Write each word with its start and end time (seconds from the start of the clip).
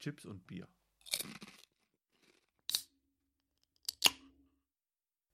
Chips 0.00 0.24
und 0.24 0.46
Bier. 0.46 0.66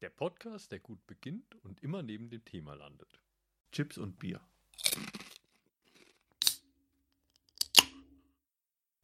Der 0.01 0.11
Podcast, 0.11 0.73
der 0.73 0.81
gut 0.81 1.07
beginnt 1.07 1.55
und 1.63 1.85
immer 1.85 2.03
neben 2.03 2.31
dem 2.31 2.45
Thema 2.45 2.75
landet. 2.75 3.21
Chips 3.71 3.97
und 3.97 4.19
Bier. 4.19 4.41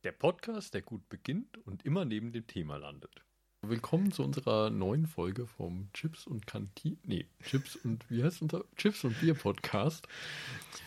Der 0.02 0.10
Podcast, 0.10 0.74
der 0.74 0.82
gut 0.82 1.08
beginnt 1.08 1.56
und 1.58 1.84
immer 1.84 2.04
neben 2.04 2.32
dem 2.32 2.48
Thema 2.48 2.76
landet. 2.76 3.24
Willkommen 3.64 4.10
zu 4.10 4.24
unserer 4.24 4.70
neuen 4.70 5.06
Folge 5.06 5.46
vom 5.46 5.88
Chips 5.94 6.26
und 6.26 6.48
Kantin. 6.48 6.98
Nee, 7.04 7.26
Chips 7.44 7.76
und 7.76 8.04
wie 8.10 8.24
heißt 8.24 8.42
unser 8.42 8.64
Chips 8.74 9.04
und 9.04 9.20
Bier 9.20 9.34
Podcast? 9.34 10.08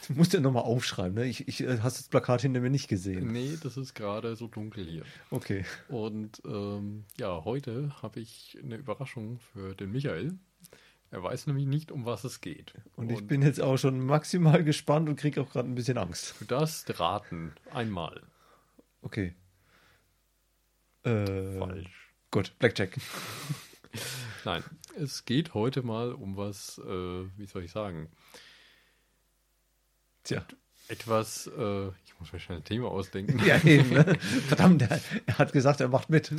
Du 0.10 0.14
musst 0.16 0.34
ja 0.34 0.42
nochmal 0.42 0.64
aufschreiben, 0.64 1.14
ne? 1.16 1.26
Ich, 1.26 1.48
ich 1.48 1.62
äh, 1.62 1.80
hast 1.80 2.00
das 2.00 2.10
Plakat 2.10 2.42
hinter 2.42 2.60
mir 2.60 2.70
nicht 2.70 2.90
gesehen. 2.90 3.32
Nee, 3.32 3.58
das 3.64 3.78
ist 3.78 3.94
gerade 3.94 4.36
so 4.36 4.48
dunkel 4.48 4.84
hier. 4.86 5.04
Okay. 5.32 5.64
Und 5.88 6.42
ähm, 6.46 7.06
ja, 7.18 7.46
heute 7.46 7.96
habe 8.02 8.20
ich 8.20 8.58
eine 8.62 8.76
Überraschung 8.76 9.40
für 9.54 9.74
den 9.74 9.94
Michael. 9.94 10.38
Er 11.12 11.24
weiß 11.24 11.48
nämlich 11.48 11.68
nicht, 11.68 11.94
um 11.94 12.06
was 12.06 12.26
es 12.26 12.42
geht. 12.42 12.74
Und 12.98 13.10
ich 13.10 13.26
bin 13.26 13.42
jetzt 13.42 13.62
auch 13.62 13.78
schon 13.78 14.06
maximal 14.06 14.66
gespannt 14.66 15.08
und 15.08 15.16
kriege 15.16 15.40
auch 15.42 15.50
gerade 15.50 15.70
ein 15.70 15.76
bisschen 15.76 15.98
Angst. 15.98 16.36
Du 16.42 16.46
darfst 16.46 17.00
raten. 17.00 17.54
Einmal. 17.72 18.22
Okay. 19.02 19.34
Äh, 21.04 21.58
Falsch. 21.58 22.05
Gut, 22.32 22.54
Blackjack. 22.60 22.98
Nein, 24.46 24.64
es 24.98 25.26
geht 25.26 25.54
heute 25.54 25.82
mal 25.84 26.14
um 26.14 26.38
was, 26.38 26.78
äh, 26.80 27.38
wie 27.38 27.46
soll 27.46 27.64
ich 27.64 27.72
sagen? 27.72 28.10
Tja. 30.24 30.46
Etwas, 30.88 31.48
äh, 31.48 31.92
ich 32.16 32.22
muss 32.22 32.34
mir 32.34 32.40
schnell 32.40 32.60
ein 32.60 32.64
Thema 32.64 32.88
ausdenken. 32.88 33.42
Ja, 33.46 33.62
eben. 33.64 33.90
Ne? 33.90 34.16
Verdammt, 34.48 34.82
er, 34.82 35.02
hat 35.38 35.52
gesagt, 35.52 35.82
er 35.82 35.90
macht 35.90 36.10
mit. 36.10 36.32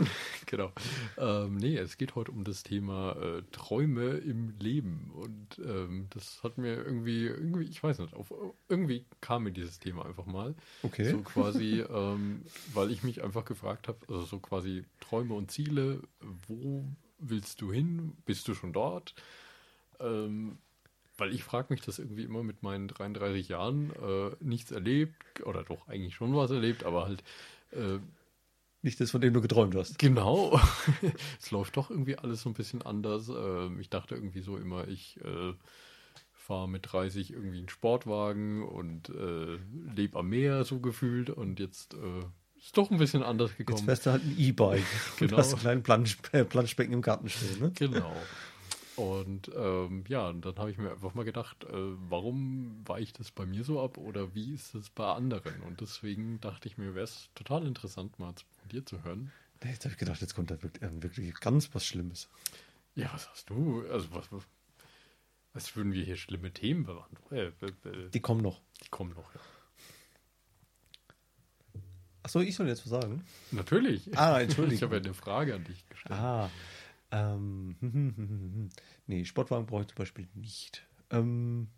genau. 0.47 0.73
Ähm, 1.19 1.57
nee, 1.57 1.77
es 1.77 1.99
geht 1.99 2.15
heute 2.15 2.33
um 2.33 2.45
das 2.45 2.63
Thema 2.63 3.13
äh, 3.13 3.43
Träume 3.53 4.13
im 4.17 4.55
Leben. 4.59 5.11
Und 5.13 5.59
ähm, 5.59 6.07
das 6.11 6.43
hat 6.43 6.57
mir 6.57 6.77
irgendwie, 6.77 7.27
irgendwie, 7.27 7.65
ich 7.65 7.83
weiß 7.83 7.99
nicht, 7.99 8.15
auf, 8.15 8.33
irgendwie 8.71 9.05
kam 9.21 9.45
mir 9.45 9.53
dieses 9.53 9.79
Thema 9.79 10.07
einfach 10.07 10.25
mal. 10.25 10.55
Okay. 10.83 11.11
So 11.11 11.19
quasi, 11.19 11.81
ähm, 11.83 12.43
weil 12.73 12.91
ich 12.91 13.03
mich 13.03 13.23
einfach 13.23 13.45
gefragt 13.45 13.89
habe, 13.89 13.99
also 14.09 14.23
so 14.23 14.39
quasi 14.39 14.87
Träume 15.01 15.35
und 15.35 15.51
Ziele, 15.51 16.01
wo 16.49 16.87
willst 17.19 17.61
du 17.61 17.71
hin? 17.71 18.17
Bist 18.25 18.49
du 18.49 18.55
schon 18.55 18.73
dort? 18.73 19.15
Ähm, 20.01 20.59
weil 21.19 21.33
ich 21.33 21.43
frage 21.45 21.69
mich 21.71 21.81
das 21.81 21.99
irgendwie 21.99 22.25
immer 22.25 22.43
mit 22.43 22.63
meinen 22.63 22.89
33 22.89 23.49
Jahren, 23.49 23.91
äh, 23.91 24.31
nichts 24.41 24.71
erlebt, 24.71 25.15
oder 25.45 25.63
doch 25.65 25.89
eigentlich 25.89 26.15
schon 26.15 26.35
was 26.35 26.51
erlebt, 26.51 26.85
aber 26.85 27.07
halt 27.07 27.23
äh, 27.73 27.99
Nicht 28.83 29.01
das, 29.01 29.11
von 29.11 29.21
dem 29.21 29.35
du 29.35 29.41
geträumt 29.41 29.75
hast. 29.75 29.99
Genau. 29.99 30.61
es 31.41 31.51
läuft 31.51 31.77
doch 31.77 31.91
irgendwie 31.91 32.17
alles 32.19 32.43
so 32.43 32.51
ein 32.51 32.55
bisschen 32.55 32.83
anders. 32.83 33.29
Ähm, 33.29 33.81
ich 33.81 33.91
dachte 33.91 34.15
irgendwie 34.15 34.41
so 34.43 34.57
immer, 34.57 34.87
ich 34.89 35.19
äh, 35.25 35.55
fahre 36.33 36.69
mit 36.69 36.93
30 36.93 37.33
irgendwie 37.33 37.59
einen 37.59 37.69
Sportwagen 37.69 38.63
und 38.63 39.09
äh, 39.09 39.59
lebe 39.95 40.19
am 40.19 40.29
Meer 40.29 40.65
so 40.65 40.79
gefühlt 40.79 41.31
und 41.31 41.59
jetzt 41.59 41.95
äh, 41.95 42.25
ist 42.57 42.77
doch 42.77 42.91
ein 42.91 42.99
bisschen 42.99 43.23
anders 43.23 43.51
Jetzt 43.51 43.59
gekommen. 43.59 43.85
fährst 43.85 44.07
du 44.07 44.11
halt 44.13 44.23
ein 44.25 44.37
E-Bike. 44.39 44.85
Genau. 45.19 45.31
Du 45.31 45.37
hast 45.39 45.53
einen 45.53 45.61
kleinen 45.61 45.83
Plansch, 45.83 46.19
äh, 46.33 46.45
Planschbecken 46.45 46.93
im 46.95 47.03
Garten 47.03 47.29
stehen. 47.29 47.61
Ne? 47.61 47.73
Genau. 47.75 48.15
Und 48.97 49.51
ähm, 49.55 50.05
ja, 50.09 50.29
und 50.29 50.45
dann 50.45 50.57
habe 50.57 50.71
ich 50.71 50.79
mir 50.79 50.91
einfach 50.91 51.15
mal 51.15 51.25
gedacht, 51.25 51.65
äh, 51.65 51.69
warum 52.09 52.81
weicht 52.87 53.21
das 53.21 53.31
bei 53.31 53.45
mir 53.45 53.63
so 53.63 53.81
ab 53.83 53.99
oder 53.99 54.35
wie 54.35 54.55
ist 54.55 54.75
das 54.75 54.89
bei 54.91 55.13
anderen? 55.13 55.61
Und 55.63 55.81
deswegen 55.83 56.41
dachte 56.41 56.67
ich 56.69 56.79
mir, 56.79 56.95
wäre 56.95 57.05
es 57.05 57.29
total 57.35 57.67
interessant, 57.67 58.19
mal 58.19 58.33
von 58.33 58.69
dir 58.71 58.85
zu 58.87 59.05
hören. 59.05 59.31
Jetzt 59.63 59.85
habe 59.85 59.93
ich 59.93 59.99
gedacht, 59.99 60.21
jetzt 60.21 60.35
kommt 60.35 60.51
da 60.51 60.63
wirklich, 60.63 60.83
äh, 60.83 61.03
wirklich 61.03 61.35
ganz 61.41 61.75
was 61.75 61.85
Schlimmes. 61.85 62.29
Ja, 62.95 63.11
was 63.13 63.29
hast 63.31 63.51
du? 63.51 63.85
Also, 63.91 64.09
was, 64.13 64.33
was, 64.33 64.43
als 65.53 65.77
würden 65.77 65.93
wir 65.93 66.03
hier 66.05 66.17
schlimme 66.17 66.51
Themen 66.53 66.85
bewandt. 66.85 67.19
Äh, 67.31 67.47
äh, 67.49 67.89
äh, 67.89 68.11
Die 68.11 68.21
kommen 68.21 68.41
noch. 68.43 68.61
die 68.83 68.89
kommen 68.89 69.11
noch, 69.15 69.35
ja. 69.35 69.41
Achso, 72.23 72.41
ich 72.41 72.57
soll 72.57 72.67
jetzt 72.67 72.83
was 72.91 73.01
sagen? 73.03 73.25
Natürlich. 73.53 74.17
Ah, 74.19 74.41
Entschuldigung. 74.41 74.75
Ich 74.77 74.83
habe 74.83 74.97
ja 74.97 75.03
eine 75.03 75.15
Frage 75.15 75.55
an 75.55 75.65
dich 75.65 75.87
gestellt. 75.89 76.19
Ah. 76.19 76.51
Ähm, 77.13 77.77
nee, 79.07 79.25
Sportwagen 79.25 79.67
brauche 79.67 79.83
ich 79.83 79.89
zum 79.89 79.97
Beispiel 79.97 80.29
nicht. 80.35 80.87
Ähm, 81.11 81.69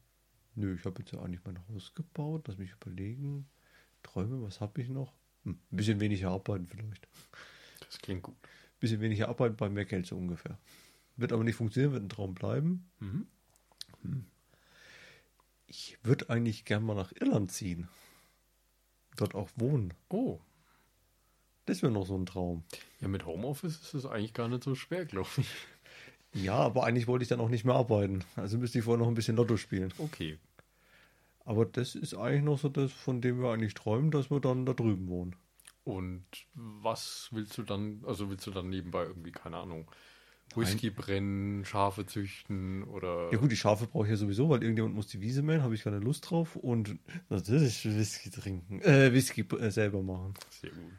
nö, 0.55 0.75
ich 0.75 0.85
habe 0.85 1.01
jetzt 1.01 1.13
ja 1.13 1.21
eigentlich 1.21 1.45
mein 1.45 1.59
Haus 1.69 1.95
gebaut. 1.95 2.47
Lass 2.49 2.59
mich 2.59 2.73
überlegen. 2.73 3.49
Träume, 4.03 4.43
was 4.43 4.61
habe 4.61 4.81
ich 4.81 4.89
noch? 4.89 5.13
Hm, 5.45 5.53
ein 5.71 5.77
bisschen 5.77 6.01
weniger 6.01 6.31
arbeiten 6.31 6.67
vielleicht. 6.67 7.07
Das 7.87 7.99
klingt 7.99 8.23
gut. 8.23 8.37
Ein 8.43 8.81
bisschen 8.81 9.01
weniger 9.01 9.29
arbeiten 9.29 9.57
bei 9.57 9.69
mehr 9.69 9.85
Geld 9.85 10.07
so 10.07 10.17
ungefähr. 10.17 10.59
Wird 11.17 11.33
aber 11.33 11.43
nicht 11.45 11.57
funktionieren, 11.57 11.93
wird 11.93 12.05
ein 12.05 12.09
Traum 12.09 12.35
bleiben. 12.35 12.89
Mhm. 13.01 13.27
Ich 15.67 15.99
würde 16.03 16.31
eigentlich 16.31 16.65
gern 16.65 16.83
mal 16.85 16.95
nach 16.95 17.13
Irland 17.13 17.53
ziehen. 17.53 17.89
Dort 19.17 19.35
auch 19.35 19.51
wohnen. 19.57 19.93
Oh, 20.09 20.41
Das 21.67 21.83
wäre 21.83 21.93
noch 21.93 22.07
so 22.07 22.17
ein 22.17 22.25
Traum. 22.25 22.65
ja, 23.01 23.09
mit 23.09 23.27
Homeoffice 23.27 23.77
ist 23.83 23.95
es 23.95 24.07
eigentlich 24.07 24.33
gar 24.33 24.49
nicht 24.49 24.65
so 24.65 24.75
schwer, 24.75 25.05
glaube 25.05 25.29
ich. 25.37 25.49
Ja, 26.43 26.57
aber 26.57 26.85
eigentlich 26.85 27.07
wollte 27.07 27.23
ich 27.23 27.29
dann 27.29 27.41
auch 27.41 27.49
nicht 27.49 27.65
mehr 27.65 27.75
arbeiten. 27.75 28.25
Also 28.37 28.59
müsste 28.59 28.79
ich 28.79 28.85
vorher 28.85 28.99
noch 28.99 29.09
ein 29.09 29.15
bisschen 29.15 29.37
Lotto 29.37 29.57
spielen. 29.57 29.93
Okay. 29.99 30.39
Aber 31.45 31.65
das 31.65 31.95
ist 31.95 32.15
eigentlich 32.15 32.43
noch 32.43 32.59
so 32.59 32.69
das, 32.69 32.93
von 32.93 33.21
dem 33.21 33.41
wir 33.41 33.51
eigentlich 33.51 33.75
träumen, 33.75 34.11
dass 34.11 34.31
wir 34.31 34.41
dann 34.41 34.67
da 34.67 34.75
drüben 34.75 35.09
wohnen. 35.09 35.35
Und 35.85 36.27
was 36.55 37.29
willst 37.33 37.57
du 37.57 37.63
dann, 37.63 38.03
also 38.07 38.29
willst 38.29 38.47
du 38.47 38.51
dann 38.51 38.69
nebenbei 38.69 39.05
irgendwie, 39.05 39.33
keine 39.33 39.57
Ahnung, 39.57 39.91
Whisky 40.55 40.91
brennen, 40.91 41.65
Schafe 41.65 42.07
züchten 42.07 42.85
oder. 42.85 43.31
Ja 43.33 43.39
gut, 43.39 43.51
die 43.51 43.57
Schafe 43.57 43.87
brauche 43.87 44.05
ich 44.05 44.11
ja 44.11 44.17
sowieso, 44.17 44.49
weil 44.49 44.63
irgendjemand 44.63 44.95
muss 44.95 45.07
die 45.07 45.21
Wiese 45.21 45.43
mähen, 45.43 45.63
habe 45.63 45.75
ich 45.75 45.85
keine 45.85 45.99
Lust 45.99 46.31
drauf. 46.31 46.57
Und 46.57 46.99
natürlich 47.29 47.85
Whisky 47.85 48.31
trinken, 48.31 48.81
äh, 48.83 49.13
Whisky 49.13 49.43
äh, 49.43 49.71
selber 49.71 50.03
machen. 50.03 50.35
Sehr 50.51 50.71
gut. 50.71 50.93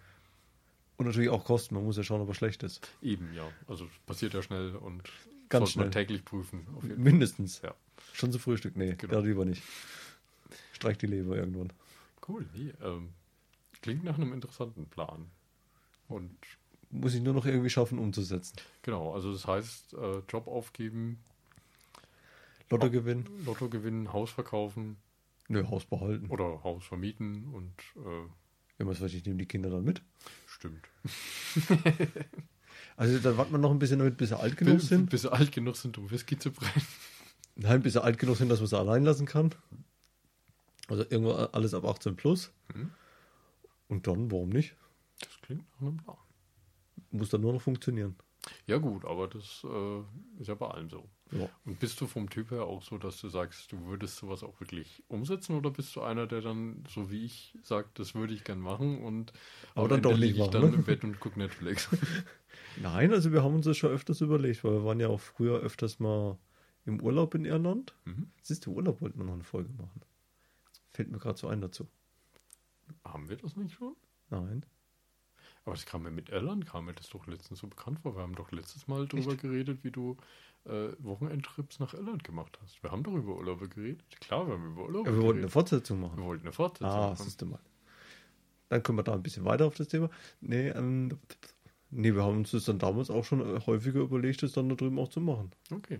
Und 0.99 1.05
natürlich 1.05 1.29
auch 1.29 1.45
kosten, 1.45 1.75
man 1.75 1.85
muss 1.85 1.95
ja 1.97 2.03
schauen, 2.03 2.19
ob 2.21 2.27
er 2.27 2.33
schlecht 2.35 2.61
ist. 2.61 2.87
Eben, 3.01 3.33
ja. 3.33 3.49
Also 3.67 3.87
passiert 4.05 4.33
ja 4.33 4.41
schnell 4.43 4.75
und 4.75 5.01
Ganz 5.47 5.71
sollte 5.71 5.79
man 5.79 5.91
schnell. 5.93 6.05
täglich 6.05 6.25
prüfen. 6.25 6.67
Mindestens. 6.97 7.61
Ja. 7.61 7.73
Schon 8.13 8.31
zu 8.33 8.37
Frühstück, 8.37 8.75
nee, 8.75 8.95
Genau. 8.97 9.19
lieber 9.21 9.45
nicht. 9.45 9.63
Streich 10.73 10.97
die 10.97 11.07
Leber 11.07 11.37
irgendwann. 11.37 11.71
Cool, 12.27 12.45
nee, 12.53 12.73
ähm, 12.83 13.09
klingt 13.81 14.03
nach 14.03 14.17
einem 14.17 14.33
interessanten 14.33 14.85
Plan. 14.87 15.25
Und 16.09 16.35
Muss 16.91 17.13
ich 17.15 17.21
nur 17.21 17.33
noch 17.33 17.45
irgendwie 17.45 17.69
schaffen 17.69 17.97
umzusetzen. 17.97 18.57
genau, 18.81 19.13
also 19.13 19.31
das 19.31 19.47
heißt, 19.47 19.93
äh, 19.93 20.19
Job 20.27 20.47
aufgeben, 20.47 21.19
Lotto 22.69 22.89
gewinnen, 22.91 23.25
Lotto 23.45 23.69
gewinnen, 23.69 24.11
Haus 24.13 24.31
verkaufen 24.31 24.97
nö, 25.47 25.65
Haus 25.69 25.85
behalten. 25.85 26.27
oder 26.29 26.61
Haus 26.63 26.83
vermieten 26.85 27.45
und 27.53 27.73
äh, 28.05 28.25
Ja, 28.79 28.85
was 28.87 29.01
weiß 29.01 29.13
ich, 29.13 29.25
nehme 29.25 29.37
die 29.39 29.45
Kinder 29.47 29.69
dann 29.69 29.83
mit. 29.83 30.01
Stimmt. 30.59 30.89
Also 32.95 33.17
da 33.19 33.37
wartet 33.37 33.53
man 33.53 33.61
noch 33.61 33.71
ein 33.71 33.79
bisschen 33.79 33.99
damit, 33.99 34.17
bis 34.17 34.27
sie 34.27 34.37
alt 34.37 34.57
genug 34.57 34.79
Bis, 34.79 34.89
sind. 34.89 35.09
bis 35.09 35.21
sie 35.21 35.31
alt 35.31 35.53
genug 35.53 35.77
sind, 35.77 35.97
um 35.97 36.11
Whisky 36.11 36.37
zu 36.37 36.51
brennen. 36.51 36.85
Nein, 37.55 37.81
bis 37.81 37.93
sie 37.93 38.03
alt 38.03 38.19
genug 38.19 38.35
sind, 38.35 38.49
dass 38.49 38.59
man 38.59 38.67
sie 38.67 38.77
allein 38.77 39.05
lassen 39.05 39.25
kann. 39.25 39.55
Also 40.89 41.03
irgendwo 41.03 41.31
alles 41.31 41.73
ab 41.73 41.85
18 41.85 42.17
plus. 42.17 42.51
Mhm. 42.75 42.91
Und 43.87 44.05
dann, 44.05 44.29
warum 44.29 44.49
nicht? 44.49 44.75
Das 45.21 45.39
klingt 45.39 45.63
nach 45.75 45.87
einem 45.87 45.95
Plan. 45.95 46.17
Muss 47.11 47.29
dann 47.29 47.39
nur 47.39 47.53
noch 47.53 47.61
funktionieren. 47.61 48.17
Ja 48.67 48.79
gut, 48.79 49.05
aber 49.05 49.29
das 49.29 49.63
äh, 49.63 50.41
ist 50.41 50.47
ja 50.47 50.55
bei 50.55 50.67
allem 50.67 50.89
so. 50.89 51.07
Ja. 51.31 51.49
Und 51.65 51.79
bist 51.79 52.01
du 52.01 52.07
vom 52.07 52.29
Typ 52.29 52.51
her 52.51 52.63
auch 52.63 52.81
so, 52.81 52.97
dass 52.97 53.21
du 53.21 53.29
sagst, 53.29 53.71
du 53.71 53.85
würdest 53.85 54.17
sowas 54.17 54.43
auch 54.43 54.59
wirklich 54.59 55.03
umsetzen 55.07 55.55
oder 55.55 55.69
bist 55.69 55.95
du 55.95 56.01
einer, 56.01 56.25
der 56.25 56.41
dann, 56.41 56.83
so 56.89 57.11
wie 57.11 57.23
ich, 57.25 57.53
sagt, 57.61 57.99
das 57.99 58.15
würde 58.15 58.33
ich 58.33 58.43
gern 58.43 58.59
machen 58.59 59.03
und 59.03 59.31
Aber 59.75 59.87
dann 59.87 59.97
Ende 59.97 60.09
doch 60.09 60.17
nicht 60.17 60.35
lieg 60.35 60.43
ich 60.43 60.47
dann 60.47 60.71
ne? 60.71 60.75
im 60.75 60.83
Bett 60.83 61.03
und 61.03 61.19
guck 61.19 61.37
Netflix. 61.37 61.89
Nein, 62.81 63.13
also 63.13 63.31
wir 63.31 63.43
haben 63.43 63.55
uns 63.55 63.65
das 63.65 63.77
schon 63.77 63.91
öfters 63.91 64.21
überlegt, 64.21 64.63
weil 64.63 64.73
wir 64.73 64.85
waren 64.85 64.99
ja 64.99 65.07
auch 65.07 65.19
früher 65.19 65.59
öfters 65.59 65.99
mal 65.99 66.37
im 66.85 67.01
Urlaub 67.01 67.35
in 67.35 67.45
Irland. 67.45 67.93
Mhm. 68.05 68.31
Siehst 68.41 68.65
du, 68.65 68.73
Urlaub 68.73 69.01
wollten 69.01 69.19
wir 69.19 69.25
noch 69.25 69.33
eine 69.33 69.43
Folge 69.43 69.69
machen. 69.73 70.01
Fällt 70.91 71.11
mir 71.11 71.19
gerade 71.19 71.37
so 71.37 71.47
ein 71.47 71.61
dazu. 71.61 71.87
Haben 73.03 73.29
wir 73.29 73.37
das 73.37 73.55
nicht 73.55 73.73
schon? 73.73 73.95
Nein. 74.29 74.65
Aber 75.65 75.75
das 75.75 75.85
kam 75.85 76.03
mir 76.03 76.11
mit 76.11 76.29
Irland, 76.29 76.65
kam 76.65 76.85
mir 76.85 76.93
das 76.93 77.09
doch 77.09 77.27
letztens 77.27 77.59
so 77.59 77.67
bekannt 77.67 77.99
vor. 77.99 78.15
Wir 78.15 78.21
haben 78.23 78.35
doch 78.35 78.51
letztes 78.51 78.87
Mal 78.87 79.07
darüber 79.07 79.35
geredet, 79.35 79.83
wie 79.83 79.91
du 79.91 80.17
äh, 80.65 80.89
Wochenendtrips 80.99 81.79
nach 81.79 81.93
Irland 81.93 82.23
gemacht 82.23 82.57
hast. 82.61 82.81
Wir 82.81 82.91
haben 82.91 83.03
doch 83.03 83.13
über 83.13 83.35
Urlaube 83.35 83.69
geredet. 83.69 84.03
Klar, 84.21 84.47
wir 84.47 84.53
haben 84.55 84.71
über 84.71 84.83
Urlaube 84.85 85.09
Ja, 85.09 85.15
wir 85.15 85.21
wollten 85.21 85.27
eine 85.29 85.47
geredet. 85.47 85.51
Fortsetzung 85.51 85.99
wir 86.01 86.07
machen. 86.07 86.23
wollten 86.23 86.43
eine 86.45 86.53
Fortsetzung 86.53 86.89
Ah, 86.89 87.09
machen. 87.11 87.33
du 87.37 87.45
mal. 87.45 87.59
Dann 88.69 88.83
können 88.83 88.97
wir 88.97 89.03
da 89.03 89.13
ein 89.13 89.23
bisschen 89.23 89.45
weiter 89.45 89.65
auf 89.65 89.75
das 89.75 89.87
Thema. 89.87 90.09
Nee, 90.41 90.69
ähm, 90.69 91.17
nee, 91.89 92.13
wir 92.13 92.23
haben 92.23 92.37
uns 92.37 92.51
das 92.51 92.65
dann 92.65 92.79
damals 92.79 93.09
auch 93.09 93.25
schon 93.25 93.65
häufiger 93.65 93.99
überlegt, 94.01 94.43
das 94.43 94.53
dann 94.53 94.69
da 94.69 94.75
drüben 94.75 94.99
auch 94.99 95.09
zu 95.09 95.21
machen. 95.21 95.51
Okay. 95.71 95.99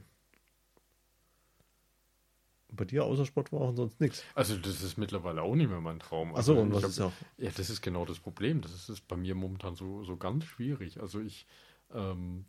Und 2.69 2.75
bei 2.75 2.85
dir 2.85 3.03
außer 3.03 3.25
Sport 3.25 3.51
war 3.51 3.61
auch 3.61 3.75
sonst 3.75 3.99
nichts. 3.99 4.23
Also 4.35 4.55
das 4.55 4.81
ist 4.81 4.97
mittlerweile 4.97 5.41
auch 5.41 5.55
nicht 5.55 5.69
mehr 5.69 5.81
mein 5.81 5.99
Traum. 5.99 6.35
Achso, 6.35 6.51
also, 6.51 6.61
und 6.61 6.73
was 6.73 6.83
ist 6.83 7.01
auch? 7.01 7.11
Ja, 7.37 7.49
das 7.55 7.69
ist 7.69 7.81
genau 7.81 8.05
das 8.05 8.19
Problem. 8.19 8.61
Das 8.61 8.73
ist, 8.73 8.89
ist 8.89 9.07
bei 9.07 9.17
mir 9.17 9.35
momentan 9.35 9.75
so, 9.75 10.03
so 10.03 10.17
ganz 10.17 10.45
schwierig. 10.45 11.01
Also 11.01 11.19
ich, 11.19 11.47
ähm, 11.93 12.45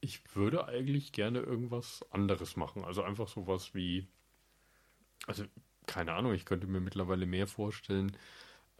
ich 0.00 0.22
würde 0.34 0.66
eigentlich 0.66 1.12
gerne 1.12 1.38
irgendwas 1.40 2.04
anderes 2.10 2.56
machen. 2.56 2.84
Also 2.84 3.02
einfach 3.02 3.28
sowas 3.28 3.74
wie, 3.74 4.08
also 5.26 5.44
keine 5.86 6.12
Ahnung, 6.12 6.34
ich 6.34 6.44
könnte 6.44 6.66
mir 6.66 6.80
mittlerweile 6.80 7.26
mehr 7.26 7.46
vorstellen, 7.46 8.16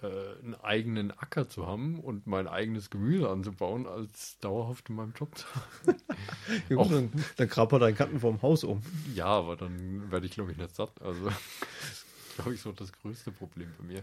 äh, 0.02 0.06
einen 0.42 0.54
eigenen 0.56 1.10
Acker 1.10 1.48
zu 1.48 1.66
haben 1.66 2.00
und 2.00 2.26
mein 2.26 2.46
eigenes 2.48 2.90
Gemüse 2.90 3.28
anzubauen, 3.30 3.86
als 3.86 4.38
dauerhaft 4.40 4.88
in 4.90 4.96
meinem 4.96 5.12
Job 5.18 5.36
zu 5.36 5.46
haben. 5.54 5.96
Ja, 6.68 6.76
gut, 6.76 6.92
dann, 6.92 7.10
dann 7.36 7.48
krabbert 7.48 7.82
dein 7.82 7.94
Garten 7.94 8.20
vorm 8.20 8.40
Haus 8.42 8.62
um. 8.64 8.82
Ja, 9.14 9.26
aber 9.26 9.56
dann 9.56 10.10
werde 10.10 10.26
ich, 10.26 10.32
glaube 10.32 10.52
ich, 10.52 10.58
nicht 10.58 10.74
satt. 10.74 10.92
Also 11.02 11.24
das 11.26 11.34
ist, 11.92 12.06
glaube 12.36 12.54
ich, 12.54 12.60
so 12.60 12.72
das 12.72 12.92
größte 12.92 13.32
Problem 13.32 13.68
bei 13.78 13.84
mir. 13.84 14.02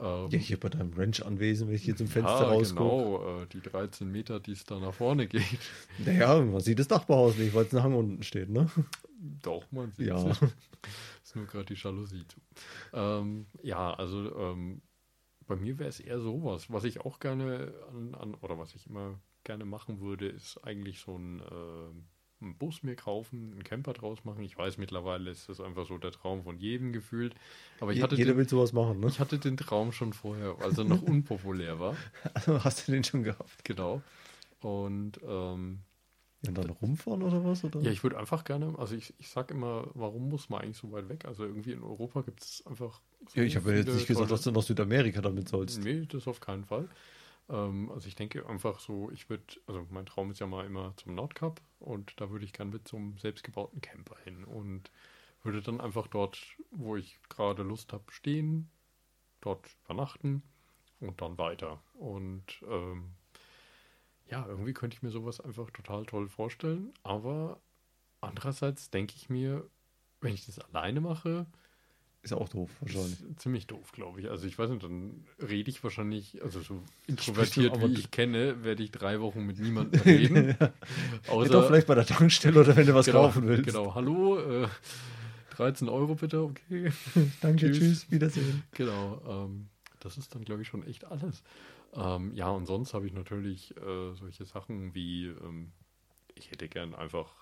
Ähm, 0.00 0.30
Ja, 0.30 0.38
hier 0.38 0.58
bei 0.58 0.68
deinem 0.68 0.92
Ranch-Anwesen, 0.94 1.68
wenn 1.68 1.74
ich 1.74 1.82
hier 1.82 1.96
zum 1.96 2.08
Fenster 2.08 2.40
ja, 2.40 2.48
rausgucke. 2.48 2.74
genau, 2.82 3.42
äh, 3.42 3.46
die 3.52 3.60
13 3.60 4.10
Meter, 4.10 4.40
die 4.40 4.52
es 4.52 4.64
da 4.64 4.78
nach 4.80 4.94
vorne 4.94 5.26
geht. 5.26 5.42
Naja, 5.98 6.40
man 6.40 6.60
sieht 6.60 6.78
das 6.78 6.88
Dachbauhaus 6.88 7.36
nicht, 7.36 7.54
weil 7.54 7.66
es 7.66 7.74
ein 7.74 7.82
Hang 7.82 7.94
unten 7.94 8.22
steht, 8.22 8.48
ne? 8.48 8.68
Doch, 9.42 9.64
man 9.70 9.92
sieht 9.92 10.06
Ja. 10.08 10.28
es. 10.30 10.38
Ist 11.24 11.36
nur 11.36 11.46
gerade 11.46 11.66
die 11.66 11.74
Jalousie 11.80 12.24
zu. 12.26 12.40
Ähm, 12.92 13.46
ja, 13.62 13.92
also 13.94 14.34
ähm, 14.36 14.80
bei 15.46 15.56
mir 15.56 15.78
wäre 15.78 15.88
es 15.88 16.00
eher 16.00 16.20
sowas. 16.20 16.70
Was 16.72 16.84
ich 16.84 17.00
auch 17.00 17.20
gerne 17.20 17.72
an, 17.90 18.14
an, 18.14 18.34
oder 18.36 18.58
was 18.58 18.74
ich 18.74 18.86
immer 18.86 19.18
gerne 19.44 19.64
machen 19.64 20.00
würde, 20.00 20.26
ist 20.28 20.58
eigentlich 20.64 20.98
so 21.00 21.16
ein, 21.16 21.40
äh, 21.40 22.42
einen 22.44 22.56
Bus 22.58 22.82
mir 22.82 22.96
kaufen, 22.96 23.52
einen 23.52 23.64
Camper 23.64 23.92
draus 23.92 24.24
machen. 24.24 24.42
Ich 24.44 24.58
weiß, 24.58 24.76
mittlerweile 24.78 25.30
ist 25.30 25.48
das 25.48 25.60
einfach 25.60 25.86
so 25.86 25.98
der 25.98 26.10
Traum 26.12 26.42
von 26.42 26.58
jedem 26.58 26.92
gefühlt. 26.92 27.34
Aber 27.80 27.92
ich 27.92 27.98
Je- 27.98 28.02
hatte, 28.02 28.16
Jeder 28.16 28.32
den, 28.32 28.38
will 28.38 28.48
sowas 28.48 28.72
machen, 28.72 29.00
ne? 29.00 29.06
ich 29.08 29.20
hatte 29.20 29.38
den 29.38 29.56
Traum 29.56 29.92
schon 29.92 30.12
vorher, 30.12 30.56
als 30.60 30.76
er 30.78 30.84
noch 30.84 31.02
unpopulär 31.02 31.78
war. 31.78 31.96
Also 32.34 32.62
hast 32.64 32.86
du 32.88 32.92
den 32.92 33.04
schon 33.04 33.22
gehabt? 33.22 33.64
Genau. 33.64 34.02
Und 34.60 35.20
ähm, 35.26 35.80
Ja, 36.46 36.48
und 36.50 36.58
dann 36.58 36.70
rumfahren 36.70 37.22
oder 37.22 37.44
was? 37.44 37.64
Oder? 37.64 37.80
Ja, 37.80 37.90
ich 37.90 38.02
würde 38.02 38.18
einfach 38.18 38.44
gerne, 38.44 38.74
also 38.78 38.94
ich, 38.94 39.14
ich 39.18 39.28
sage 39.28 39.54
immer, 39.54 39.88
warum 39.94 40.28
muss 40.28 40.48
man 40.48 40.62
eigentlich 40.62 40.76
so 40.78 40.90
weit 40.92 41.08
weg? 41.08 41.24
Also 41.26 41.44
irgendwie 41.44 41.72
in 41.72 41.82
Europa 41.82 42.22
gibt 42.22 42.42
es 42.42 42.66
einfach. 42.66 43.00
so 43.28 43.40
Ja, 43.40 43.46
ich 43.46 43.56
habe 43.56 43.70
ja 43.70 43.78
jetzt 43.78 43.94
nicht 43.94 44.06
gesagt, 44.06 44.30
dass 44.30 44.42
du 44.42 44.50
nach 44.50 44.62
Südamerika 44.62 45.20
damit 45.20 45.48
sollst. 45.48 45.82
Nee, 45.82 46.06
das 46.06 46.26
auf 46.26 46.40
keinen 46.40 46.64
Fall. 46.64 46.88
Ähm, 47.48 47.90
also 47.92 48.08
ich 48.08 48.14
denke 48.14 48.46
einfach 48.48 48.80
so, 48.80 49.10
ich 49.10 49.28
würde, 49.28 49.44
also 49.66 49.86
mein 49.90 50.06
Traum 50.06 50.30
ist 50.30 50.40
ja 50.40 50.46
mal 50.46 50.66
immer 50.66 50.94
zum 50.96 51.14
Nordkap 51.14 51.60
und 51.78 52.20
da 52.20 52.30
würde 52.30 52.44
ich 52.44 52.52
gern 52.52 52.70
mit 52.70 52.88
so 52.88 52.96
einem 52.96 53.18
selbstgebauten 53.18 53.80
Camper 53.80 54.16
hin 54.24 54.44
und 54.44 54.90
würde 55.42 55.62
dann 55.62 55.80
einfach 55.80 56.08
dort, 56.08 56.38
wo 56.70 56.96
ich 56.96 57.18
gerade 57.28 57.62
Lust 57.62 57.92
habe, 57.92 58.04
stehen, 58.10 58.68
dort 59.40 59.68
übernachten 59.84 60.42
und 61.00 61.20
dann 61.20 61.38
weiter. 61.38 61.80
Und 61.94 62.62
ähm, 62.68 63.12
ja, 64.28 64.46
irgendwie 64.46 64.72
könnte 64.74 64.96
ich 64.96 65.02
mir 65.02 65.10
sowas 65.10 65.40
einfach 65.40 65.70
total 65.70 66.04
toll 66.06 66.28
vorstellen, 66.28 66.92
aber 67.02 67.60
andererseits 68.20 68.90
denke 68.90 69.14
ich 69.16 69.28
mir, 69.30 69.68
wenn 70.20 70.34
ich 70.34 70.46
das 70.46 70.58
alleine 70.58 71.00
mache, 71.00 71.46
Ist 72.22 72.30
ja 72.32 72.38
auch 72.38 72.48
doof, 72.48 72.70
wahrscheinlich. 72.80 73.20
ist 73.20 73.40
ziemlich 73.40 73.66
doof, 73.68 73.92
glaube 73.92 74.20
ich. 74.20 74.28
Also 74.30 74.46
ich 74.48 74.58
weiß 74.58 74.70
nicht, 74.70 74.82
dann 74.82 75.24
rede 75.40 75.70
ich 75.70 75.82
wahrscheinlich, 75.84 76.42
also 76.42 76.60
so 76.60 76.82
introvertiert 77.06 77.80
wie 77.80 77.92
ich 77.94 78.10
kenne, 78.10 78.64
werde 78.64 78.82
ich 78.82 78.90
drei 78.90 79.20
Wochen 79.20 79.46
mit 79.46 79.58
niemandem 79.58 80.00
reden. 80.06 80.56
ja, 80.60 80.72
Außer, 81.26 81.50
doch, 81.50 81.66
vielleicht 81.66 81.86
bei 81.86 81.94
der 81.94 82.06
Tankstelle 82.06 82.60
oder 82.60 82.74
wenn 82.76 82.86
du 82.86 82.94
was 82.94 83.06
genau, 83.06 83.22
kaufen 83.22 83.46
willst. 83.46 83.64
Genau, 83.64 83.94
hallo, 83.94 84.38
äh, 84.64 84.68
13 85.50 85.88
Euro 85.88 86.16
bitte, 86.16 86.42
okay. 86.42 86.92
Danke, 87.40 87.70
Tschüss. 87.70 87.78
tschüss, 87.78 88.10
Wiedersehen. 88.10 88.64
Genau, 88.72 89.22
ähm, 89.46 89.68
das 90.00 90.18
ist 90.18 90.34
dann, 90.34 90.44
glaube 90.44 90.62
ich, 90.62 90.68
schon 90.68 90.84
echt 90.86 91.04
alles. 91.04 91.42
Ähm, 91.96 92.34
ja, 92.34 92.48
und 92.50 92.66
sonst 92.66 92.94
habe 92.94 93.06
ich 93.06 93.12
natürlich 93.12 93.76
äh, 93.76 94.14
solche 94.14 94.44
Sachen 94.44 94.94
wie, 94.94 95.26
ähm, 95.26 95.72
ich 96.34 96.50
hätte 96.50 96.68
gern 96.68 96.94
einfach 96.94 97.32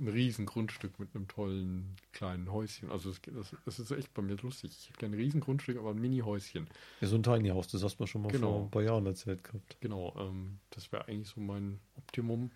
ein 0.00 0.08
riesen 0.08 0.44
Grundstück 0.44 0.98
mit 0.98 1.14
einem 1.14 1.28
tollen 1.28 1.94
kleinen 2.12 2.50
Häuschen. 2.50 2.90
Also 2.90 3.10
es, 3.10 3.20
das, 3.22 3.54
das 3.64 3.78
ist 3.78 3.90
echt 3.92 4.12
bei 4.12 4.22
mir 4.22 4.34
lustig. 4.36 4.72
Ich 4.76 4.88
hätte 4.88 4.98
gerne 4.98 5.16
ein 5.16 5.20
riesen 5.20 5.40
Grundstück, 5.40 5.78
aber 5.78 5.90
ein 5.90 6.00
Mini-Häuschen. 6.00 6.66
Ja, 7.00 7.06
so 7.06 7.14
ein 7.14 7.22
Tiny 7.22 7.50
House, 7.50 7.68
das 7.68 7.84
hast 7.84 7.98
du 7.98 8.06
schon 8.06 8.22
mal 8.22 8.32
Genau. 8.32 8.52
vor 8.52 8.62
ein 8.64 8.70
paar 8.72 8.82
Jahren 8.82 9.06
erzählt 9.06 9.44
gehabt. 9.44 9.76
Genau, 9.80 10.12
ähm, 10.18 10.58
das 10.70 10.90
wäre 10.90 11.06
eigentlich 11.06 11.28
so 11.28 11.40
mein 11.40 11.78
Optimum. 11.96 12.50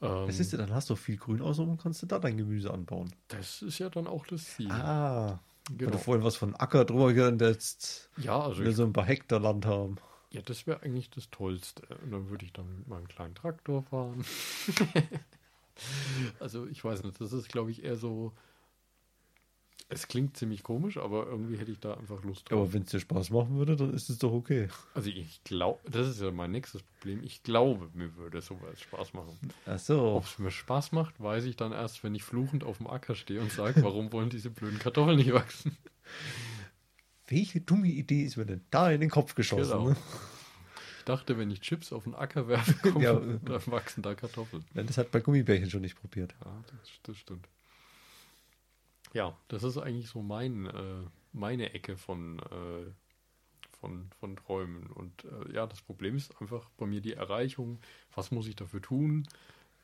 Ähm, 0.00 0.28
ist 0.28 0.52
denn, 0.52 0.58
dann 0.58 0.72
hast 0.74 0.90
du 0.90 0.96
viel 0.96 1.16
Grün 1.16 1.40
außenrum 1.40 1.72
und 1.74 1.80
kannst 1.80 2.02
du 2.02 2.06
da 2.06 2.18
dein 2.18 2.36
Gemüse 2.36 2.72
anbauen. 2.72 3.14
das 3.28 3.62
ist 3.62 3.78
ja 3.78 3.88
dann 3.88 4.08
auch 4.08 4.26
das 4.26 4.44
Ziel. 4.44 4.70
Ah, 4.70 5.38
genau. 5.76 5.92
du 5.92 5.98
vorhin 5.98 6.24
was 6.24 6.36
von 6.36 6.54
Acker 6.56 6.84
drüber 6.84 7.12
gehört, 7.12 7.40
jetzt 7.40 8.10
Ja, 8.18 8.40
also 8.40 8.64
wir 8.64 8.72
so 8.72 8.84
ein 8.84 8.92
paar 8.92 9.06
Hektar 9.06 9.40
Land 9.40 9.66
haben. 9.66 9.96
ja, 10.30 10.42
das 10.42 10.66
wäre 10.66 10.82
eigentlich 10.82 11.10
das 11.10 11.30
Tollste. 11.30 11.82
Und 12.02 12.10
dann 12.10 12.30
würde 12.30 12.44
ich 12.44 12.52
dann 12.52 12.78
mit 12.78 12.88
meinem 12.88 13.08
kleinen 13.08 13.34
Traktor 13.34 13.82
fahren. 13.82 14.24
also 16.40 16.66
ich 16.66 16.84
weiß 16.84 17.02
nicht, 17.04 17.20
das 17.20 17.32
ist, 17.32 17.48
glaube 17.48 17.70
ich, 17.70 17.84
eher 17.84 17.96
so. 17.96 18.32
Es 19.94 20.08
klingt 20.08 20.36
ziemlich 20.36 20.62
komisch, 20.62 20.96
aber 20.96 21.26
irgendwie 21.26 21.56
hätte 21.56 21.70
ich 21.70 21.78
da 21.80 21.94
einfach 21.94 22.22
Lust 22.24 22.50
drauf. 22.50 22.58
Aber 22.60 22.72
wenn 22.72 22.82
es 22.82 22.90
dir 22.90 23.00
Spaß 23.00 23.30
machen 23.30 23.56
würde, 23.56 23.76
dann 23.76 23.94
ist 23.94 24.10
es 24.10 24.18
doch 24.18 24.32
okay. 24.32 24.68
Also 24.94 25.08
ich 25.08 25.42
glaube, 25.44 25.88
das 25.90 26.08
ist 26.08 26.20
ja 26.20 26.30
mein 26.32 26.50
nächstes 26.50 26.82
Problem. 26.82 27.22
Ich 27.22 27.42
glaube, 27.42 27.88
mir 27.94 28.14
würde 28.16 28.40
sowas 28.40 28.80
Spaß 28.80 29.14
machen. 29.14 29.38
Ach 29.66 29.78
so. 29.78 30.14
Ob 30.16 30.24
es 30.24 30.38
mir 30.38 30.50
Spaß 30.50 30.92
macht, 30.92 31.20
weiß 31.22 31.44
ich 31.44 31.56
dann 31.56 31.72
erst, 31.72 32.02
wenn 32.02 32.14
ich 32.14 32.24
fluchend 32.24 32.64
auf 32.64 32.78
dem 32.78 32.88
Acker 32.88 33.14
stehe 33.14 33.40
und 33.40 33.52
sage, 33.52 33.82
warum 33.82 34.12
wollen 34.12 34.30
diese 34.30 34.50
blöden 34.50 34.78
Kartoffeln 34.78 35.16
nicht 35.16 35.32
wachsen? 35.32 35.76
Welche 37.26 37.60
dumme 37.60 37.88
Idee 37.88 38.22
ist 38.24 38.36
mir 38.36 38.44
denn 38.46 38.60
da 38.70 38.90
in 38.90 39.00
den 39.00 39.10
Kopf 39.10 39.34
geschossen? 39.34 39.70
Genau. 39.70 39.88
Ne? 39.90 39.96
Ich 40.98 41.04
dachte, 41.04 41.38
wenn 41.38 41.50
ich 41.50 41.60
Chips 41.60 41.92
auf 41.92 42.04
den 42.04 42.14
Acker 42.14 42.48
werfe, 42.48 42.74
Ja. 43.00 43.14
dann 43.20 43.62
wachsen 43.66 44.02
da 44.02 44.14
Kartoffeln. 44.14 44.64
Nein, 44.74 44.86
Das 44.86 44.98
hat 44.98 45.10
bei 45.10 45.20
Gummibärchen 45.20 45.70
schon 45.70 45.82
nicht 45.82 46.00
probiert. 46.00 46.34
Ja, 46.44 46.64
das, 46.66 46.90
das 47.02 47.16
stimmt. 47.18 47.46
Ja, 49.14 49.38
das 49.48 49.62
ist 49.62 49.78
eigentlich 49.78 50.08
so 50.08 50.22
mein, 50.22 50.66
äh, 50.66 51.04
meine 51.32 51.72
Ecke 51.72 51.96
von, 51.96 52.40
äh, 52.40 52.90
von, 53.80 54.10
von 54.18 54.36
Träumen. 54.36 54.88
Und 54.88 55.24
äh, 55.24 55.54
ja, 55.54 55.66
das 55.66 55.80
Problem 55.80 56.16
ist 56.16 56.40
einfach 56.42 56.68
bei 56.76 56.84
mir 56.84 57.00
die 57.00 57.14
Erreichung. 57.14 57.78
Was 58.14 58.32
muss 58.32 58.48
ich 58.48 58.56
dafür 58.56 58.82
tun? 58.82 59.26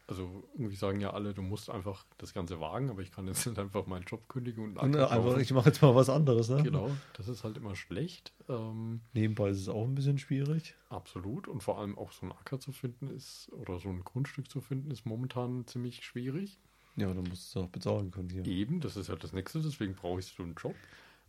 Also 0.09 0.43
irgendwie 0.55 0.75
sagen 0.75 1.01
ja 1.01 1.13
alle, 1.13 1.33
du 1.33 1.43
musst 1.43 1.71
einfach 1.71 2.05
das 2.19 2.35
Ganze 2.35 2.59
wagen, 2.59 2.91
aber 2.91 3.03
ich 3.03 3.13
kann 3.13 3.29
jetzt 3.29 3.47
nicht 3.47 3.57
einfach 3.61 3.87
meinen 3.87 4.03
Job 4.03 4.29
kündigen 4.29 4.65
und 4.65 4.79
Acker 4.79 5.09
äh, 5.09 5.15
einfach, 5.15 5.39
ich 5.39 5.53
mache 5.53 5.69
jetzt 5.69 5.81
mal 5.81 5.95
was 5.95 6.11
anderes. 6.11 6.49
Ne? 6.49 6.65
Genau, 6.65 6.91
das 7.13 7.29
ist 7.29 7.45
halt 7.45 7.57
immer 7.57 7.77
schlecht. 7.77 8.33
Ähm, 8.49 9.03
Nebenbei 9.13 9.51
ist 9.51 9.61
es 9.61 9.69
auch 9.69 9.85
ein 9.85 9.95
bisschen 9.95 10.19
schwierig. 10.19 10.75
absolut. 10.89 11.47
Und 11.47 11.63
vor 11.63 11.79
allem 11.79 11.97
auch 11.97 12.11
so 12.11 12.23
einen 12.23 12.33
Acker 12.33 12.59
zu 12.59 12.73
finden 12.73 13.07
ist, 13.07 13.49
oder 13.53 13.79
so 13.79 13.89
ein 13.89 14.03
Grundstück 14.03 14.51
zu 14.51 14.61
finden, 14.61 14.91
ist 14.91 15.07
momentan 15.07 15.69
ziemlich 15.69 16.05
schwierig. 16.05 16.59
Ja, 17.01 17.09
dann 17.15 17.25
musst 17.25 17.55
du 17.55 17.61
es 17.61 17.65
auch 17.65 17.71
bezahlen 17.71 18.11
können 18.11 18.29
hier. 18.31 18.45
Eben, 18.47 18.81
das 18.81 18.97
ist 18.97 19.09
ja 19.09 19.17
das 19.17 19.33
Nächste, 19.33 19.61
deswegen 19.61 19.95
brauche 19.95 20.21
ich 20.21 20.27
so 20.27 20.43
einen 20.43 20.55
Job. 20.55 20.75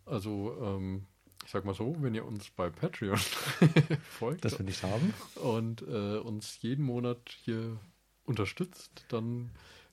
Also, 0.06 0.58
ähm, 0.62 1.06
ich 1.46 1.52
sag 1.52 1.66
mal 1.66 1.74
so, 1.74 1.96
wenn 2.00 2.14
ihr 2.14 2.26
uns 2.26 2.50
bei 2.50 2.70
Patreon 2.70 3.18
folgt 4.10 4.46
Dass 4.46 4.60
wir 4.60 4.66
nicht 4.66 4.84
haben. 4.84 5.14
und 5.36 5.82
äh, 5.84 6.18
uns 6.18 6.62
jeden 6.62 6.86
Monat 6.86 7.20
hier 7.44 7.78
unterstützt, 8.26 9.06
dann 9.08 9.52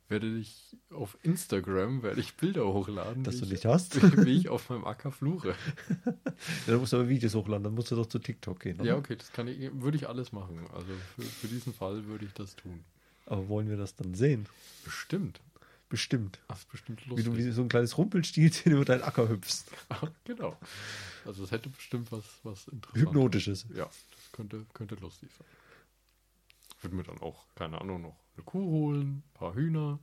werde 0.09 0.39
ich 0.39 0.77
auf 0.91 1.19
Instagram 1.23 2.03
werde 2.03 2.21
ich 2.21 2.35
Bilder 2.37 2.67
hochladen, 2.67 3.25
Dass 3.25 3.37
wie, 3.37 3.41
du 3.41 3.45
ich, 3.47 3.51
nicht 3.53 3.67
hast. 3.67 4.01
wie 4.27 4.37
ich 4.37 4.49
auf 4.49 4.71
meinem 4.71 4.85
Acker 4.85 5.13
fluche. 5.13 5.55
Ja, 6.07 6.15
dann 6.67 6.79
musst 6.79 6.93
du 6.93 6.97
aber 6.97 7.09
Videos 7.09 7.35
hochladen, 7.35 7.65
dann 7.65 7.75
musst 7.75 7.91
du 7.91 7.97
doch 7.97 8.07
zu 8.07 8.19
TikTok 8.19 8.61
gehen. 8.61 8.81
oder? 8.81 8.89
Ja, 8.89 8.97
okay, 8.97 9.17
das 9.17 9.33
kann 9.33 9.49
ich, 9.49 9.71
würde 9.81 9.97
ich 9.97 10.09
alles 10.09 10.33
machen. 10.33 10.67
Also 10.73 10.89
für, 11.15 11.23
für 11.23 11.49
diesen 11.49 11.75
Fall 11.75 12.07
würde 12.07 12.25
ich 12.25 12.33
das 12.33 12.57
tun. 12.57 12.85
Aber 13.27 13.49
wollen 13.49 13.69
wir 13.69 13.77
das 13.77 13.95
dann 13.95 14.15
sehen? 14.15 14.47
Bestimmt. 14.85 15.41
Bestimmt. 15.89 16.39
Das 16.49 16.59
ist 16.61 16.69
bestimmt 16.71 17.05
Wie 17.07 17.11
lustig. 17.11 17.25
du 17.27 17.37
wie 17.37 17.51
so 17.51 17.63
ein 17.63 17.69
kleines 17.69 17.97
Rumpelstilzchen 17.97 18.73
über 18.73 18.85
deinen 18.85 19.03
Acker 19.03 19.29
hüpfst. 19.29 19.71
genau. 20.25 20.57
Also 21.25 21.45
es 21.45 21.51
hätte 21.51 21.71
bestimmt 21.71 22.13
was, 22.13 22.25
was 22.43 22.69
interessantes. 22.69 23.03
Hypnotisches. 23.03 23.67
Ja, 23.75 23.85
das 23.87 24.33
könnte, 24.33 24.67
könnte 24.75 24.97
lustig 24.97 25.31
sein. 25.39 25.47
Ich 26.77 26.85
würde 26.85 26.95
mir 26.97 27.03
dann 27.05 27.19
auch, 27.21 27.47
keine 27.55 27.81
Ahnung, 27.81 28.03
noch 28.03 28.17
eine 28.37 28.45
Kuh 28.45 28.61
holen, 28.71 29.17
ein 29.27 29.31
paar 29.35 29.55
Hühner. 29.55 29.99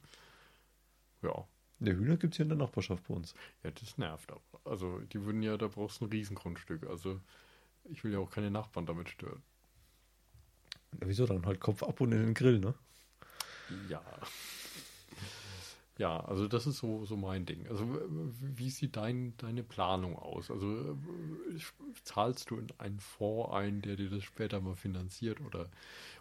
Ja, 1.22 1.48
Der 1.80 1.96
Hühner 1.96 2.18
gibt 2.18 2.34
es 2.34 2.38
hier 2.38 2.44
in 2.46 2.50
der 2.50 2.58
Nachbarschaft 2.58 3.08
bei 3.08 3.14
uns. 3.14 3.34
ja, 3.64 3.72
das 3.72 3.98
nervt 3.98 4.32
aber. 4.32 4.42
Also 4.66 5.00
die 5.00 5.24
würden 5.24 5.42
ja, 5.44 5.56
da 5.58 5.68
brauchst 5.68 6.02
du 6.02 6.06
ein 6.06 6.12
Riesengrundstück. 6.12 6.86
Also 6.88 7.22
ich 7.86 8.04
will 8.04 8.12
ja 8.12 8.20
auch 8.20 8.32
keine 8.32 8.50
Nachbarn 8.50 8.86
damit 8.88 9.10
stören. 9.10 9.44
Ja, 11.00 11.08
wieso 11.08 11.26
dann? 11.28 11.46
Halt 11.46 11.60
Kopf 11.60 11.84
ab 11.84 12.02
und 12.02 12.12
in 12.12 12.24
den 12.24 12.34
Grill, 12.34 12.60
ne? 12.60 12.74
Ja. 13.90 14.02
Ja, 15.98 16.20
also 16.20 16.48
das 16.50 16.68
ist 16.68 16.80
so, 16.80 17.06
so 17.06 17.16
mein 17.16 17.46
Ding. 17.46 17.68
Also 17.70 17.88
wie 18.42 18.70
sieht 18.70 18.98
dein, 18.98 19.34
deine 19.38 19.64
Planung 19.64 20.18
aus? 20.18 20.52
Also 20.52 20.98
zahlst 22.04 22.50
du 22.50 22.58
in 22.58 22.68
einen 22.80 23.00
Fonds 23.00 23.54
ein, 23.54 23.82
der 23.82 23.96
dir 23.96 24.10
das 24.10 24.24
später 24.24 24.60
mal 24.60 24.76
finanziert 24.76 25.40
oder, 25.40 25.70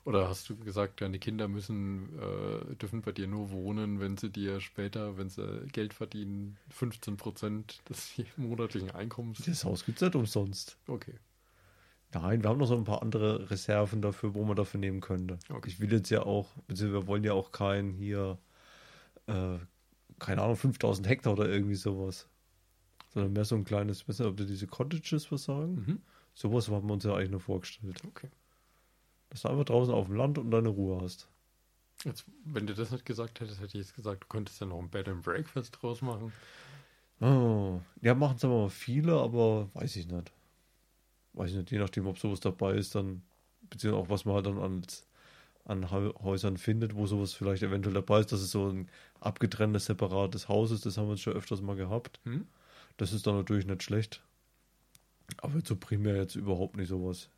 oder 0.04 0.28
hast 0.28 0.48
du 0.48 0.56
gesagt, 0.56 1.00
deine 1.00 1.18
Kinder 1.18 1.48
müssen, 1.48 2.16
äh, 2.18 2.76
dürfen 2.76 3.02
bei 3.02 3.10
dir 3.10 3.26
nur 3.26 3.50
wohnen, 3.50 3.98
wenn 3.98 4.16
sie 4.16 4.30
dir 4.30 4.60
später, 4.60 5.18
wenn 5.18 5.28
sie 5.28 5.66
Geld 5.72 5.92
verdienen, 5.92 6.56
15 6.70 7.16
Prozent 7.16 7.82
des 7.88 8.12
monatlichen 8.36 8.92
Einkommens? 8.92 9.42
Das 9.44 9.64
Haus 9.64 9.84
gibt 9.84 10.00
es 10.00 10.02
nicht 10.02 10.14
umsonst. 10.14 10.76
Okay. 10.86 11.14
Nein, 12.12 12.44
wir 12.44 12.50
haben 12.50 12.58
noch 12.58 12.66
so 12.66 12.76
ein 12.76 12.84
paar 12.84 13.02
andere 13.02 13.50
Reserven 13.50 14.00
dafür, 14.00 14.34
wo 14.34 14.44
man 14.44 14.54
dafür 14.54 14.78
nehmen 14.78 15.00
könnte. 15.00 15.40
Okay. 15.48 15.68
Ich 15.68 15.80
will 15.80 15.92
jetzt 15.92 16.10
ja 16.10 16.22
auch, 16.22 16.52
beziehungsweise 16.68 17.02
wir 17.02 17.06
wollen 17.08 17.24
ja 17.24 17.32
auch 17.32 17.50
kein 17.50 17.92
hier, 17.92 18.38
äh, 19.26 19.58
keine 20.18 20.42
Ahnung, 20.42 20.56
5000 20.56 21.08
Hektar 21.08 21.32
oder 21.32 21.48
irgendwie 21.48 21.74
sowas. 21.74 22.28
Sondern 23.12 23.32
mehr 23.32 23.44
so 23.44 23.54
ein 23.54 23.64
kleines, 23.64 24.00
ich 24.02 24.08
weiß 24.08 24.20
nicht, 24.20 24.28
ob 24.28 24.36
du 24.36 24.44
diese 24.44 24.66
Cottages 24.66 25.30
was 25.30 25.44
sagen? 25.44 25.74
Mhm. 25.74 26.02
Sowas 26.34 26.68
haben 26.68 26.86
wir 26.86 26.94
uns 26.94 27.04
ja 27.04 27.14
eigentlich 27.14 27.30
nur 27.30 27.40
vorgestellt. 27.40 28.02
Okay. 28.06 28.28
Dass 29.30 29.42
du 29.42 29.48
einfach 29.48 29.64
draußen 29.64 29.94
auf 29.94 30.06
dem 30.06 30.16
Land 30.16 30.38
und 30.38 30.50
deine 30.50 30.68
Ruhe 30.68 31.00
hast. 31.00 31.28
Jetzt, 32.04 32.26
wenn 32.44 32.66
du 32.66 32.74
das 32.74 32.90
nicht 32.90 33.06
gesagt 33.06 33.40
hättest, 33.40 33.60
hätte 33.60 33.78
ich 33.78 33.86
jetzt 33.86 33.94
gesagt, 33.94 34.24
du 34.24 34.28
könntest 34.28 34.60
ja 34.60 34.66
noch 34.66 34.80
ein 34.80 34.90
Bed 34.90 35.08
and 35.08 35.22
Breakfast 35.22 35.78
draus 35.80 36.02
machen. 36.02 36.32
Oh. 37.20 37.80
Ja, 38.02 38.14
machen 38.14 38.36
es 38.36 38.44
aber 38.44 38.62
mal 38.62 38.68
viele, 38.68 39.14
aber 39.14 39.68
weiß 39.74 39.96
ich 39.96 40.08
nicht. 40.08 40.32
Weiß 41.32 41.50
ich 41.50 41.56
nicht, 41.56 41.70
je 41.70 41.78
nachdem, 41.78 42.06
ob 42.06 42.18
sowas 42.18 42.40
dabei 42.40 42.74
ist, 42.74 42.94
dann, 42.94 43.22
beziehungsweise 43.70 44.04
auch 44.04 44.10
was 44.10 44.24
man 44.24 44.34
halt 44.34 44.46
dann 44.46 44.58
als, 44.58 45.06
an 45.64 45.90
Häusern 45.90 46.58
findet, 46.58 46.94
wo 46.94 47.06
sowas 47.06 47.32
vielleicht 47.32 47.62
eventuell 47.62 47.94
dabei 47.94 48.20
ist, 48.20 48.32
dass 48.32 48.40
es 48.40 48.50
so 48.50 48.68
ein 48.68 48.88
abgetrenntes, 49.20 49.86
separates 49.86 50.48
Haus 50.48 50.70
ist, 50.70 50.84
das 50.84 50.98
haben 50.98 51.06
wir 51.06 51.12
uns 51.12 51.22
schon 51.22 51.32
öfters 51.32 51.62
mal 51.62 51.76
gehabt. 51.76 52.20
Hm? 52.24 52.46
Das 52.98 53.12
ist 53.12 53.26
dann 53.26 53.36
natürlich 53.36 53.66
nicht 53.66 53.82
schlecht. 53.82 54.22
Aber 55.38 55.58
so 55.64 55.74
primär 55.74 56.16
jetzt 56.16 56.36
überhaupt 56.36 56.76
nicht 56.76 56.88
sowas. 56.88 57.28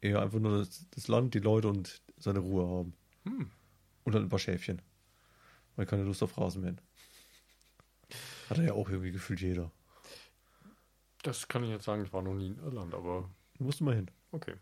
Eher 0.00 0.22
einfach 0.22 0.38
nur 0.38 0.58
das, 0.58 0.86
das 0.90 1.08
Land, 1.08 1.34
die 1.34 1.40
Leute 1.40 1.68
und 1.68 2.00
seine 2.18 2.38
Ruhe 2.38 2.66
haben. 2.66 2.94
Hm. 3.24 3.50
Und 4.04 4.14
dann 4.14 4.22
ein 4.22 4.28
paar 4.28 4.38
Schäfchen. 4.38 4.80
Weil 5.74 5.86
keine 5.86 6.04
Lust 6.04 6.22
auf 6.22 6.38
Rasenmähen. 6.38 6.80
Hat 8.48 8.58
er 8.58 8.64
ja 8.64 8.72
auch 8.74 8.88
irgendwie 8.88 9.10
gefühlt 9.10 9.40
jeder. 9.40 9.72
Das 11.24 11.48
kann 11.48 11.64
ich 11.64 11.70
jetzt 11.70 11.84
sagen, 11.84 12.04
ich 12.04 12.12
war 12.12 12.22
noch 12.22 12.34
nie 12.34 12.46
in 12.46 12.58
Irland, 12.60 12.94
aber 12.94 13.28
Du 13.58 13.64
musst 13.64 13.80
mal 13.80 13.96
hin. 13.96 14.08
okay, 14.30 14.54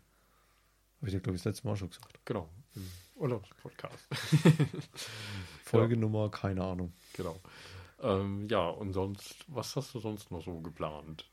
Habe 1.05 1.11
ich 1.11 1.17
dir, 1.17 1.21
glaube 1.21 1.35
ich, 1.35 1.43
das 1.43 1.53
letzte 1.53 1.67
Mal 1.67 1.75
schon 1.75 1.89
gesagt. 1.89 2.19
genau. 2.25 2.49
Im 2.73 2.89
Urlaubspodcast. 3.13 4.07
Folge 5.63 5.97
Nummer, 5.97 6.31
keine 6.31 6.63
Ahnung. 6.63 6.93
genau. 7.13 7.39
Ähm, 8.01 8.47
ja, 8.49 8.67
und 8.69 8.91
sonst, 8.93 9.45
was 9.45 9.75
hast 9.75 9.93
du 9.93 9.99
sonst 9.99 10.31
noch 10.31 10.43
so 10.43 10.61
geplant? 10.61 11.29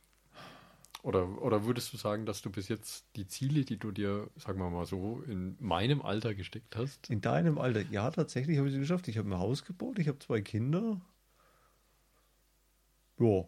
Oder, 1.02 1.41
oder 1.41 1.64
würdest 1.64 1.91
du 1.95 1.97
sagen, 1.97 2.26
dass 2.26 2.43
du 2.43 2.50
bis 2.50 2.69
jetzt 2.69 3.07
die 3.17 3.26
Ziele, 3.26 3.64
die 3.64 3.79
du 3.79 3.93
dir, 3.93 4.29
sagen 4.37 4.59
wir 4.59 4.69
mal 4.69 4.85
so, 4.85 5.23
in 5.26 5.57
meinem 5.59 6.02
Alter 6.02 6.35
gesteckt 6.35 6.76
hast? 6.76 7.09
In 7.09 7.23
deinem 7.23 7.57
Alter, 7.57 7.81
ja, 7.91 8.11
tatsächlich 8.11 8.59
habe 8.59 8.69
ich 8.69 8.75
es 8.75 8.81
geschafft. 8.81 9.09
Ich 9.09 9.17
habe 9.17 9.31
ein 9.31 9.38
Haus 9.38 9.64
gebaut, 9.64 9.99
ich 9.99 10.09
habe 10.09 10.19
zwei 10.19 10.43
Kinder. 10.43 11.00
Ja. 13.19 13.47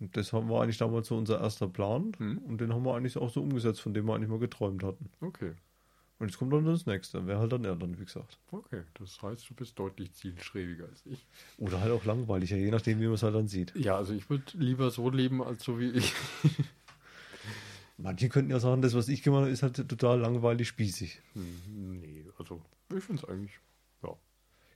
Das 0.00 0.32
haben 0.32 0.48
wir 0.48 0.60
eigentlich 0.60 0.78
damals 0.78 1.08
so 1.08 1.16
unser 1.16 1.40
erster 1.40 1.68
Plan. 1.68 2.12
Hm. 2.18 2.38
Und 2.38 2.60
den 2.60 2.72
haben 2.74 2.84
wir 2.84 2.94
eigentlich 2.94 3.16
auch 3.16 3.30
so 3.30 3.42
umgesetzt, 3.42 3.80
von 3.80 3.94
dem 3.94 4.06
wir 4.06 4.14
eigentlich 4.14 4.30
mal 4.30 4.38
geträumt 4.38 4.82
hatten. 4.82 5.08
Okay, 5.20 5.52
Und 6.18 6.28
jetzt 6.28 6.38
kommt 6.38 6.52
dann 6.52 6.64
das 6.64 6.86
nächste. 6.86 7.26
Wäre 7.26 7.38
halt 7.38 7.52
dann 7.52 7.64
Irland, 7.64 7.98
wie 8.00 8.04
gesagt. 8.04 8.38
okay. 8.50 8.82
Das 8.94 9.22
heißt, 9.22 9.48
du 9.48 9.54
bist 9.54 9.78
deutlich 9.78 10.12
zielstrebiger 10.12 10.86
als 10.86 11.06
ich. 11.06 11.26
Oder 11.58 11.80
halt 11.80 11.92
auch 11.92 12.04
langweilig, 12.04 12.50
ja, 12.50 12.56
je 12.56 12.70
nachdem, 12.70 13.00
wie 13.00 13.04
man 13.04 13.14
es 13.14 13.22
halt 13.22 13.34
dann 13.34 13.48
sieht. 13.48 13.74
Ja, 13.76 13.96
also 13.96 14.14
ich 14.14 14.28
würde 14.28 14.44
lieber 14.54 14.90
so 14.90 15.08
leben, 15.10 15.42
als 15.42 15.64
so 15.64 15.78
wie 15.78 15.90
ich. 15.90 16.12
Manche 17.96 18.28
könnten 18.28 18.50
ja 18.50 18.58
sagen, 18.58 18.82
das, 18.82 18.94
was 18.94 19.08
ich 19.08 19.22
gemacht 19.22 19.42
habe, 19.42 19.50
ist 19.50 19.62
halt 19.62 19.76
total 19.88 20.18
langweilig 20.18 20.66
spießig. 20.66 21.22
Hm, 21.34 22.00
nee, 22.00 22.24
also 22.38 22.60
ich 22.92 23.04
finde 23.04 23.22
es 23.22 23.28
eigentlich, 23.28 23.60
ja. 24.02 24.16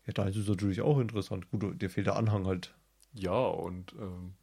Ja, 0.07 0.13
da 0.13 0.29
ist 0.29 0.37
es 0.37 0.49
natürlich 0.49 0.81
auch 0.81 1.01
interessant. 1.01 1.51
Gut, 1.51 1.83
dir 1.83 1.91
fehlt 1.91 2.07
der 2.07 2.17
Anhang 2.17 2.47
halt. 2.47 2.75
Ja, 3.13 3.39
und 3.47 3.93
ähm, 3.99 4.35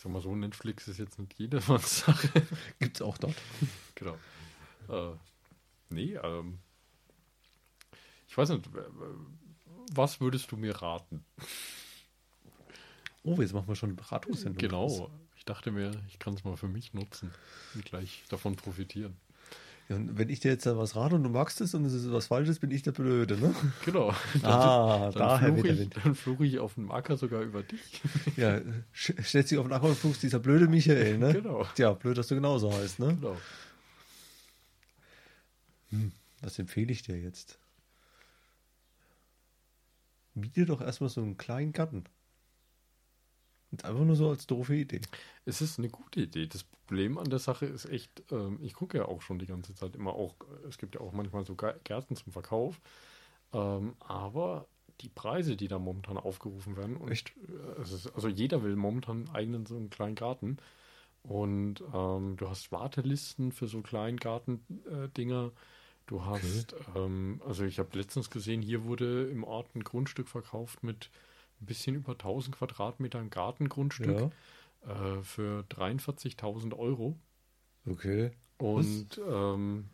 sag 0.00 0.12
mal 0.12 0.22
so, 0.22 0.34
Netflix 0.34 0.88
ist 0.88 0.98
jetzt 0.98 1.18
nicht 1.18 1.38
jedermanns 1.38 2.00
Sache. 2.06 2.28
Gibt 2.78 2.96
es 2.96 3.02
auch 3.02 3.18
dort. 3.18 3.36
genau. 3.94 4.16
Äh, 4.88 5.14
nee, 5.90 6.14
ähm, 6.14 6.58
ich 8.26 8.38
weiß 8.38 8.48
nicht, 8.50 8.68
was 9.92 10.20
würdest 10.20 10.50
du 10.52 10.56
mir 10.56 10.74
raten? 10.74 11.24
Oh, 13.24 13.40
jetzt 13.40 13.52
machen 13.52 13.68
wir 13.68 13.76
schon 13.76 13.96
Beratungssendung. 13.96 14.58
Genau. 14.58 15.10
Ich 15.36 15.44
dachte 15.44 15.70
mir, 15.70 15.90
ich 16.08 16.18
kann 16.18 16.34
es 16.34 16.44
mal 16.44 16.56
für 16.56 16.68
mich 16.68 16.94
nutzen 16.94 17.30
und 17.74 17.84
gleich 17.84 18.24
davon 18.28 18.56
profitieren. 18.56 19.16
Ja, 19.90 19.96
und 19.96 20.16
wenn 20.16 20.28
ich 20.28 20.38
dir 20.38 20.52
jetzt 20.52 20.66
da 20.66 20.78
was 20.78 20.94
rate 20.94 21.16
und 21.16 21.24
du 21.24 21.30
magst 21.30 21.60
es 21.60 21.74
und 21.74 21.84
es 21.84 21.92
ist 21.92 22.12
was 22.12 22.28
Falsches, 22.28 22.60
bin 22.60 22.70
ich 22.70 22.82
der 22.82 22.92
Blöde, 22.92 23.36
ne? 23.36 23.52
Genau. 23.84 24.14
Ah, 24.44 25.10
dann, 25.14 25.18
daher 25.18 25.52
fluche 25.52 25.68
ich, 25.68 25.90
dann 25.90 26.14
fluche 26.14 26.46
ich 26.46 26.58
auf 26.60 26.74
dem 26.74 26.92
Acker 26.92 27.16
sogar 27.16 27.42
über 27.42 27.64
dich. 27.64 28.00
Ja, 28.36 28.60
stellt 28.92 29.48
sich 29.48 29.58
auf 29.58 29.66
den 29.66 29.72
Acker 29.72 29.88
und 29.88 29.98
fluchst 29.98 30.22
dieser 30.22 30.38
blöde 30.38 30.68
Michael, 30.68 31.18
ne? 31.18 31.32
Genau. 31.32 31.66
Tja, 31.74 31.92
blöd, 31.92 32.16
dass 32.16 32.28
du 32.28 32.36
genauso 32.36 32.72
heißt, 32.72 33.00
ne? 33.00 33.16
Genau. 33.16 33.36
Was 36.40 36.56
empfehle 36.60 36.92
ich 36.92 37.02
dir 37.02 37.18
jetzt? 37.18 37.58
Miete 40.34 40.66
doch 40.66 40.80
erstmal 40.80 41.10
so 41.10 41.20
einen 41.20 41.36
kleinen 41.36 41.72
Garten. 41.72 42.04
Und 43.70 43.84
einfach 43.84 44.04
nur 44.04 44.16
so 44.16 44.30
als 44.30 44.46
doofe 44.46 44.74
Idee. 44.74 45.00
Es 45.44 45.60
ist 45.60 45.78
eine 45.78 45.88
gute 45.88 46.22
Idee. 46.22 46.46
Das 46.46 46.64
Problem 46.64 47.18
an 47.18 47.30
der 47.30 47.38
Sache 47.38 47.66
ist 47.66 47.84
echt, 47.86 48.22
ähm, 48.32 48.58
ich 48.62 48.74
gucke 48.74 48.98
ja 48.98 49.04
auch 49.04 49.22
schon 49.22 49.38
die 49.38 49.46
ganze 49.46 49.74
Zeit 49.74 49.94
immer 49.94 50.14
auch, 50.14 50.34
es 50.68 50.76
gibt 50.76 50.96
ja 50.96 51.00
auch 51.00 51.12
manchmal 51.12 51.44
so 51.44 51.54
Gärten 51.54 52.16
zum 52.16 52.32
Verkauf, 52.32 52.80
ähm, 53.52 53.94
aber 54.00 54.66
die 55.00 55.08
Preise, 55.08 55.56
die 55.56 55.68
da 55.68 55.78
momentan 55.78 56.18
aufgerufen 56.18 56.76
werden, 56.76 56.96
und 56.96 57.10
Echt? 57.10 57.32
äh, 57.48 57.82
ist, 57.82 58.12
also 58.14 58.28
jeder 58.28 58.62
will 58.62 58.76
momentan 58.76 59.18
einen 59.18 59.34
eigenen 59.34 59.66
so 59.66 59.76
einen 59.76 59.88
kleinen 59.88 60.16
Garten 60.16 60.58
und 61.22 61.82
ähm, 61.94 62.36
du 62.36 62.48
hast 62.48 62.72
Wartelisten 62.72 63.52
für 63.52 63.68
so 63.68 63.82
kleinen 63.82 64.16
Gartendinger. 64.18 65.52
Du 66.06 66.24
hast, 66.24 66.74
ähm, 66.96 67.40
also 67.46 67.64
ich 67.64 67.78
habe 67.78 67.96
letztens 67.96 68.30
gesehen, 68.30 68.62
hier 68.62 68.84
wurde 68.84 69.28
im 69.28 69.44
Ort 69.44 69.74
ein 69.76 69.84
Grundstück 69.84 70.28
verkauft 70.28 70.82
mit 70.82 71.10
ein 71.60 71.66
bisschen 71.66 71.96
über 71.96 72.16
1000 72.16 72.56
Quadratmetern 72.56 73.30
Gartengrundstück 73.30 74.16
Ja, 74.16 74.30
äh, 74.82 75.22
für 75.22 75.64
43.000 75.68 76.74
Euro 76.76 77.18
okay. 77.86 78.30
und 78.58 79.20
ähm, 79.26 79.90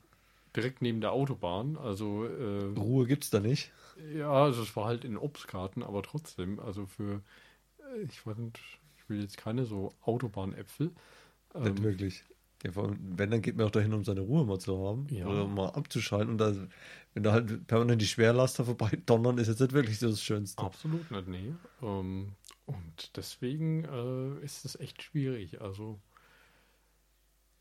direkt 0.55 0.83
neben 0.83 1.01
der 1.01 1.13
Autobahn. 1.13 1.77
Also 1.77 2.25
äh, 2.27 2.75
Ruhe 2.77 3.07
gibt's 3.07 3.31
da 3.31 3.41
nicht. 3.41 3.73
ja, 4.15 4.31
also 4.31 4.63
es 4.63 4.77
war 4.77 4.87
halt 4.87 5.05
in 5.05 5.17
Obstgarten, 5.17 5.83
aber 5.83 6.03
trotzdem, 6.03 6.61
also 6.61 6.87
für, 6.87 7.23
äh, 7.79 8.03
ich 8.03 8.27
weiß 8.27 8.39
nicht, 8.39 8.61
ich 8.99 9.09
will 9.09 9.21
jetzt 9.23 9.37
keine 9.39 9.65
so 9.67 9.95
Autobahnäpfel. 10.03 10.93
Nicht 11.61 11.83
Ähm, 11.83 11.83
wirklich. 11.83 12.25
Ja, 12.67 12.73
wenn, 12.75 13.31
dann 13.31 13.43
geht 13.43 13.57
man 13.57 13.67
auch 13.67 13.71
dahin, 13.71 13.93
um 13.95 14.05
seine 14.05 14.21
Ruhe 14.21 14.45
mal 14.45 14.59
zu 14.59 14.77
haben. 14.87 15.07
Ja. 15.11 15.27
Oder 15.27 15.47
mal 15.47 15.69
abzuschalten. 15.71 16.31
Und 16.33 16.39
da, 16.39 16.55
wenn 17.15 17.23
da 17.23 17.33
halt 17.33 17.67
permanent 17.67 18.03
die 18.03 18.07
Schwerlaster 18.07 18.65
vorbei 18.65 18.91
donnern, 19.07 19.39
ist 19.39 19.49
jetzt 19.49 19.61
nicht 19.61 19.73
wirklich 19.73 19.99
so 19.99 20.09
das 20.11 20.23
Schönste. 20.23 20.63
absolut 20.63 21.11
nicht, 21.11 21.29
nee. 21.29 21.55
Ähm, 21.83 22.33
und 22.67 23.17
deswegen 23.17 23.85
äh, 23.85 24.45
ist 24.45 24.65
es 24.65 24.79
echt 24.81 25.03
schwierig. 25.03 25.61
Also 25.61 26.01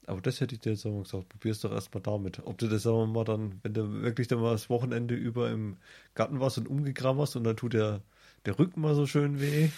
Aber 0.08 0.22
das 0.22 0.42
hätte 0.42 0.56
ich 0.56 0.62
dir 0.62 0.72
jetzt 0.72 0.86
auch 0.86 0.92
mal 0.92 1.04
gesagt. 1.04 1.30
Probier's 1.30 1.62
doch 1.62 1.72
erstmal 1.72 2.02
damit. 2.02 2.42
Ob 2.46 2.58
du 2.58 2.68
das 2.68 2.84
sagen 2.84 2.98
wir 2.98 3.08
mal 3.08 3.24
dann, 3.24 3.60
wenn 3.64 3.74
du 3.74 4.02
wirklich 4.02 4.28
dann 4.28 4.40
mal 4.40 4.52
das 4.52 4.70
Wochenende 4.70 5.16
über 5.16 5.50
im 5.52 5.78
Garten 6.16 6.40
warst 6.40 6.58
und 6.58 6.68
umgekrammerst 6.68 7.36
und 7.36 7.44
dann 7.44 7.56
tut 7.58 7.74
der, 7.74 8.02
der 8.46 8.58
Rücken 8.60 8.82
mal 8.82 8.96
so 8.96 9.06
schön 9.08 9.40
weh. 9.42 9.70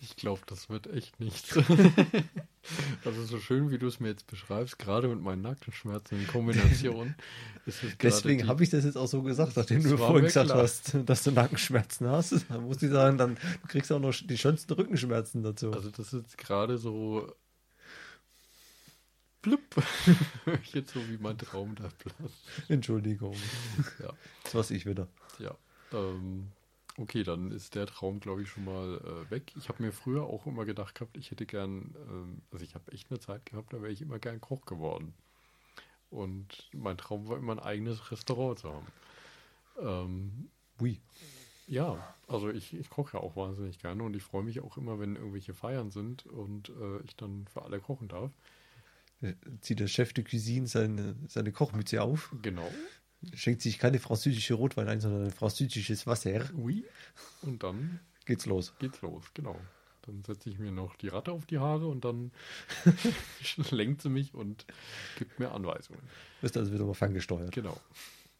Ich 0.00 0.16
glaube, 0.16 0.40
das 0.46 0.68
wird 0.68 0.86
echt 0.86 1.20
nichts. 1.20 1.56
also 3.04 3.24
so 3.24 3.38
schön, 3.38 3.70
wie 3.70 3.78
du 3.78 3.86
es 3.86 4.00
mir 4.00 4.08
jetzt 4.08 4.26
beschreibst, 4.26 4.78
gerade 4.78 5.08
mit 5.08 5.20
meinen 5.20 5.42
Nackenschmerzen 5.42 6.20
in 6.20 6.26
Kombination. 6.26 7.14
ist 7.66 7.76
es 7.76 7.80
gerade 7.80 7.96
Deswegen 7.98 8.48
habe 8.48 8.62
ich 8.62 8.70
das 8.70 8.84
jetzt 8.84 8.96
auch 8.96 9.06
so 9.06 9.22
gesagt, 9.22 9.56
nachdem 9.56 9.82
du 9.82 9.96
vorhin 9.96 10.24
gesagt 10.24 10.50
klar. 10.50 10.62
hast, 10.62 10.96
dass 11.06 11.22
du 11.22 11.32
Nackenschmerzen 11.32 12.08
hast. 12.08 12.46
Dann 12.48 12.64
muss 12.64 12.82
ich 12.82 12.90
sagen, 12.90 13.18
dann 13.18 13.34
du 13.34 13.68
kriegst 13.68 13.90
du 13.90 13.96
auch 13.96 14.00
noch 14.00 14.14
die 14.14 14.38
schönsten 14.38 14.72
Rückenschmerzen 14.72 15.42
dazu. 15.42 15.72
Also 15.72 15.90
das 15.90 16.12
ist 16.12 16.38
gerade 16.38 16.78
so 16.78 17.32
blub. 19.42 19.60
jetzt 20.72 20.92
so 20.92 21.00
wie 21.08 21.18
mein 21.18 21.38
Traum 21.38 21.74
da 21.74 21.88
platzt. 21.98 22.68
Entschuldigung. 22.68 23.34
Ja. 24.02 24.12
Das 24.44 24.54
war's 24.54 24.70
ich 24.70 24.86
wieder. 24.86 25.08
Ja. 25.38 25.56
Ähm, 25.92 26.52
okay, 27.00 27.22
dann 27.22 27.50
ist 27.50 27.74
der 27.74 27.86
Traum, 27.86 28.20
glaube 28.20 28.42
ich, 28.42 28.48
schon 28.48 28.64
mal 28.64 28.98
äh, 28.98 29.30
weg. 29.30 29.52
Ich 29.56 29.68
habe 29.68 29.82
mir 29.82 29.92
früher 29.92 30.24
auch 30.24 30.46
immer 30.46 30.64
gedacht 30.64 30.94
gehabt, 30.94 31.16
ich 31.16 31.30
hätte 31.30 31.46
gern, 31.46 31.94
ähm, 32.08 32.42
also 32.52 32.64
ich 32.64 32.74
habe 32.74 32.92
echt 32.92 33.10
eine 33.10 33.18
Zeit 33.18 33.46
gehabt, 33.46 33.72
da 33.72 33.80
wäre 33.80 33.92
ich 33.92 34.02
immer 34.02 34.18
gern 34.18 34.40
Koch 34.40 34.66
geworden. 34.66 35.14
Und 36.10 36.68
mein 36.72 36.98
Traum 36.98 37.28
war 37.28 37.38
immer 37.38 37.52
ein 37.52 37.60
eigenes 37.60 38.10
Restaurant 38.10 38.58
zu 38.58 38.72
haben. 38.72 38.86
Ähm, 39.80 40.50
Ui. 40.80 41.00
Ja, 41.66 42.14
also 42.26 42.50
ich, 42.50 42.74
ich 42.74 42.90
koche 42.90 43.16
ja 43.16 43.22
auch 43.22 43.36
wahnsinnig 43.36 43.78
gerne 43.78 44.02
und 44.02 44.16
ich 44.16 44.24
freue 44.24 44.42
mich 44.42 44.60
auch 44.60 44.76
immer, 44.76 44.98
wenn 44.98 45.14
irgendwelche 45.14 45.54
Feiern 45.54 45.90
sind 45.90 46.26
und 46.26 46.70
äh, 46.70 47.00
ich 47.04 47.14
dann 47.14 47.46
für 47.46 47.62
alle 47.62 47.78
kochen 47.78 48.08
darf. 48.08 48.32
Äh, 49.22 49.34
Zieht 49.60 49.78
der 49.78 49.86
Chef 49.86 50.12
de 50.12 50.24
Cuisine 50.24 50.66
seine, 50.66 51.14
seine 51.28 51.52
Kochmütze 51.52 52.02
auf, 52.02 52.34
Genau. 52.42 52.68
Schenkt 53.34 53.62
sich 53.62 53.78
keine 53.78 53.98
französische 53.98 54.54
Rotwein 54.54 54.88
ein, 54.88 55.00
sondern 55.00 55.24
ein 55.24 55.30
französisches 55.30 56.06
Wasser. 56.06 56.48
Oui. 56.56 56.84
Und 57.42 57.62
dann 57.62 58.00
Geht's 58.24 58.46
los. 58.46 58.74
geht's 58.78 59.00
los, 59.02 59.24
genau. 59.34 59.56
Dann 60.02 60.22
setze 60.24 60.48
ich 60.48 60.58
mir 60.58 60.72
noch 60.72 60.96
die 60.96 61.08
Ratte 61.08 61.32
auf 61.32 61.44
die 61.46 61.58
Haare 61.58 61.86
und 61.86 62.04
dann 62.04 62.30
lenkt 63.70 64.02
sie 64.02 64.08
mich 64.08 64.32
und 64.34 64.64
gibt 65.18 65.38
mir 65.38 65.52
Anweisungen. 65.52 66.00
Bist 66.40 66.56
also 66.56 66.72
wieder 66.72 66.84
mal 66.84 66.94
ferngesteuert. 66.94 67.52
Genau. 67.52 67.78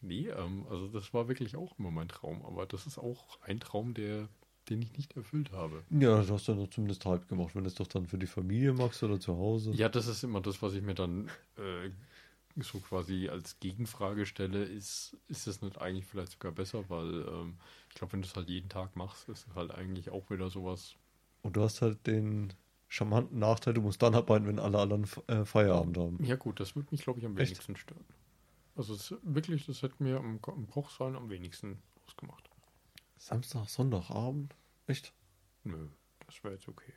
Nee, 0.00 0.28
ähm, 0.28 0.66
also 0.70 0.88
das 0.88 1.12
war 1.12 1.28
wirklich 1.28 1.56
auch 1.56 1.78
immer 1.78 1.90
mein 1.90 2.08
Traum, 2.08 2.42
aber 2.46 2.64
das 2.66 2.86
ist 2.86 2.96
auch 2.98 3.38
ein 3.42 3.60
Traum, 3.60 3.92
der, 3.92 4.28
den 4.70 4.80
ich 4.80 4.96
nicht 4.96 5.14
erfüllt 5.16 5.52
habe. 5.52 5.82
Ja, 5.90 6.22
du 6.22 6.32
hast 6.32 6.48
dann 6.48 6.56
doch 6.56 6.70
zumindest 6.70 7.04
halb 7.04 7.28
gemacht, 7.28 7.54
wenn 7.54 7.64
du 7.64 7.68
es 7.68 7.74
doch 7.74 7.86
dann 7.86 8.06
für 8.06 8.16
die 8.16 8.26
Familie 8.26 8.72
machst 8.72 9.02
oder 9.02 9.20
zu 9.20 9.36
Hause. 9.36 9.72
Ja, 9.72 9.90
das 9.90 10.06
ist 10.06 10.24
immer 10.24 10.40
das, 10.40 10.62
was 10.62 10.72
ich 10.72 10.82
mir 10.82 10.94
dann 10.94 11.28
äh, 11.58 11.90
so 12.62 12.80
quasi 12.80 13.28
als 13.28 13.58
Gegenfrage 13.60 14.26
stelle, 14.26 14.64
ist, 14.64 15.16
ist 15.28 15.46
das 15.46 15.62
nicht 15.62 15.78
eigentlich 15.78 16.06
vielleicht 16.06 16.32
sogar 16.32 16.52
besser, 16.52 16.88
weil 16.88 17.26
ähm, 17.28 17.58
ich 17.88 17.94
glaube, 17.94 18.12
wenn 18.14 18.22
du 18.22 18.28
es 18.28 18.36
halt 18.36 18.48
jeden 18.48 18.68
Tag 18.68 18.96
machst, 18.96 19.28
ist 19.28 19.46
es 19.48 19.54
halt 19.54 19.70
eigentlich 19.70 20.10
auch 20.10 20.30
wieder 20.30 20.50
sowas. 20.50 20.96
Und 21.42 21.56
du 21.56 21.62
hast 21.62 21.82
halt 21.82 22.06
den 22.06 22.52
charmanten 22.88 23.38
Nachteil, 23.38 23.74
du 23.74 23.80
musst 23.80 24.02
dann 24.02 24.14
arbeiten, 24.14 24.46
wenn 24.46 24.58
alle 24.58 24.78
anderen 24.78 25.06
äh, 25.28 25.44
Feierabend 25.44 25.96
haben. 25.96 26.24
Ja 26.24 26.36
gut, 26.36 26.60
das 26.60 26.74
würde 26.76 26.88
mich, 26.90 27.02
glaube 27.02 27.20
ich, 27.20 27.26
am 27.26 27.36
Echt? 27.36 27.50
wenigsten 27.50 27.76
stören. 27.76 28.04
Also 28.74 28.94
es, 28.94 29.14
wirklich, 29.22 29.66
das 29.66 29.82
hätte 29.82 30.02
mir 30.02 30.18
am, 30.18 30.40
im 30.46 30.66
Kochsaal 30.68 31.16
am 31.16 31.28
wenigsten 31.30 31.82
ausgemacht. 32.06 32.48
Samstag, 33.16 33.68
Sonntagabend? 33.68 34.56
Echt? 34.86 35.12
Nö, 35.64 35.88
das 36.26 36.42
wäre 36.42 36.54
jetzt 36.54 36.68
okay. 36.68 36.92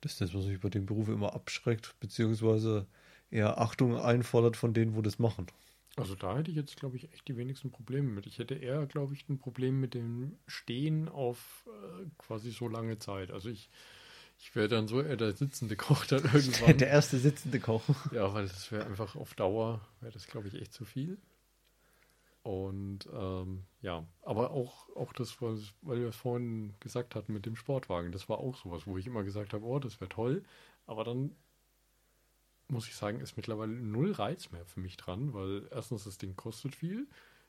Das 0.00 0.12
ist 0.12 0.20
das, 0.20 0.34
was 0.34 0.46
mich 0.46 0.60
bei 0.60 0.70
dem 0.70 0.86
Beruf 0.86 1.08
immer 1.08 1.34
abschreckt, 1.34 1.94
beziehungsweise 2.00 2.86
eher 3.30 3.58
Achtung 3.58 3.96
einfordert 3.96 4.56
von 4.56 4.74
denen, 4.74 4.96
wo 4.96 5.02
das 5.02 5.18
machen. 5.18 5.46
Also 5.96 6.14
da 6.14 6.36
hätte 6.36 6.50
ich 6.50 6.56
jetzt, 6.56 6.76
glaube 6.76 6.96
ich, 6.96 7.12
echt 7.12 7.26
die 7.28 7.36
wenigsten 7.36 7.70
Probleme 7.70 8.08
mit. 8.08 8.26
Ich 8.26 8.38
hätte 8.38 8.54
eher, 8.54 8.86
glaube 8.86 9.14
ich, 9.14 9.28
ein 9.28 9.38
Problem 9.38 9.80
mit 9.80 9.94
dem 9.94 10.38
Stehen 10.46 11.08
auf 11.08 11.68
äh, 11.68 12.06
quasi 12.18 12.50
so 12.50 12.68
lange 12.68 12.98
Zeit. 12.98 13.30
Also 13.30 13.48
ich, 13.48 13.70
ich 14.38 14.54
wäre 14.54 14.68
dann 14.68 14.88
so 14.88 15.02
eher 15.02 15.16
der 15.16 15.32
sitzende 15.32 15.76
Koch 15.76 16.06
dann 16.06 16.22
irgendwann. 16.32 16.78
Der 16.78 16.88
erste 16.88 17.18
sitzende 17.18 17.60
Koch. 17.60 17.82
ja, 18.12 18.32
weil 18.32 18.46
das 18.46 18.70
wäre 18.70 18.86
einfach 18.86 19.16
auf 19.16 19.34
Dauer, 19.34 19.80
wäre 20.00 20.12
das, 20.12 20.26
glaube 20.26 20.48
ich, 20.48 20.54
echt 20.54 20.72
zu 20.72 20.84
viel. 20.84 21.18
Und 22.42 23.06
ähm, 23.12 23.64
ja, 23.82 24.06
aber 24.22 24.52
auch, 24.52 24.88
auch 24.96 25.12
das, 25.12 25.42
was, 25.42 25.74
weil 25.82 26.00
wir 26.00 26.08
es 26.08 26.16
vorhin 26.16 26.72
gesagt 26.80 27.14
hatten 27.14 27.34
mit 27.34 27.44
dem 27.44 27.56
Sportwagen, 27.56 28.12
das 28.12 28.30
war 28.30 28.38
auch 28.38 28.56
sowas, 28.56 28.86
wo 28.86 28.96
ich 28.96 29.06
immer 29.06 29.24
gesagt 29.24 29.52
habe, 29.52 29.66
oh, 29.66 29.78
das 29.78 30.00
wäre 30.00 30.08
toll. 30.08 30.42
Aber 30.86 31.04
dann 31.04 31.32
muss 32.70 32.88
ich 32.88 32.94
sagen, 32.94 33.20
ist 33.20 33.36
mittlerweile 33.36 33.72
null 33.72 34.12
Reiz 34.12 34.50
mehr 34.50 34.64
für 34.64 34.80
mich 34.80 34.96
dran, 34.96 35.32
weil 35.34 35.68
erstens 35.70 36.04
das 36.04 36.18
Ding 36.18 36.36
kostet 36.36 36.74
viel. 36.74 37.06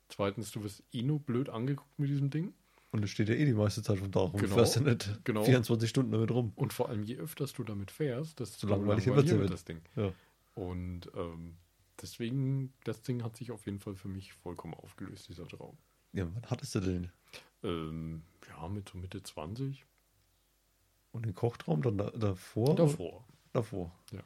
Zweitens, 0.10 0.52
du 0.52 0.64
wirst 0.64 0.84
eh 0.92 1.04
nur 1.04 1.20
blöd 1.20 1.50
angeguckt 1.50 1.98
mit 1.98 2.10
diesem 2.10 2.30
Ding. 2.30 2.54
Und 2.92 3.04
es 3.04 3.10
steht 3.10 3.30
ja 3.30 3.36
eh 3.36 3.46
die 3.46 3.54
meiste 3.54 3.82
Zeit 3.82 4.00
vom 4.00 4.12
Tag 4.12 4.34
rum. 4.34 4.42
Genau, 4.42 4.56
fährst 4.56 4.76
ja 4.76 4.82
nicht 4.82 5.22
genau. 5.24 5.44
24 5.46 5.90
Stunden 5.90 6.12
damit 6.12 6.30
rum. 6.30 6.52
Und 6.56 6.74
vor 6.74 6.90
allem, 6.90 7.04
je 7.04 7.18
öfters 7.18 7.54
du 7.54 7.64
damit 7.64 7.90
fährst, 7.90 8.40
desto 8.40 8.68
So 8.68 8.74
ja 8.74 9.16
wird 9.16 9.50
das 9.50 9.64
Ding. 9.64 9.82
Ja. 9.96 10.12
Und 10.56 11.10
ähm, 11.16 11.56
deswegen, 12.02 12.74
das 12.84 13.02
Ding 13.02 13.24
hat 13.24 13.38
sich 13.38 13.52
auf 13.52 13.66
jeden 13.66 13.80
Fall 13.80 13.96
für 13.96 14.10
mich 14.10 14.34
vollkommen 14.34 14.74
aufgelöst, 14.74 15.30
dieser 15.30 15.48
Traum. 15.48 15.78
ja, 16.12 16.28
wann 16.34 16.44
hattest 16.50 16.76
du 16.76 16.82
den? 16.82 17.12
Ähm, 17.64 18.24
ja, 18.50 18.68
mit 18.68 18.90
so 18.90 18.98
Mitte 18.98 19.24
20. 19.24 19.86
Und 21.14 21.26
den 21.26 21.34
Kochtraum 21.34 21.82
dann 21.82 21.98
da, 21.98 22.10
davor? 22.12 22.76
Davor. 22.76 23.26
Davor. 23.54 23.92
Ja. 24.12 24.20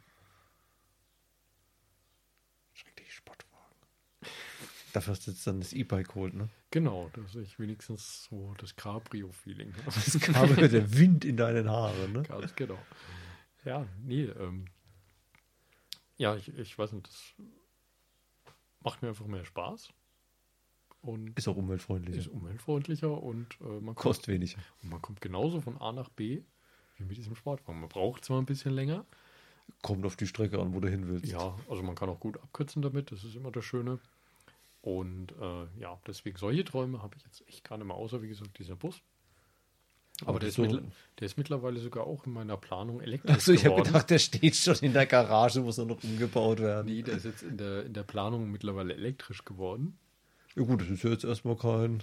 Sportwagen. 3.16 3.56
Dafür 4.94 5.12
hast 5.12 5.28
du 5.28 5.32
jetzt 5.32 5.46
dann 5.46 5.60
das 5.60 5.74
E-Bike 5.74 6.08
geholt, 6.10 6.34
ne? 6.36 6.50
Genau, 6.72 7.10
dass 7.14 7.36
ich 7.36 7.60
wenigstens 7.60 8.26
so 8.30 8.54
das 8.58 8.76
Cabrio-Feeling 8.76 9.74
habe. 9.76 9.86
Das 9.86 10.58
mit 10.58 10.72
der 10.72 10.94
Wind 10.98 11.26
in 11.26 11.38
deinen 11.38 11.70
Haaren, 11.70 12.14
ne? 12.14 12.24
Ganz 12.24 12.56
genau. 12.56 12.78
Ja, 13.66 13.86
nee, 14.04 14.24
ähm, 14.26 14.66
ja, 16.18 16.36
ich, 16.36 16.48
ich 16.58 16.78
weiß 16.78 16.94
nicht, 16.94 17.08
das 17.08 17.34
macht 18.82 19.02
mir 19.02 19.10
einfach 19.10 19.26
mehr 19.26 19.44
Spaß 19.44 19.90
und 21.02 21.38
Ist 21.38 21.48
auch 21.48 21.58
umweltfreundlich. 21.58 22.18
ist 22.18 22.28
umweltfreundlicher 22.28 23.22
und 23.22 23.60
äh, 23.62 23.66
man, 23.66 23.86
kommt, 23.86 23.98
Kostet 23.98 24.28
weniger. 24.30 24.60
und 24.82 24.90
man 24.90 25.02
kommt 25.02 25.20
genauso 25.22 25.60
von 25.62 25.78
A 25.82 25.92
nach 25.92 26.10
B 26.10 26.44
wie 26.98 27.04
mit 27.04 27.18
diesem 27.18 27.36
Sportwagen. 27.36 27.80
Man 27.82 27.90
braucht 27.90 28.24
zwar 28.24 28.42
ein 28.42 28.46
bisschen 28.46 28.72
länger, 28.74 29.06
Kommt 29.82 30.06
auf 30.06 30.16
die 30.16 30.28
Strecke 30.28 30.60
an, 30.60 30.74
wo 30.74 30.80
du 30.80 30.88
hin 30.90 31.08
willst. 31.08 31.32
ja, 31.32 31.56
also 31.70 31.84
man 31.84 31.96
kann 31.96 32.10
auch 32.10 32.20
gut 32.20 32.38
abkürzen 32.42 32.82
damit, 32.82 33.12
das 33.12 33.24
ist 33.24 33.36
immer 33.36 33.52
das 33.52 33.66
Schöne. 33.66 34.00
Und 34.82 35.32
äh, 35.42 35.66
ja, 35.80 36.00
deswegen 36.08 36.38
solche 36.38 36.64
Träume 36.64 37.02
habe 37.02 37.16
ich 37.18 37.24
jetzt 37.24 37.48
echt 37.48 37.64
gar 37.68 37.78
nicht 37.78 37.88
mehr, 37.88 37.96
außer 37.96 38.22
wie 38.22 38.28
gesagt 38.28 38.58
dieser 38.60 38.76
Bus. 38.76 39.02
Aber, 40.22 40.30
Aber 40.30 40.40
der, 40.40 40.50
ist 40.50 40.56
so- 40.56 40.62
mittler- 40.64 40.84
der 41.20 41.26
ist 41.26 41.38
mittlerweile 41.38 41.80
sogar 41.80 42.06
auch 42.08 42.26
in 42.26 42.34
meiner 42.34 42.56
Planung 42.56 43.02
elektrisch 43.02 43.36
Achso, 43.36 43.52
ich 43.52 43.66
habe 43.66 43.82
gedacht, 43.84 44.10
der 44.10 44.20
steht 44.20 44.56
schon 44.56 44.76
in 44.82 44.94
der 44.94 45.06
Garage, 45.08 45.60
muss 45.62 45.78
er 45.78 45.86
noch 45.86 46.02
umgebaut 46.04 46.60
werden. 46.60 46.86
Nee, 46.88 47.02
der 47.02 47.16
ist 47.18 47.26
jetzt 47.26 47.44
in 47.44 47.58
der, 47.58 47.86
in 47.86 47.94
der 47.94 48.04
Planung 48.04 48.50
mittlerweile 48.52 48.94
elektrisch 48.94 49.44
geworden. 49.44 49.98
Ja 50.56 50.64
gut, 50.64 50.82
das 50.82 50.90
ist 50.90 51.04
ja 51.04 51.10
jetzt 51.10 51.26
erstmal 51.26 51.58
kein 51.58 52.02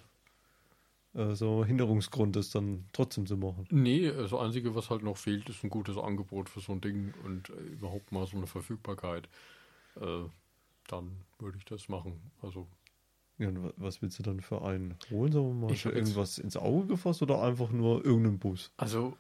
äh, 1.14 1.34
so 1.34 1.64
Hinderungsgrund, 1.64 2.36
das 2.36 2.50
dann 2.50 2.86
trotzdem 2.92 3.26
zu 3.26 3.36
machen. 3.36 3.66
Nee, 3.70 4.10
das 4.10 4.32
Einzige, 4.32 4.74
was 4.74 4.90
halt 4.90 5.02
noch 5.02 5.16
fehlt, 5.16 5.48
ist 5.48 5.62
ein 5.64 5.70
gutes 5.70 5.96
Angebot 5.98 6.48
für 6.48 6.60
so 6.60 6.72
ein 6.72 6.80
Ding 6.80 7.12
und 7.24 7.50
äh, 7.50 7.52
überhaupt 7.72 8.12
mal 8.12 8.26
so 8.26 8.36
eine 8.36 8.46
Verfügbarkeit. 8.46 9.28
Äh, 10.00 10.24
dann 10.88 11.24
würde 11.38 11.58
ich 11.58 11.64
das 11.64 11.88
machen. 11.88 12.30
Also, 12.42 12.66
Ja, 13.38 13.50
was 13.76 14.02
willst 14.02 14.18
du 14.18 14.22
dann 14.22 14.40
für 14.40 14.62
einen 14.62 14.96
holen? 15.10 15.32
Sagen 15.32 15.48
wir 15.48 15.54
mal, 15.68 15.72
Ich 15.72 15.84
irgendwas 15.84 16.38
ins 16.38 16.56
Auge 16.56 16.86
gefasst 16.88 17.22
oder 17.22 17.42
einfach 17.42 17.70
nur 17.70 18.04
irgendeinen 18.04 18.38
Bus? 18.38 18.72
also 18.76 19.16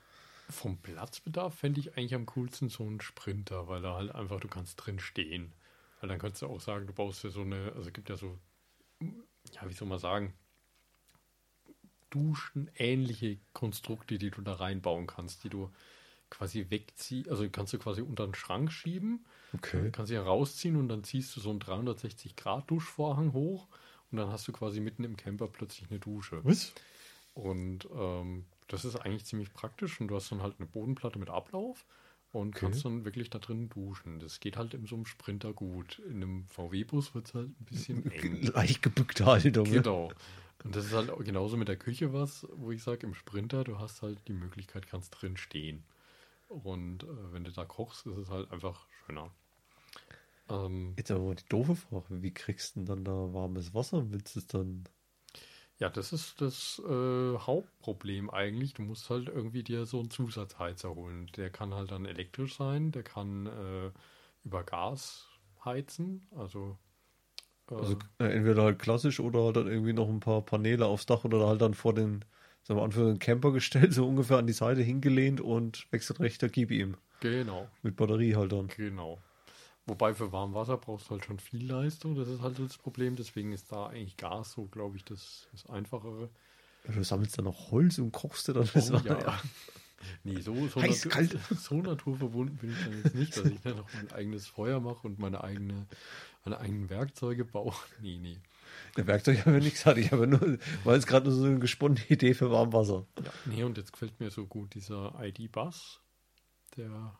vom 0.50 0.76
Platzbedarf 0.76 1.54
fände 1.54 1.80
ich 1.80 1.96
eigentlich 1.96 2.14
am 2.14 2.26
coolsten 2.26 2.68
so 2.68 2.84
einen 2.84 3.00
Sprinter, 3.00 3.68
weil 3.68 3.80
da 3.80 3.94
halt 3.94 4.14
einfach, 4.14 4.38
du 4.40 4.48
kannst 4.48 4.76
drin 4.84 4.98
stehen. 4.98 5.52
Weil 6.00 6.08
dann 6.10 6.18
kannst 6.18 6.42
du 6.42 6.46
auch 6.46 6.60
sagen, 6.60 6.86
du 6.86 6.92
baust 6.92 7.22
dir 7.24 7.30
so 7.30 7.40
eine, 7.42 7.72
also 7.74 7.88
es 7.88 7.92
gibt 7.92 8.10
ja 8.10 8.16
so, 8.16 8.38
ja, 9.00 9.66
wie 9.68 9.72
soll 9.72 9.88
man 9.88 9.98
sagen, 9.98 10.34
Duschen-ähnliche 12.12 13.38
Konstrukte, 13.52 14.18
die 14.18 14.30
du 14.30 14.42
da 14.42 14.54
reinbauen 14.54 15.06
kannst, 15.06 15.44
die 15.44 15.48
du 15.48 15.70
quasi 16.30 16.66
wegziehst, 16.70 17.28
also 17.28 17.48
kannst 17.50 17.72
du 17.72 17.78
quasi 17.78 18.00
unter 18.00 18.26
den 18.26 18.34
Schrank 18.34 18.72
schieben 18.72 19.24
Okay. 19.54 19.90
Kannst 19.92 20.10
du 20.10 20.14
ja 20.14 20.22
rausziehen 20.22 20.76
und 20.76 20.88
dann 20.88 21.04
ziehst 21.04 21.36
du 21.36 21.40
so 21.40 21.50
einen 21.50 21.60
360-Grad-Duschvorhang 21.60 23.32
hoch 23.32 23.68
und 24.10 24.18
dann 24.18 24.30
hast 24.30 24.48
du 24.48 24.52
quasi 24.52 24.80
mitten 24.80 25.04
im 25.04 25.16
Camper 25.16 25.48
plötzlich 25.48 25.90
eine 25.90 26.00
Dusche. 26.00 26.40
Was? 26.44 26.72
Und 27.34 27.88
ähm, 27.94 28.46
das 28.68 28.84
ist 28.84 28.96
eigentlich 28.96 29.26
ziemlich 29.26 29.52
praktisch 29.52 30.00
und 30.00 30.08
du 30.08 30.16
hast 30.16 30.32
dann 30.32 30.42
halt 30.42 30.56
eine 30.58 30.66
Bodenplatte 30.66 31.18
mit 31.18 31.28
Ablauf 31.28 31.84
und 32.32 32.50
Okay. 32.56 32.60
kannst 32.60 32.84
dann 32.84 33.04
wirklich 33.04 33.30
da 33.30 33.38
drin 33.38 33.68
duschen. 33.68 34.18
Das 34.18 34.40
geht 34.40 34.56
halt 34.56 34.74
in 34.74 34.86
so 34.86 34.96
einem 34.96 35.06
Sprinter 35.06 35.52
gut. 35.52 36.00
In 36.08 36.16
einem 36.22 36.46
VW-Bus 36.48 37.14
wird 37.14 37.28
es 37.28 37.34
halt 37.34 37.48
ein 37.48 37.64
bisschen 37.64 38.10
eng. 38.10 38.42
Leicht 38.54 38.82
gebückte 38.82 39.26
Haltung. 39.26 39.64
Genau. 39.64 40.12
Und 40.64 40.76
das 40.76 40.86
ist 40.86 40.92
halt 40.92 41.12
genauso 41.24 41.56
mit 41.56 41.68
der 41.68 41.76
Küche 41.76 42.12
was, 42.12 42.46
wo 42.54 42.70
ich 42.70 42.82
sage, 42.82 43.06
im 43.06 43.14
Sprinter, 43.14 43.64
du 43.64 43.78
hast 43.78 44.02
halt 44.02 44.18
die 44.28 44.32
Möglichkeit, 44.32 44.86
kannst 44.86 45.10
drin 45.20 45.36
stehen. 45.36 45.82
Und 46.48 47.02
äh, 47.04 47.32
wenn 47.32 47.44
du 47.44 47.50
da 47.52 47.64
kochst, 47.64 48.06
ist 48.06 48.16
es 48.16 48.30
halt 48.30 48.50
einfach 48.50 48.86
schöner. 49.06 49.30
Ähm, 50.48 50.94
Jetzt 50.96 51.10
aber 51.10 51.24
mal 51.24 51.34
die 51.34 51.48
doofe 51.48 51.74
Frage. 51.76 52.22
Wie 52.22 52.32
kriegst 52.32 52.76
du 52.76 52.80
denn 52.80 52.86
dann 52.86 53.04
da 53.04 53.32
warmes 53.34 53.74
Wasser? 53.74 54.10
Willst 54.10 54.34
du 54.36 54.40
es 54.40 54.46
dann. 54.46 54.84
Ja, 55.82 55.90
das 55.90 56.12
ist 56.12 56.40
das 56.40 56.80
äh, 56.88 57.38
Hauptproblem 57.38 58.30
eigentlich. 58.30 58.74
Du 58.74 58.82
musst 58.82 59.10
halt 59.10 59.28
irgendwie 59.28 59.64
dir 59.64 59.84
so 59.86 59.98
einen 60.00 60.10
Zusatzheizer 60.10 60.94
holen. 60.94 61.26
Der 61.36 61.50
kann 61.50 61.74
halt 61.74 61.90
dann 61.90 62.04
elektrisch 62.06 62.56
sein, 62.56 62.92
der 62.92 63.02
kann 63.02 63.46
äh, 63.46 63.90
über 64.44 64.62
Gas 64.64 65.28
heizen. 65.64 66.26
Also, 66.36 66.78
äh, 67.70 67.74
Also 67.76 67.96
äh, 68.18 68.24
entweder 68.26 68.62
halt 68.64 68.78
klassisch 68.78 69.20
oder 69.20 69.42
halt 69.44 69.56
dann 69.56 69.66
irgendwie 69.66 69.92
noch 69.92 70.08
ein 70.08 70.20
paar 70.20 70.40
Paneele 70.42 70.86
aufs 70.86 71.04
Dach 71.06 71.24
oder 71.24 71.46
halt 71.46 71.60
dann 71.60 71.74
vor 71.74 71.92
den, 71.94 72.24
sagen 72.62 72.78
wir 72.80 72.84
Anführungszeichen, 72.84 73.18
Camper 73.18 73.52
gestellt, 73.52 73.92
so 73.92 74.06
ungefähr 74.08 74.38
an 74.38 74.46
die 74.46 74.52
Seite 74.54 74.82
hingelehnt 74.82 75.40
und 75.40 75.86
wechselrechter 75.90 76.48
gib 76.48 76.70
ihm. 76.70 76.96
genau, 77.20 77.70
Mit 77.82 77.96
Batterie 77.96 78.36
halt 78.36 78.52
dann. 78.52 78.72
genau. 78.76 79.22
Wobei 79.86 80.14
für 80.14 80.30
warm 80.32 80.54
Wasser 80.54 80.76
brauchst 80.76 81.06
du 81.06 81.10
halt 81.12 81.24
schon 81.24 81.38
viel 81.40 81.66
Leistung. 81.66 82.14
Das 82.14 82.28
ist 82.28 82.40
halt 82.40 82.58
das 82.58 82.78
Problem. 82.78 83.16
Deswegen 83.16 83.52
ist 83.52 83.72
da 83.72 83.86
eigentlich 83.88 84.16
Gas 84.16 84.52
so, 84.52 84.66
glaube 84.66 84.96
ich, 84.96 85.04
das, 85.04 85.48
das 85.52 85.66
Einfachere. 85.66 86.30
Du 86.84 87.02
sammelst 87.04 87.38
dann 87.38 87.44
noch 87.46 87.70
Holz 87.72 87.98
und 87.98 88.12
kochst 88.12 88.48
dir 88.48 88.52
dann 88.54 88.68
das 88.72 88.90
Oh, 88.90 88.94
Wasser. 88.94 89.18
ja. 89.26 89.40
Nee, 90.24 90.40
so, 90.40 90.66
so, 90.68 90.80
Heiß, 90.82 91.06
natu- 91.06 91.08
kalt. 91.10 91.38
so 91.58 91.76
naturverbunden 91.80 92.56
bin 92.56 92.70
ich 92.72 92.84
dann 92.84 93.02
jetzt 93.02 93.14
nicht, 93.14 93.36
dass 93.36 93.44
ich 93.46 93.60
dann 93.60 93.76
noch 93.76 93.88
mein 93.94 94.10
eigenes 94.12 94.46
Feuer 94.48 94.80
mache 94.80 95.06
und 95.06 95.18
meine, 95.20 95.42
eigene, 95.44 95.86
meine 96.44 96.58
eigenen 96.58 96.88
Werkzeuge 96.90 97.44
baue. 97.44 97.72
Nee, 98.00 98.18
nee. 98.18 98.38
Der 98.96 99.06
Werkzeug 99.06 99.44
habe 99.46 99.58
ich 99.58 99.64
nichts 99.64 99.80
gesagt. 99.80 99.98
Ich 99.98 100.10
habe 100.12 100.26
nur, 100.26 100.58
weil 100.84 100.98
es 100.98 101.06
gerade 101.06 101.26
nur 101.28 101.34
so 101.38 101.44
eine 101.44 101.58
gesponnene 101.60 102.04
Idee 102.08 102.34
für 102.34 102.50
Warmwasser. 102.50 103.06
Ja, 103.24 103.30
nee, 103.46 103.62
und 103.64 103.76
jetzt 103.78 103.92
gefällt 103.92 104.18
mir 104.18 104.30
so 104.30 104.46
gut 104.46 104.74
dieser 104.74 105.14
ID-Bus, 105.22 106.00
der 106.76 107.16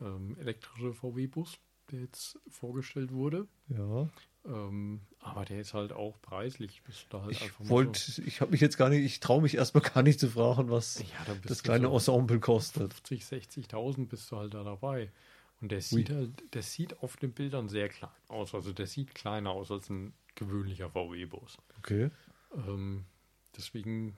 ähm, 0.00 0.36
elektrische 0.38 0.92
VW-Bus, 0.94 1.58
der 1.90 2.00
jetzt 2.00 2.38
vorgestellt 2.48 3.12
wurde. 3.12 3.46
Ja. 3.68 4.08
Ähm, 4.44 5.00
aber 5.20 5.44
der 5.44 5.60
ist 5.60 5.74
halt 5.74 5.92
auch 5.92 6.20
preislich. 6.22 6.82
Du 7.10 7.22
halt 7.22 7.32
Ich 7.32 7.68
wollte, 7.68 8.22
ich 8.22 8.40
habe 8.40 8.52
mich 8.52 8.60
jetzt 8.60 8.76
gar 8.76 8.88
nicht, 8.88 9.04
ich 9.04 9.20
traue 9.20 9.42
mich 9.42 9.56
erstmal 9.56 9.82
gar 9.82 10.02
nicht 10.02 10.20
zu 10.20 10.28
fragen, 10.28 10.70
was 10.70 10.94
so, 10.94 11.04
ja, 11.04 11.34
das 11.42 11.58
du 11.58 11.64
kleine 11.64 11.88
so 11.88 11.94
Ensemble 11.94 12.38
kostet. 12.38 12.94
50, 12.94 13.22
60.000 13.22 14.06
bist 14.06 14.30
du 14.30 14.36
halt 14.36 14.54
da 14.54 14.62
dabei. 14.62 15.10
Und 15.60 15.72
der 15.72 15.80
sieht 15.80 16.10
halt, 16.10 16.30
der 16.54 16.62
sieht 16.62 17.02
auf 17.02 17.16
den 17.16 17.32
Bildern 17.32 17.68
sehr 17.68 17.88
klein 17.88 18.10
aus. 18.28 18.54
Also 18.54 18.72
der 18.72 18.86
sieht 18.86 19.14
kleiner 19.14 19.50
aus 19.50 19.70
als 19.70 19.88
ein 19.90 20.12
gewöhnlicher 20.34 20.90
VW-Bus. 20.90 21.58
Okay. 21.78 22.10
Ähm, 22.54 23.04
deswegen 23.56 24.16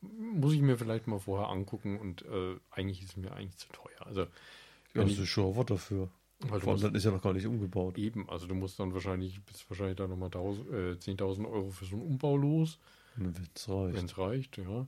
muss 0.00 0.52
ich 0.52 0.60
mir 0.60 0.76
vielleicht 0.76 1.06
mal 1.06 1.18
vorher 1.18 1.48
angucken 1.48 1.98
und 1.98 2.22
äh, 2.22 2.56
eigentlich 2.70 3.02
ist 3.02 3.10
es 3.10 3.16
mir 3.16 3.32
eigentlich 3.32 3.56
zu 3.56 3.68
teuer. 3.68 4.06
Also 4.06 4.26
Ja, 4.92 5.02
ich, 5.02 5.18
ist 5.18 5.28
schon 5.28 5.56
was 5.56 5.66
dafür. 5.66 6.10
Weil 6.40 6.58
du 6.58 6.64
Vor 6.64 6.72
allem, 6.74 6.82
dann 6.82 6.94
ist 6.94 7.04
ja 7.04 7.10
noch 7.10 7.22
gar 7.22 7.32
nicht 7.32 7.46
umgebaut. 7.46 7.98
eben, 7.98 8.28
also 8.28 8.46
du 8.46 8.54
musst 8.54 8.78
dann 8.78 8.92
wahrscheinlich, 8.92 9.42
bist 9.44 9.68
wahrscheinlich 9.70 9.96
da 9.96 10.06
nochmal 10.06 10.28
1000, 10.28 10.70
äh, 10.70 10.96
10.000 10.98 11.48
Euro 11.50 11.70
für 11.70 11.84
so 11.84 11.96
einen 11.96 12.04
Umbau 12.06 12.36
los. 12.36 12.78
Wenn 13.16 13.32
es 13.54 13.68
reicht. 13.68 13.96
Wenn 13.96 14.04
es 14.06 14.18
reicht, 14.18 14.56
ja. 14.58 14.86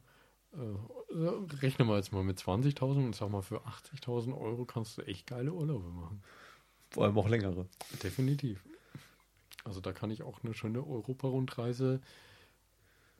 Äh, 0.52 1.56
rechne 1.62 1.84
mal 1.84 1.96
jetzt 1.96 2.12
mal 2.12 2.24
mit 2.24 2.38
20.000 2.38 3.04
und 3.06 3.14
sag 3.14 3.30
mal, 3.30 3.42
für 3.42 3.60
80.000 3.66 4.36
Euro 4.38 4.64
kannst 4.64 4.98
du 4.98 5.02
echt 5.02 5.26
geile 5.26 5.52
Urlaube 5.52 5.88
machen. 5.90 6.22
Vor 6.90 7.04
allem 7.04 7.18
auch 7.18 7.28
längere. 7.28 7.66
Definitiv. 8.02 8.64
Also 9.64 9.80
da 9.80 9.92
kann 9.92 10.10
ich 10.10 10.22
auch 10.22 10.42
eine 10.42 10.54
schöne 10.54 10.86
Europa-Rundreise 10.86 12.00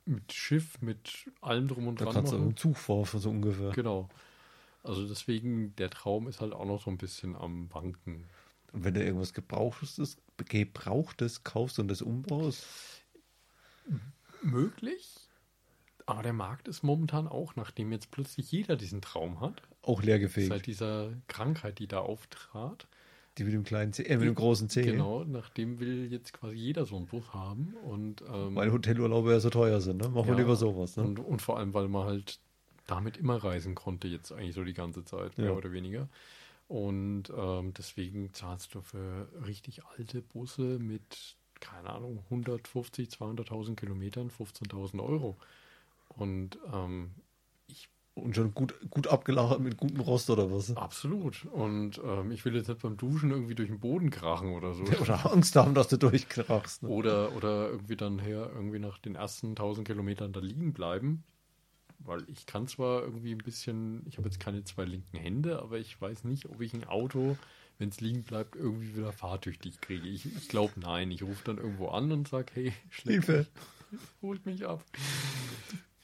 mit 0.05 0.31
Schiff, 0.31 0.81
mit 0.81 1.29
allem 1.41 1.67
drum 1.67 1.87
und 1.87 1.99
Da 1.99 2.05
dran 2.05 2.13
kannst 2.15 2.31
du 2.31 2.37
machen. 2.37 2.47
einen 2.47 2.57
Zug 2.57 2.77
fahren, 2.77 3.19
so 3.19 3.29
ungefähr. 3.29 3.71
Genau. 3.71 4.09
Also 4.87 5.07
deswegen, 5.07 5.75
der 5.75 5.89
Traum 5.89 6.27
ist 6.27 6.41
halt 6.41 6.53
auch 6.53 6.65
noch 6.65 6.81
so 6.81 6.89
ein 6.89 6.97
bisschen 6.97 7.35
am 7.35 7.73
Wanken. 7.73 8.25
Und 8.73 8.83
wenn 8.83 8.93
du 8.93 9.03
irgendwas 9.03 9.33
Gebrauchtes, 9.33 10.17
Gebrauchtes 10.37 11.43
kaufst 11.43 11.79
und 11.79 11.87
das 11.87 12.01
umbaust, 12.01 12.65
Möglich. 14.41 15.27
Aber 16.05 16.23
der 16.23 16.33
Markt 16.33 16.67
ist 16.67 16.83
momentan 16.83 17.27
auch, 17.27 17.55
nachdem 17.55 17.91
jetzt 17.91 18.11
plötzlich 18.11 18.51
jeder 18.51 18.77
diesen 18.77 19.01
Traum 19.01 19.41
hat, 19.41 19.61
auch 19.81 20.01
leergefegt. 20.01 20.47
seit 20.47 20.65
dieser 20.65 21.11
Krankheit, 21.27 21.79
die 21.79 21.87
da 21.87 21.99
auftrat, 21.99 22.87
Die 23.37 23.43
mit 23.43 23.53
dem 23.53 23.63
kleinen 23.63 23.91
C, 23.93 24.03
äh, 24.03 24.17
mit 24.17 24.27
dem 24.27 24.35
großen 24.35 24.69
C. 24.69 24.83
Genau, 24.83 25.23
nachdem 25.25 25.79
will 25.79 26.11
jetzt 26.11 26.33
quasi 26.33 26.55
jeder 26.55 26.85
so 26.85 26.95
einen 26.95 27.07
Bus 27.07 27.33
haben 27.33 27.73
und, 27.83 28.21
ähm, 28.21 28.55
Weil 28.55 28.71
Hotelurlaube 28.71 29.31
ja 29.31 29.39
so 29.39 29.49
teuer 29.49 29.81
sind, 29.81 30.01
ne? 30.01 30.07
Machen 30.09 30.27
wir 30.27 30.33
Ja, 30.33 30.39
lieber 30.39 30.55
sowas, 30.55 30.95
ne? 30.95 31.03
und, 31.03 31.19
und 31.19 31.41
vor 31.41 31.57
allem, 31.57 31.73
weil 31.73 31.87
man 31.89 32.05
halt 32.05 32.39
damit 32.87 33.17
immer 33.17 33.35
reisen 33.43 33.75
konnte, 33.75 34.07
jetzt 34.07 34.31
eigentlich 34.31 34.55
so 34.55 34.63
die 34.63 34.73
ganze 34.73 35.03
Zeit, 35.05 35.37
mehr 35.37 35.47
Ja. 35.47 35.53
oder 35.53 35.71
weniger. 35.71 36.09
Und 36.67 37.25
ähm, 37.37 37.73
deswegen 37.77 38.33
zahlst 38.33 38.73
du 38.75 38.81
für 38.81 39.29
richtig 39.45 39.85
alte 39.85 40.21
Busse 40.21 40.79
mit, 40.79 41.35
keine 41.59 41.89
Ahnung, 41.91 42.19
150, 42.25 43.09
200.000 43.09 43.75
Kilometern 43.75 44.29
15.000 44.29 45.01
Euro. 45.01 45.37
Und 46.09 46.57
ähm, 46.73 47.11
Und 48.15 48.35
schon 48.35 48.53
gut, 48.53 48.73
gut 48.89 49.07
abgelagert 49.07 49.59
mit 49.59 49.77
gutem 49.77 49.99
Rost 50.01 50.29
oder 50.31 50.51
was? 50.51 50.75
absolut. 50.75 51.45
Und 51.45 52.01
ähm, 52.03 52.31
ich 52.31 52.43
will 52.45 52.55
jetzt 52.55 52.67
nicht 52.67 52.81
beim 52.81 52.97
Duschen 52.97 53.29
irgendwie 53.29 53.53
durch 53.53 53.69
den 53.69 53.79
Boden 53.79 54.09
krachen 54.09 54.49
oder 54.53 54.73
so. 54.73 54.83
Oder 54.83 55.31
Angst 55.31 55.55
haben, 55.55 55.75
dass 55.75 55.87
du 55.87 55.97
durchkrachst. 55.97 56.81
Ne? 56.83 56.89
Oder, 56.89 57.31
oder 57.35 57.69
irgendwie 57.69 57.95
dann 57.95 58.17
her, 58.17 58.49
irgendwie 58.55 58.79
nach 58.79 58.97
den 58.97 59.13
ersten 59.15 59.49
1000 59.49 59.87
Kilometern 59.87 60.33
da 60.33 60.39
liegen 60.39 60.73
bleiben. 60.73 61.23
Weil 62.07 62.23
ich 62.29 62.45
kann 62.45 62.67
zwar 62.67 63.01
irgendwie 63.01 63.33
ein 63.33 63.39
bisschen, 63.39 64.01
ich 64.07 64.17
habe 64.17 64.29
jetzt 64.29 64.39
keine 64.39 64.63
zwei 64.63 64.85
linken 64.85 65.17
Hände, 65.17 65.61
aber 65.61 65.77
ich 65.77 65.99
weiß 65.99 66.23
nicht, 66.23 66.45
ob 66.45 66.61
ich 66.61 66.73
ein 66.73 66.85
Auto, 66.85 67.37
wenn 67.79 67.89
es 67.89 67.99
liegen 67.99 68.23
bleibt, 68.23 68.55
irgendwie 68.55 68.95
wieder 68.95 69.11
fahrtüchtig 69.11 69.81
kriege. 69.81 70.07
Ich, 70.07 70.25
ich 70.25 70.47
glaube 70.47 70.71
nein. 70.77 71.11
Ich 71.11 71.21
rufe 71.21 71.43
dann 71.43 71.57
irgendwo 71.57 71.89
an 71.89 72.09
und 72.13 72.29
sage, 72.29 72.45
hey, 72.53 72.73
Hilfe. 73.03 73.45
holt 74.21 74.45
mich 74.45 74.65
ab. 74.65 74.85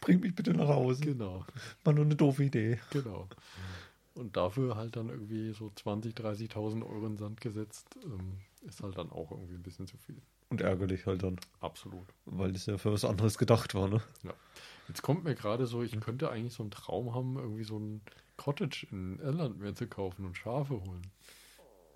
Bring 0.02 0.20
mich 0.20 0.36
bitte 0.36 0.54
nach 0.54 0.68
Hause. 0.68 1.06
Genau, 1.06 1.46
War 1.86 1.94
nur 1.94 2.04
eine 2.04 2.18
doofe 2.18 2.44
Idee. 2.44 2.80
genau. 2.92 3.30
Und 4.16 4.36
dafür 4.36 4.76
halt 4.76 4.98
dann 4.98 5.08
irgendwie 5.08 5.54
so 5.54 5.72
20.000, 5.76 6.16
30.000 6.52 6.84
Euro 6.84 7.06
in 7.06 7.14
den 7.14 7.18
Sand 7.18 7.40
gesetzt, 7.40 7.98
ähm, 8.04 8.40
ist 8.68 8.84
halt 8.84 8.98
dann 8.98 9.10
auch 9.10 9.32
irgendwie 9.32 9.56
ein 9.56 9.64
bisschen 9.64 9.88
zu 9.88 9.98
viel. 9.98 10.22
Und 10.50 10.60
ärgerlich 10.60 11.06
halt 11.08 11.24
dann. 11.24 11.38
Absolut. 11.62 12.06
Weil 12.26 12.52
das 12.52 12.66
ja 12.66 12.78
für 12.78 12.92
was 12.92 13.06
anderes 13.06 13.38
gedacht 13.38 13.74
war, 13.74 13.88
ne? 13.88 14.02
Jetzt 14.94 15.02
kommt 15.02 15.24
mir 15.24 15.34
gerade 15.34 15.66
so, 15.66 15.82
ich 15.82 16.00
könnte 16.02 16.30
eigentlich 16.30 16.54
so 16.54 16.62
einen 16.62 16.70
Traum 16.70 17.16
haben, 17.16 17.36
irgendwie 17.36 17.64
so 17.64 17.80
ein 17.80 18.02
Cottage 18.38 18.86
in 18.92 19.18
Irland 19.18 19.58
mir 19.58 19.74
zu 19.74 19.88
kaufen 19.88 20.24
und 20.24 20.38
Schafe 20.38 20.76
holen. 20.76 21.02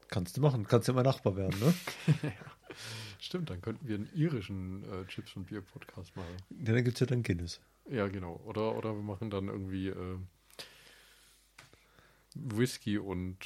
Kannst 0.08 0.36
du 0.36 0.42
machen. 0.42 0.66
Kannst 0.66 0.88
ja 0.88 0.96
mein 0.96 1.04
Nachbar 1.04 1.36
werden, 1.36 1.60
ne? 1.60 1.76
Stimmt, 3.20 3.52
dann 3.52 3.62
könnten 3.62 3.88
wir 3.88 3.98
einen 3.98 4.10
irischen 4.16 4.82
äh, 4.92 5.06
Chips- 5.06 5.36
und 5.36 5.46
Bier-Podcast 5.46 6.16
machen. 6.16 6.38
Ja, 6.50 6.74
dann 6.74 6.84
gibt 6.84 6.96
es 6.96 7.02
ja 7.02 7.06
dann 7.06 7.22
Guinness. 7.22 7.62
Ja, 7.88 8.08
genau. 8.08 8.42
Oder, 8.46 8.76
oder 8.76 8.96
wir 8.96 9.04
machen 9.04 9.30
dann 9.30 9.48
irgendwie 9.48 9.90
äh, 9.90 10.18
Whisky 12.34 12.98
und 12.98 13.38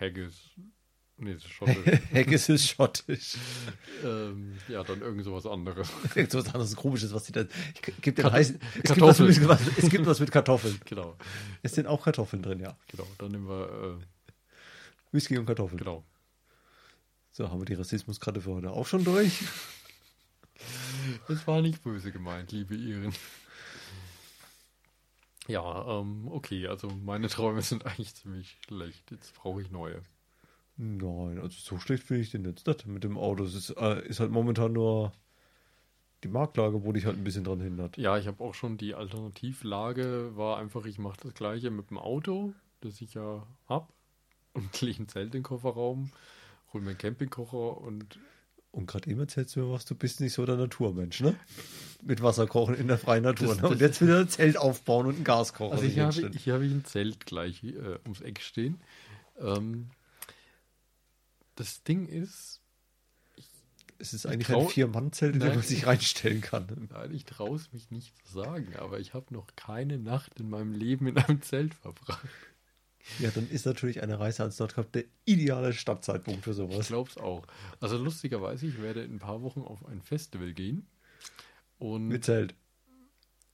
Haggis. 0.00 0.52
Nee, 1.20 1.34
das 1.34 1.44
ist 1.44 1.50
schottisch. 1.50 2.00
Haggis 2.14 2.48
ist 2.48 2.68
schottisch. 2.68 3.34
ähm, 4.04 4.56
ja, 4.68 4.84
dann 4.84 5.00
irgend 5.00 5.24
sowas 5.24 5.46
anderes. 5.46 5.88
Irgend 6.14 6.30
so 6.30 6.38
was 6.38 6.46
anderes 6.46 6.76
Komisches, 6.76 7.12
was 7.12 7.24
die 7.24 7.32
da. 7.32 7.44
Ich 7.74 7.80
dir 8.02 8.12
Kat- 8.12 8.32
heißen. 8.32 8.60
Es 8.60 8.72
gibt, 8.74 8.88
was 9.00 9.18
Kartoffeln. 9.18 9.28
mit, 9.28 9.48
was, 9.48 9.60
es 9.78 9.90
gibt 9.90 10.06
was 10.06 10.20
mit 10.20 10.30
Kartoffeln. 10.30 10.80
genau, 10.84 11.16
Es 11.62 11.74
sind 11.74 11.88
auch 11.88 12.04
Kartoffeln 12.04 12.42
drin, 12.42 12.60
ja. 12.60 12.76
genau. 12.86 13.06
Dann 13.18 13.32
nehmen 13.32 13.48
wir, 13.48 13.98
Whisky 15.10 15.36
und 15.38 15.46
Kartoffeln. 15.46 15.78
äh, 15.80 15.84
genau. 15.84 16.04
So, 17.32 17.50
haben 17.50 17.60
wir 17.60 17.66
die 17.66 17.74
Rassismuskarte 17.74 18.40
für 18.40 18.50
heute 18.54 18.70
auch 18.70 18.86
schon 18.86 19.04
durch. 19.04 19.42
Das 21.26 21.46
war 21.46 21.60
nicht 21.62 21.82
böse 21.82 22.12
gemeint, 22.12 22.52
liebe 22.52 22.74
Iren. 22.76 23.12
Ja, 25.48 26.00
ähm, 26.00 26.28
okay, 26.28 26.66
also 26.68 26.88
meine 26.88 27.28
Träume 27.28 27.62
sind 27.62 27.86
eigentlich 27.86 28.14
ziemlich 28.14 28.58
schlecht. 28.66 29.10
Jetzt 29.10 29.34
brauche 29.34 29.62
ich 29.62 29.70
neue. 29.70 30.02
Nein, 30.80 31.38
also 31.40 31.56
so 31.58 31.78
schlecht 31.78 32.04
finde 32.04 32.22
ich 32.22 32.30
den 32.30 32.44
jetzt 32.44 32.66
nicht 32.66 32.86
mit 32.86 33.02
dem 33.04 33.18
Auto. 33.18 33.42
Es 33.44 33.54
ist, 33.54 33.70
äh, 33.70 34.06
ist 34.06 34.20
halt 34.20 34.30
momentan 34.30 34.72
nur 34.72 35.12
die 36.24 36.28
Marktlage, 36.28 36.84
wo 36.84 36.92
dich 36.92 37.04
halt 37.04 37.16
ein 37.16 37.24
bisschen 37.24 37.44
dran 37.44 37.60
hindert. 37.60 37.96
Ja, 37.98 38.16
ich 38.16 38.26
habe 38.28 38.42
auch 38.42 38.54
schon 38.54 38.76
die 38.78 38.94
Alternativlage, 38.94 40.36
war 40.36 40.58
einfach, 40.58 40.84
ich 40.86 40.98
mache 40.98 41.18
das 41.22 41.34
gleiche 41.34 41.70
mit 41.70 41.90
dem 41.90 41.98
Auto, 41.98 42.54
das 42.80 43.00
ich 43.00 43.14
ja 43.14 43.46
habe, 43.68 43.88
und 44.52 44.80
lege 44.80 45.02
ein 45.02 45.08
Zelt 45.08 45.26
in 45.26 45.30
den 45.32 45.42
Kofferraum, 45.42 46.10
hole 46.72 46.82
mir 46.84 46.90
einen 46.90 46.98
Campingkocher 46.98 47.78
und 47.78 48.18
Und 48.70 48.86
gerade 48.86 49.10
eben 49.10 49.20
erzählst 49.20 49.56
du 49.56 49.60
mir 49.60 49.72
was, 49.72 49.84
du 49.84 49.94
bist 49.96 50.20
nicht 50.20 50.32
so 50.32 50.44
der 50.46 50.56
Naturmensch, 50.56 51.20
ne? 51.20 51.34
Mit 52.04 52.22
Wasser 52.22 52.46
kochen 52.46 52.74
in 52.76 52.86
der 52.86 52.98
freien 52.98 53.24
Natur. 53.24 53.48
Das- 53.48 53.62
ne? 53.62 53.68
Und 53.68 53.80
jetzt 53.80 54.00
wieder 54.00 54.20
ein 54.20 54.28
Zelt 54.28 54.56
aufbauen 54.56 55.06
und 55.06 55.16
einen 55.16 55.24
Gaskocher. 55.24 55.72
Also 55.72 55.84
ich 55.84 55.94
sich 55.94 56.02
habe, 56.24 56.36
ich 56.36 56.48
habe 56.50 56.64
ein 56.64 56.84
Zelt 56.84 57.26
gleich 57.26 57.64
äh, 57.64 57.98
ums 58.04 58.20
Eck 58.20 58.40
stehen. 58.40 58.80
Ähm, 59.40 59.90
das 61.58 61.82
Ding 61.82 62.06
ist, 62.06 62.60
es 63.98 64.14
ist 64.14 64.26
eigentlich 64.26 64.46
trau- 64.48 64.62
ein 64.64 64.68
Vier-Mann-Zelt, 64.68 65.34
in 65.34 65.40
dem 65.40 65.48
Nein. 65.48 65.58
man 65.58 65.66
sich 65.66 65.86
reinstellen 65.86 66.40
kann. 66.40 66.88
nein, 66.92 67.12
ich 67.12 67.24
traue 67.24 67.56
es 67.56 67.72
mich 67.72 67.90
nicht 67.90 68.14
zu 68.26 68.32
sagen, 68.42 68.76
aber 68.76 69.00
ich 69.00 69.12
habe 69.14 69.32
noch 69.34 69.48
keine 69.56 69.98
Nacht 69.98 70.38
in 70.38 70.48
meinem 70.50 70.72
Leben 70.72 71.06
in 71.08 71.18
einem 71.18 71.42
Zelt 71.42 71.74
verbracht. 71.74 72.26
Ja, 73.18 73.30
dann 73.30 73.48
ist 73.50 73.64
natürlich 73.66 74.02
eine 74.02 74.20
Reise 74.20 74.42
ans 74.42 74.58
Nordkap 74.58 74.92
der 74.92 75.04
ideale 75.24 75.72
Startzeitpunkt 75.72 76.44
für 76.44 76.50
Ich 76.50 76.56
sowas. 76.56 76.86
glaube 76.88 77.08
es 77.10 77.16
auch. 77.16 77.46
Also 77.80 77.96
lustigerweise, 77.96 78.66
ich 78.66 78.80
werde 78.82 79.02
in 79.02 79.14
ein 79.14 79.18
paar 79.18 79.42
Wochen 79.42 79.62
auf 79.62 79.84
ein 79.86 80.02
Festival 80.02 80.52
gehen. 80.52 80.86
Und 81.78 82.08
Mit 82.08 82.24
Zelt. 82.24 82.54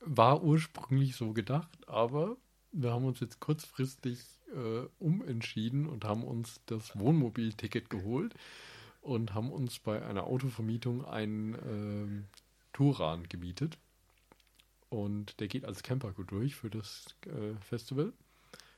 war 0.01 0.43
ursprünglich 0.43 1.14
so 1.17 1.33
gedacht, 1.33 1.88
aber 1.88 2.37
wir 2.73 2.93
haben 2.93 3.05
uns 3.05 3.21
jetzt 3.21 3.38
kurzfristig 3.40 4.19
äh, 4.55 4.88
umentschieden 4.99 5.87
und 5.87 6.05
haben 6.05 6.25
uns 6.25 6.61
das 6.67 6.99
Wohnmobilticket 6.99 7.90
geholt 7.90 8.35
und 9.03 9.35
haben 9.35 9.53
uns 9.53 9.79
bei 9.79 10.05
einer 10.05 10.25
Autovermietung 10.25 11.05
einen 11.05 11.55
ähm, 11.67 12.25
Touran 12.73 13.29
gemietet. 13.29 13.79
Und 14.88 15.40
der 15.40 15.49
geht 15.49 15.64
als 15.64 15.83
Camper 15.83 16.12
gut 16.12 16.31
durch 16.31 16.55
für 16.55 16.71
das 16.71 17.07
äh, 17.27 17.55
Festival. 17.61 18.12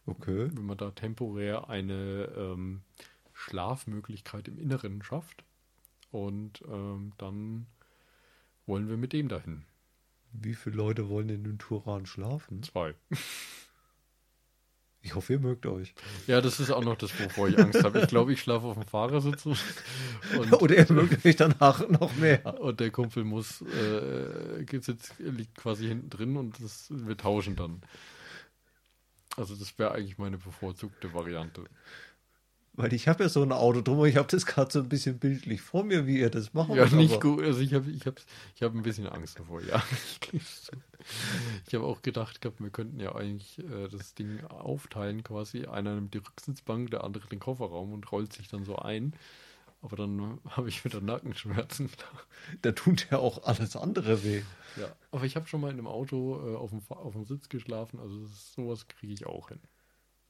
Okay. 0.06 0.48
Wenn 0.52 0.66
man 0.66 0.78
da 0.78 0.90
temporär 0.90 1.68
eine 1.68 2.32
ähm, 2.36 2.82
Schlafmöglichkeit 3.32 4.48
im 4.48 4.58
Inneren 4.58 5.02
schafft. 5.02 5.44
Und 6.10 6.62
ähm, 6.68 7.12
dann 7.18 7.66
wollen 8.64 8.88
wir 8.88 8.96
mit 8.96 9.12
dem 9.12 9.28
dahin. 9.28 9.64
Wie 10.32 10.54
viele 10.54 10.76
Leute 10.76 11.08
wollen 11.08 11.28
in 11.28 11.44
dem 11.44 11.58
Turan 11.58 12.06
schlafen? 12.06 12.62
Zwei. 12.62 12.94
Ich 15.06 15.14
hoffe, 15.14 15.34
ihr 15.34 15.38
mögt 15.38 15.64
euch. 15.66 15.94
Ja, 16.26 16.40
das 16.40 16.58
ist 16.58 16.72
auch 16.72 16.82
noch 16.82 16.96
das, 16.96 17.12
wovor 17.20 17.48
ich 17.48 17.56
Angst 17.58 17.84
habe. 17.84 18.00
Ich 18.00 18.08
glaube, 18.08 18.32
ich 18.32 18.40
schlafe 18.40 18.66
auf 18.66 18.74
dem 18.74 18.86
Fahrersitz 18.88 19.46
und, 19.46 19.56
Oder 20.60 20.76
ihr 20.78 20.92
mögt 20.92 21.24
euch 21.24 21.36
danach 21.36 21.88
noch 21.88 22.12
mehr. 22.16 22.60
und 22.60 22.80
der 22.80 22.90
Kumpel 22.90 23.22
muss, 23.22 23.62
äh, 23.62 24.80
sitzt, 24.80 25.12
liegt 25.20 25.54
quasi 25.54 25.86
hinten 25.86 26.10
drin 26.10 26.36
und 26.36 26.60
das, 26.60 26.88
wir 26.90 27.16
tauschen 27.16 27.54
dann. 27.54 27.82
Also 29.36 29.54
das 29.54 29.78
wäre 29.78 29.92
eigentlich 29.92 30.18
meine 30.18 30.38
bevorzugte 30.38 31.14
Variante. 31.14 31.62
Weil 32.72 32.92
ich 32.92 33.06
habe 33.06 33.22
ja 33.22 33.28
so 33.28 33.42
ein 33.44 33.52
Auto 33.52 33.80
drum 33.82 34.00
und 34.00 34.08
ich 34.08 34.16
habe 34.16 34.28
das 34.28 34.44
gerade 34.44 34.72
so 34.72 34.80
ein 34.80 34.88
bisschen 34.88 35.18
bildlich 35.20 35.60
vor 35.62 35.84
mir, 35.84 36.06
wie 36.08 36.18
ihr 36.18 36.30
das 36.30 36.52
machen 36.52 36.74
Ja, 36.74 36.86
nicht 36.86 37.12
aber- 37.14 37.20
gut. 37.36 37.44
Also 37.44 37.60
ich 37.60 37.72
habe 37.74 37.88
ich 37.90 38.04
hab, 38.06 38.20
ich 38.56 38.62
hab 38.62 38.74
ein 38.74 38.82
bisschen 38.82 39.06
Angst 39.06 39.38
davor, 39.38 39.62
ja. 39.62 39.80
Ich 41.66 41.74
habe 41.74 41.84
auch 41.84 42.02
gedacht 42.02 42.40
gehabt, 42.40 42.60
wir 42.60 42.70
könnten 42.70 43.00
ja 43.00 43.14
eigentlich 43.14 43.58
äh, 43.58 43.88
das 43.88 44.14
Ding 44.14 44.44
aufteilen 44.44 45.22
quasi. 45.22 45.66
Einer 45.66 45.94
nimmt 45.94 46.14
die 46.14 46.18
Rücksitzbank, 46.18 46.90
der 46.90 47.04
andere 47.04 47.26
den 47.28 47.40
Kofferraum 47.40 47.92
und 47.92 48.10
rollt 48.12 48.32
sich 48.32 48.48
dann 48.48 48.64
so 48.64 48.76
ein. 48.76 49.14
Aber 49.82 49.96
dann 49.96 50.40
habe 50.50 50.68
ich 50.68 50.84
wieder 50.84 51.00
Nackenschmerzen. 51.00 51.90
Da 52.62 52.70
tut 52.72 53.10
ja 53.10 53.18
auch 53.18 53.42
alles 53.44 53.74
andere 53.74 54.22
weh. 54.22 54.42
Ja, 54.76 54.94
aber 55.10 55.24
ich 55.24 55.34
habe 55.34 55.48
schon 55.48 55.60
mal 55.60 55.70
in 55.70 55.78
einem 55.78 55.88
Auto 55.88 56.40
äh, 56.46 56.56
auf, 56.56 56.70
dem, 56.70 56.80
auf 56.88 57.12
dem 57.12 57.24
Sitz 57.24 57.48
geschlafen. 57.48 57.98
Also 57.98 58.22
ist, 58.22 58.52
sowas 58.52 58.86
kriege 58.86 59.12
ich 59.12 59.26
auch 59.26 59.48
hin. 59.48 59.58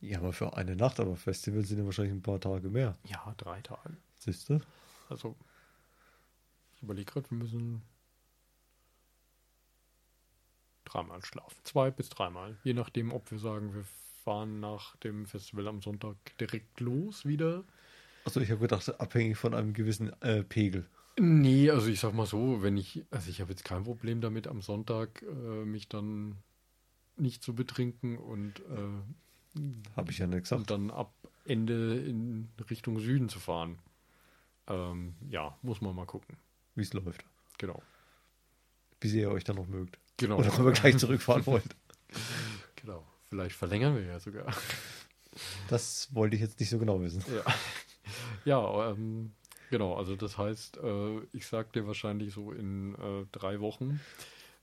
Ja, 0.01 0.19
aber 0.19 0.33
für 0.33 0.57
eine 0.57 0.77
Nacht, 0.77 0.99
aber 0.99 1.17
Festivals 1.17 1.69
sind 1.69 1.79
ja 1.79 1.85
wahrscheinlich 1.85 2.15
ein 2.15 2.23
paar 2.23 2.41
Tage 2.41 2.71
mehr. 2.71 2.97
Ja, 3.05 3.35
drei 3.37 3.61
Tage. 3.61 3.97
Siehst 4.19 4.49
du? 4.49 4.61
Also 5.09 5.37
ich 6.75 6.83
überlege 6.83 7.11
gerade, 7.11 7.31
wir 7.31 7.39
müssen 7.39 7.83
dreimal 10.97 11.25
schlafen. 11.25 11.57
Zwei 11.65 11.91
bis 11.91 12.09
dreimal. 12.09 12.57
Je 12.65 12.75
nachdem, 12.75 13.13
ob 13.13 13.31
wir 13.31 13.39
sagen, 13.39 13.75
wir 13.75 13.85
fahren 14.25 14.61
nach 14.61 14.97
dem 14.97 15.27
Festival 15.27 15.69
am 15.69 15.83
Sonntag 15.83 16.17
direkt 16.41 16.81
los 16.81 17.25
wieder. 17.25 17.65
Also 18.25 18.41
ich 18.41 18.51
habe 18.51 18.61
gedacht, 18.63 19.01
abhängig 19.01 19.37
von 19.37 19.55
einem 19.55 19.73
gewissen 19.73 20.11
äh, 20.23 20.43
Pegel. 20.43 20.87
Nee, 21.19 21.71
also 21.71 21.87
ich 21.89 22.01
sag 22.01 22.13
mal 22.13 22.27
so, 22.27 22.63
wenn 22.63 22.77
ich, 22.77 23.05
also 23.11 23.31
ich 23.31 23.41
habe 23.41 23.51
jetzt 23.51 23.65
kein 23.65 23.85
Problem 23.85 24.21
damit, 24.21 24.49
am 24.49 24.61
Sonntag 24.61 25.23
äh, 25.23 25.65
mich 25.65 25.89
dann 25.89 26.37
nicht 27.17 27.43
zu 27.43 27.55
betrinken 27.55 28.19
und, 28.19 28.61
äh, 28.61 29.61
Habe 29.97 30.11
ich 30.11 30.19
ja 30.19 30.27
nicht 30.27 30.37
und 30.37 30.43
gesagt. 30.43 30.71
dann 30.71 30.91
ab 30.91 31.15
Ende 31.45 31.99
in 32.01 32.49
Richtung 32.69 32.99
Süden 32.99 33.29
zu 33.29 33.39
fahren. 33.39 33.79
Ähm, 34.67 35.15
ja, 35.31 35.57
muss 35.63 35.81
man 35.81 35.95
mal 35.95 36.07
gucken. 36.07 36.37
Wie 36.75 36.83
es 36.83 36.93
läuft. 36.93 37.25
Genau. 37.57 37.83
Wie 39.01 39.09
sehr 39.09 39.23
ihr 39.23 39.31
euch 39.31 39.45
dann 39.45 39.57
noch 39.57 39.69
mögt. 39.69 39.99
Genau. 40.17 40.39
Oder 40.39 40.59
ihr 40.59 40.73
gleich 40.73 40.99
zurückfahren 40.99 41.47
wollt. 41.47 41.65
Genau. 42.77 43.05
Vielleicht 43.29 43.57
verlängern 43.57 43.97
wir 43.97 44.05
ja 44.05 44.21
sogar. 44.21 44.47
Das 45.69 46.15
wollte 46.15 46.37
ich 46.37 46.43
jetzt 46.43 46.61
nicht 46.61 46.71
so 46.71 46.79
genau 46.79 47.01
wissen. 47.01 47.25
Ja, 47.35 47.55
ja 48.45 48.91
ähm, 48.91 49.33
genau. 49.71 49.95
Also 49.95 50.15
das 50.15 50.39
heißt, 50.39 50.79
äh, 50.79 51.19
ich 51.33 51.47
sag 51.47 51.73
dir 51.73 51.87
wahrscheinlich 51.87 52.33
so 52.33 52.53
in 52.53 52.95
äh, 52.95 53.27
drei 53.33 53.61
Wochen, 53.61 54.01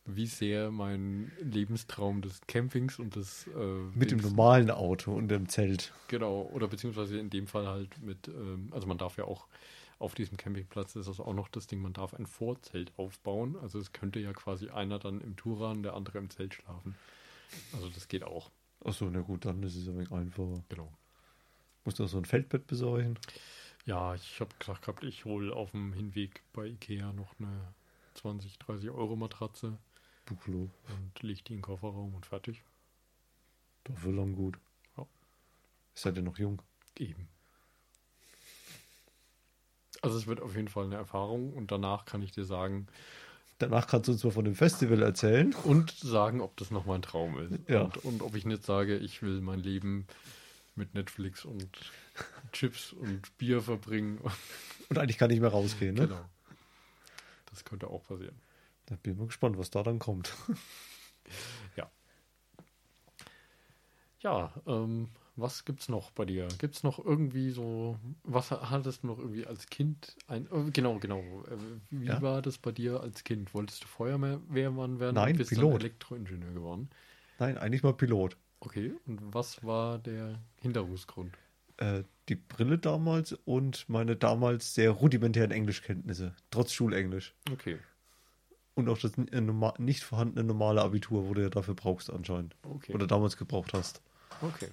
wie 0.06 0.28
sehr 0.28 0.72
mein 0.72 1.32
Lebenstraum 1.42 2.22
des 2.22 2.42
Campings 2.48 3.00
und 3.00 3.16
des 3.16 3.48
äh, 3.48 3.98
Mit 3.98 4.12
dem 4.12 4.20
normalen 4.20 4.72
Auto 4.72 5.14
und 5.14 5.28
dem 5.28 5.50
Zelt. 5.50 5.94
Genau, 6.08 6.50
oder 6.54 6.68
beziehungsweise 6.68 7.20
in 7.20 7.30
dem 7.30 7.48
Fall 7.48 7.68
halt 7.68 8.02
mit, 8.02 8.28
ähm, 8.28 8.70
also 8.72 8.88
man 8.88 8.98
darf 8.98 9.18
ja 9.18 9.26
auch 9.26 9.48
auf 10.04 10.16
diesem 10.16 10.38
Campingplatz 10.38 10.96
ist 10.96 11.08
das 11.08 11.20
auch 11.20 11.34
noch 11.34 11.48
das 11.48 11.66
Ding, 11.66 11.82
man 11.82 11.94
darf 11.94 12.14
ein 12.14 12.28
Vorzelt 12.28 12.92
aufbauen. 12.98 13.56
Also 13.62 13.80
es 13.80 13.94
könnte 13.94 14.20
ja 14.20 14.34
quasi 14.34 14.70
einer 14.70 15.00
dann 15.00 15.22
im 15.22 15.36
Touran, 15.38 15.82
der 15.82 15.94
andere 15.94 16.18
im 16.18 16.30
Zelt 16.30 16.54
schlafen. 16.54 16.96
Also 17.74 17.90
das 17.90 18.08
geht 18.08 18.24
auch. 18.24 18.52
Achso, 18.84 19.10
na 19.10 19.22
gut, 19.22 19.46
dann 19.46 19.64
ist 19.64 19.76
es 19.76 19.88
ein 19.88 19.96
wenig 19.96 20.12
einfacher. 20.12 20.62
Genau. 20.68 20.92
Musst 21.86 22.00
du 22.00 22.06
so 22.06 22.18
ein 22.18 22.26
Feldbett 22.26 22.68
besorgen? 22.68 23.18
Ja, 23.86 24.14
ich 24.14 24.40
habe 24.40 24.54
gesagt 24.60 24.82
gehabt, 24.82 25.04
ich 25.04 25.26
hole 25.26 25.56
auf 25.56 25.72
dem 25.72 25.94
Hinweg 25.94 26.44
bei 26.52 26.68
Ikea 26.68 27.14
noch 27.14 27.34
eine 27.40 27.74
20, 28.16 28.60
30 28.60 28.90
Euro 28.90 29.16
Matratze 29.16 29.78
Buchlo. 30.26 30.70
und 30.90 31.24
leg 31.24 31.44
die 31.46 31.54
in 31.54 31.58
den 31.60 31.64
Kofferraum 31.64 32.14
und 32.14 32.26
fertig. 32.26 32.64
Dafür 33.86 34.14
lang 34.14 34.36
gut. 34.36 34.58
Ja. 34.98 35.06
Seid 35.94 36.18
ihr 36.18 36.24
noch 36.24 36.38
jung? 36.38 36.62
Eben. 36.98 37.28
Also 40.04 40.18
es 40.18 40.28
wird 40.28 40.42
auf 40.42 40.56
jeden 40.56 40.68
Fall 40.68 40.86
eine 40.86 40.96
Erfahrung 40.96 41.54
und 41.54 41.72
danach 41.72 42.06
kann 42.06 42.22
ich 42.22 42.32
dir 42.32 42.46
sagen 42.46 42.88
Danach 43.60 43.88
kannst 43.88 44.08
du 44.08 44.12
uns 44.12 44.24
mal 44.24 44.32
von 44.32 44.46
dem 44.46 44.56
Festival 44.56 45.02
erzählen. 45.02 45.56
und 45.64 45.92
sagen, 45.92 46.42
ob 46.42 46.58
das 46.58 46.70
noch 46.70 46.86
mein 46.86 47.02
Traum 47.02 47.40
ist. 47.40 47.70
Ja. 47.70 47.84
Und, 47.84 47.98
und 48.04 48.22
ob 48.22 48.36
ich 48.36 48.46
nicht 48.46 48.64
sage, 48.64 48.98
ich 48.98 49.22
will 49.22 49.40
mein 49.42 49.60
Leben 49.60 50.06
mit 50.76 50.96
Netflix 50.96 51.46
und 51.46 51.70
Chips 52.52 52.92
und 52.92 53.38
Bier 53.38 53.62
verbringen. 53.62 54.20
Und 54.90 54.98
eigentlich 54.98 55.18
kann 55.18 55.30
ich 55.30 55.40
mehr 55.40 55.52
rausgehen, 55.52 55.96
ne? 55.96 56.08
Genau. 56.08 56.26
Das 57.52 57.64
könnte 57.64 57.88
auch 57.88 58.04
passieren. 58.04 58.36
Da 58.88 58.96
bin 58.96 59.14
ich 59.14 59.20
mal 59.20 59.28
gespannt, 59.28 59.58
was 59.58 59.70
da 59.70 59.82
dann 59.82 60.00
kommt. 60.00 60.34
Ja, 64.24 64.54
ähm, 64.66 65.10
was 65.36 65.66
gibt's 65.66 65.90
noch 65.90 66.12
bei 66.12 66.26
dir? 66.26 66.48
Gibt's 66.60 66.84
noch 66.84 67.04
irgendwie 67.04 67.50
so, 67.52 67.98
was 68.24 68.52
hattest 68.52 69.04
du 69.04 69.08
noch 69.08 69.18
irgendwie 69.20 69.46
als 69.48 69.68
Kind 69.68 70.16
ein, 70.28 70.46
äh, 70.52 70.72
genau, 70.72 71.00
genau, 71.00 71.44
äh, 71.50 71.58
wie 71.90 72.06
Ja. 72.08 72.22
war 72.22 72.42
das 72.42 72.58
bei 72.58 72.72
dir 72.72 73.02
als 73.02 73.24
Kind? 73.24 73.54
Wolltest 73.54 73.84
du 73.84 73.88
Feuerwehrmann 73.88 75.00
werden? 75.00 75.16
Nein, 75.16 75.38
bist 75.38 75.50
Pilot. 75.50 75.74
dann 75.74 75.80
Elektroingenieur 75.82 76.54
geworden. 76.54 76.90
Nein, 77.40 77.58
eigentlich 77.58 77.84
mal 77.84 77.94
Pilot. 77.94 78.38
Okay, 78.60 78.94
und 79.08 79.20
was 79.34 79.64
war 79.64 79.98
der 80.00 80.40
Hinderungsgrund? 80.62 81.38
Äh, 81.78 82.04
die 82.30 82.36
Brille 82.36 82.78
damals 82.78 83.34
und 83.34 83.90
meine 83.90 84.16
damals 84.16 84.74
sehr 84.76 84.92
rudimentären 84.92 85.52
Englischkenntnisse, 85.52 86.36
trotz 86.52 86.72
Schulenglisch. 86.72 87.34
Okay, 87.52 87.78
Und 88.76 88.88
auch 88.88 88.98
das 88.98 89.14
nicht 89.80 90.04
vorhandene 90.04 90.46
normale 90.48 90.82
Abitur, 90.82 91.28
wo 91.28 91.34
du 91.34 91.42
ja 91.42 91.50
dafür 91.50 91.74
brauchst 91.74 92.10
anscheinend. 92.10 92.56
okay, 92.64 92.94
Oder 92.94 93.08
damals 93.08 93.36
gebraucht 93.38 93.74
hast. 93.74 94.02
okay. 94.42 94.70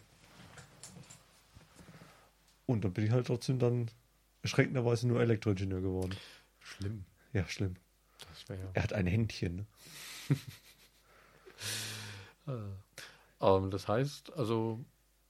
Und 2.71 2.85
dann 2.85 2.93
bin 2.93 3.05
ich 3.05 3.11
halt 3.11 3.27
trotzdem 3.27 3.59
dann 3.59 3.91
erschreckenderweise 4.43 5.07
nur 5.07 5.21
Elektroingenieur 5.21 5.81
geworden. 5.81 6.17
Schlimm. 6.61 7.05
Ja, 7.33 7.47
schlimm. 7.47 7.77
Ja. 8.49 8.57
Er 8.75 8.83
hat 8.83 8.93
ein 8.93 9.07
Händchen. 9.07 9.57
Ne? 9.57 9.67
Ähm, 13.41 13.71
das 13.71 13.89
heißt, 13.89 14.33
also, 14.37 14.85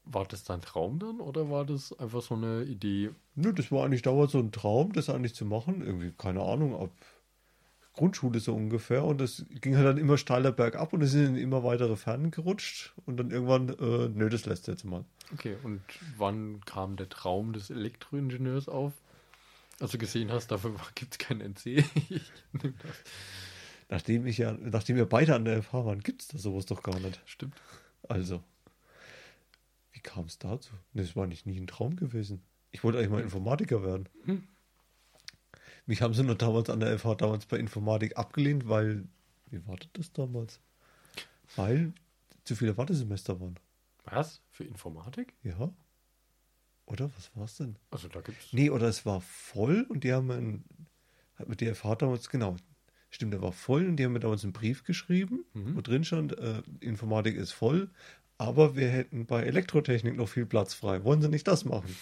war 0.05 0.25
das 0.27 0.45
dein 0.45 0.61
Traum 0.61 0.99
dann 0.99 1.21
oder 1.21 1.51
war 1.51 1.65
das 1.65 1.97
einfach 1.99 2.23
so 2.23 2.35
eine 2.35 2.63
Idee? 2.63 3.11
Nö, 3.35 3.53
das 3.53 3.71
war 3.71 3.85
eigentlich 3.85 4.03
damals 4.03 4.33
so 4.33 4.39
ein 4.39 4.53
Traum, 4.53 4.93
das 4.93 5.09
eigentlich 5.09 5.35
zu 5.35 5.45
machen. 5.45 5.83
Irgendwie, 5.83 6.13
keine 6.13 6.43
Ahnung, 6.43 6.75
ab 6.81 6.91
Grundschule 8.01 8.41
so 8.41 8.55
ungefähr. 8.55 9.05
Und 9.05 9.21
das 9.21 9.45
ging 9.61 9.77
halt 9.77 9.87
dann 9.87 9.99
immer 9.99 10.17
steiler 10.17 10.53
bergab 10.53 10.95
und 10.95 11.03
es 11.03 11.11
sind 11.11 11.37
in 11.37 11.37
immer 11.37 11.63
weitere 11.63 11.97
Fernen 11.97 12.31
gerutscht. 12.31 12.95
Und 13.05 13.19
dann 13.19 13.31
irgendwann, 13.31 13.69
äh, 13.69 14.09
nö, 14.09 14.31
das 14.31 14.47
lässt 14.47 14.69
jetzt 14.69 14.87
mal. 14.87 15.05
Okay, 15.35 15.57
und 15.63 15.83
wann 16.17 16.63
kam 16.65 16.97
der 16.97 17.11
Traum 17.11 17.53
des 17.53 17.69
Elektroingenieurs 17.69 18.71
auf? 18.71 18.95
Als 19.81 19.91
du 19.91 19.99
gesehen 19.99 20.33
hast, 20.33 20.51
dafür 20.51 20.75
gibt 20.95 21.13
es 21.13 21.19
kein 21.19 21.43
NC. 21.43 21.67
Ich 22.09 22.33
nehm 22.63 22.75
das. 22.83 22.97
Nachdem 23.91 24.25
ich 24.27 24.39
ja, 24.39 24.53
nachdem 24.53 24.97
wir 24.97 25.07
beide 25.07 25.35
an 25.35 25.45
der 25.45 25.63
FH 25.63 25.85
waren, 25.85 26.01
gibt 26.01 26.23
es 26.23 26.29
da 26.29 26.39
sowas 26.39 26.65
doch 26.65 26.83
gar 26.83 26.99
nicht. 27.01 27.21
Stimmt. 27.27 27.55
Also, 28.09 28.43
wie 29.93 30.01
kam 30.01 30.25
es 30.25 30.39
dazu? 30.39 30.71
Nee, 30.95 31.03
Das 31.03 31.17
war 31.17 31.27
nicht 31.27 31.45
nie 31.45 31.61
ein 31.61 31.67
Traum 31.67 31.97
gewesen. 31.97 32.41
Ich 32.71 32.83
wollte 32.83 32.99
eigentlich 32.99 33.11
mal 33.11 33.21
Informatiker 33.21 33.83
werden. 33.83 34.09
Hm. 34.25 34.45
Mich 35.91 36.03
haben 36.03 36.15
sie 36.15 36.23
nur 36.23 36.37
damals 36.37 36.71
an 36.71 36.79
der 36.79 36.97
FH 36.97 37.17
damals 37.17 37.47
bei 37.47 37.57
Informatik 37.57 38.17
abgelehnt, 38.17 38.69
weil, 38.69 39.09
wie 39.51 39.67
war 39.67 39.77
das 39.95 40.13
damals? 40.13 40.61
Weil 41.57 41.93
zu 42.45 42.55
viele 42.55 42.77
Wartesemester 42.77 43.41
waren. 43.41 43.59
Was? 44.05 44.41
Für 44.53 44.63
Informatik? 44.63 45.35
Ja? 45.43 45.75
Oder 46.87 47.11
was 47.17 47.33
war 47.35 47.43
es 47.47 47.57
denn? 47.57 47.75
Also 47.91 48.07
da 48.07 48.21
gibt's. 48.21 48.53
Nee, 48.53 48.71
oder 48.71 48.87
es 48.87 49.05
war 49.05 49.21
voll 49.21 49.85
und 49.89 50.05
die 50.05 50.13
haben 50.13 50.31
einen, 50.31 50.65
hat 51.35 51.49
mit 51.49 51.61
der 51.61 51.75
FH 51.75 51.97
damals, 51.97 52.29
genau, 52.31 52.55
stimmt, 53.11 53.33
der 53.33 53.43
war 53.43 53.51
voll 53.51 53.89
und 53.89 53.97
die 53.97 54.05
haben 54.05 54.13
mir 54.13 54.21
damals 54.21 54.45
einen 54.45 54.53
Brief 54.53 54.85
geschrieben, 54.85 55.45
Mhm. 55.55 55.75
wo 55.75 55.81
drin 55.81 56.05
stand, 56.05 56.39
äh, 56.39 56.63
Informatik 56.79 57.35
ist 57.35 57.51
voll, 57.51 57.91
aber 58.39 58.77
wir 58.77 58.89
hätten 58.91 59.27
bei 59.27 59.43
Elektrotechnik 59.43 60.17
noch 60.17 60.29
viel 60.29 60.47
Platz 60.47 60.73
frei. 60.73 61.03
Wollen 61.03 61.21
Sie 61.21 61.29
nicht 61.29 61.49
das 61.49 61.65
machen? 61.65 61.97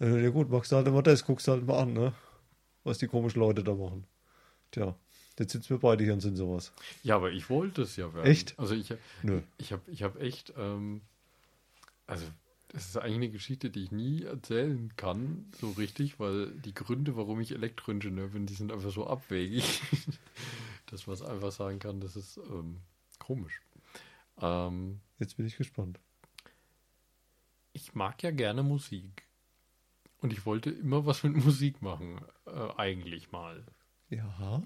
Äh, 0.00 0.24
ja 0.24 0.30
gut, 0.30 0.50
machst 0.50 0.72
du 0.72 0.76
halt 0.76 0.88
immer 0.88 1.04
das, 1.04 1.24
guckst 1.24 1.46
halt 1.46 1.64
mal 1.64 1.78
an, 1.78 1.92
ne? 1.92 2.12
Was 2.84 2.98
die 2.98 3.06
komischen 3.06 3.40
Leute 3.40 3.62
da 3.62 3.74
machen. 3.74 4.04
Tja, 4.70 4.94
jetzt 5.38 5.52
sitzen 5.52 5.70
wir 5.70 5.78
beide 5.78 6.04
hier 6.04 6.12
und 6.12 6.20
sind 6.20 6.36
sowas. 6.36 6.72
Ja, 7.02 7.16
aber 7.16 7.30
ich 7.30 7.48
wollte 7.50 7.82
es 7.82 7.96
ja 7.96 8.12
werden. 8.14 8.26
Echt? 8.26 8.58
Also 8.58 8.74
ich, 8.74 8.92
Nö. 9.22 9.42
ich 9.58 9.72
habe 9.72 9.82
ich 9.90 10.02
hab 10.02 10.20
echt, 10.20 10.52
ähm, 10.56 11.02
also 12.06 12.26
das 12.68 12.88
ist 12.88 12.96
eigentlich 12.96 13.16
eine 13.16 13.30
Geschichte, 13.30 13.70
die 13.70 13.84
ich 13.84 13.92
nie 13.92 14.22
erzählen 14.22 14.90
kann, 14.96 15.46
so 15.60 15.70
richtig, 15.72 16.18
weil 16.18 16.50
die 16.50 16.74
Gründe, 16.74 17.16
warum 17.16 17.40
ich 17.40 17.52
Elektroingenieur 17.52 18.28
bin, 18.28 18.46
die 18.46 18.54
sind 18.54 18.72
einfach 18.72 18.90
so 18.90 19.06
abwegig, 19.06 19.82
dass 20.86 21.06
man 21.06 21.14
es 21.14 21.22
einfach 21.22 21.52
sagen 21.52 21.78
kann, 21.78 22.00
das 22.00 22.16
ist 22.16 22.38
ähm, 22.38 22.78
komisch. 23.18 23.60
Ähm, 24.40 25.00
Jetzt 25.18 25.36
bin 25.36 25.46
ich 25.46 25.56
gespannt. 25.56 26.00
ich 27.74 27.94
mag 27.94 28.22
ja 28.22 28.30
gerne 28.30 28.62
Musik. 28.62 29.24
Und 30.22 30.32
ich 30.32 30.46
wollte 30.46 30.70
immer 30.70 31.04
was 31.04 31.24
mit 31.24 31.34
Musik 31.44 31.82
machen, 31.82 32.20
äh, 32.46 32.68
eigentlich 32.76 33.32
mal. 33.32 33.64
Ja. 34.08 34.62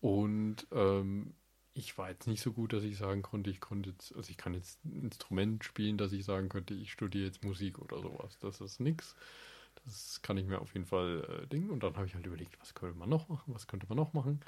Und 0.00 0.66
ähm, 0.72 1.34
ich 1.74 1.98
war 1.98 2.10
jetzt 2.10 2.26
nicht 2.26 2.42
so 2.42 2.52
gut, 2.52 2.72
dass 2.72 2.84
ich 2.84 2.96
sagen 2.96 3.22
konnte, 3.22 3.50
ich 3.50 3.60
konnte 3.60 3.90
jetzt, 3.90 4.14
also 4.16 4.30
ich 4.30 4.36
kann 4.36 4.54
jetzt 4.54 4.84
ein 4.84 5.02
Instrument 5.02 5.64
spielen, 5.64 5.98
dass 5.98 6.12
ich 6.12 6.24
sagen 6.24 6.48
könnte, 6.48 6.74
ich 6.74 6.92
studiere 6.92 7.26
jetzt 7.26 7.44
Musik 7.44 7.78
oder 7.78 8.00
sowas. 8.00 8.38
Das 8.38 8.60
ist 8.60 8.80
nix. 8.80 9.16
Das 9.84 10.20
kann 10.22 10.36
ich 10.36 10.46
mir 10.46 10.60
auf 10.60 10.74
jeden 10.74 10.86
Fall 10.86 11.42
äh, 11.42 11.46
Ding. 11.48 11.70
Und 11.70 11.82
dann 11.82 11.96
habe 11.96 12.06
ich 12.06 12.14
halt 12.14 12.26
überlegt, 12.26 12.60
was 12.60 12.74
könnte 12.74 12.96
man 12.96 13.08
noch 13.08 13.28
machen, 13.28 13.52
was 13.54 13.66
könnte 13.66 13.86
man 13.88 13.96
noch 13.96 14.12
machen. 14.12 14.40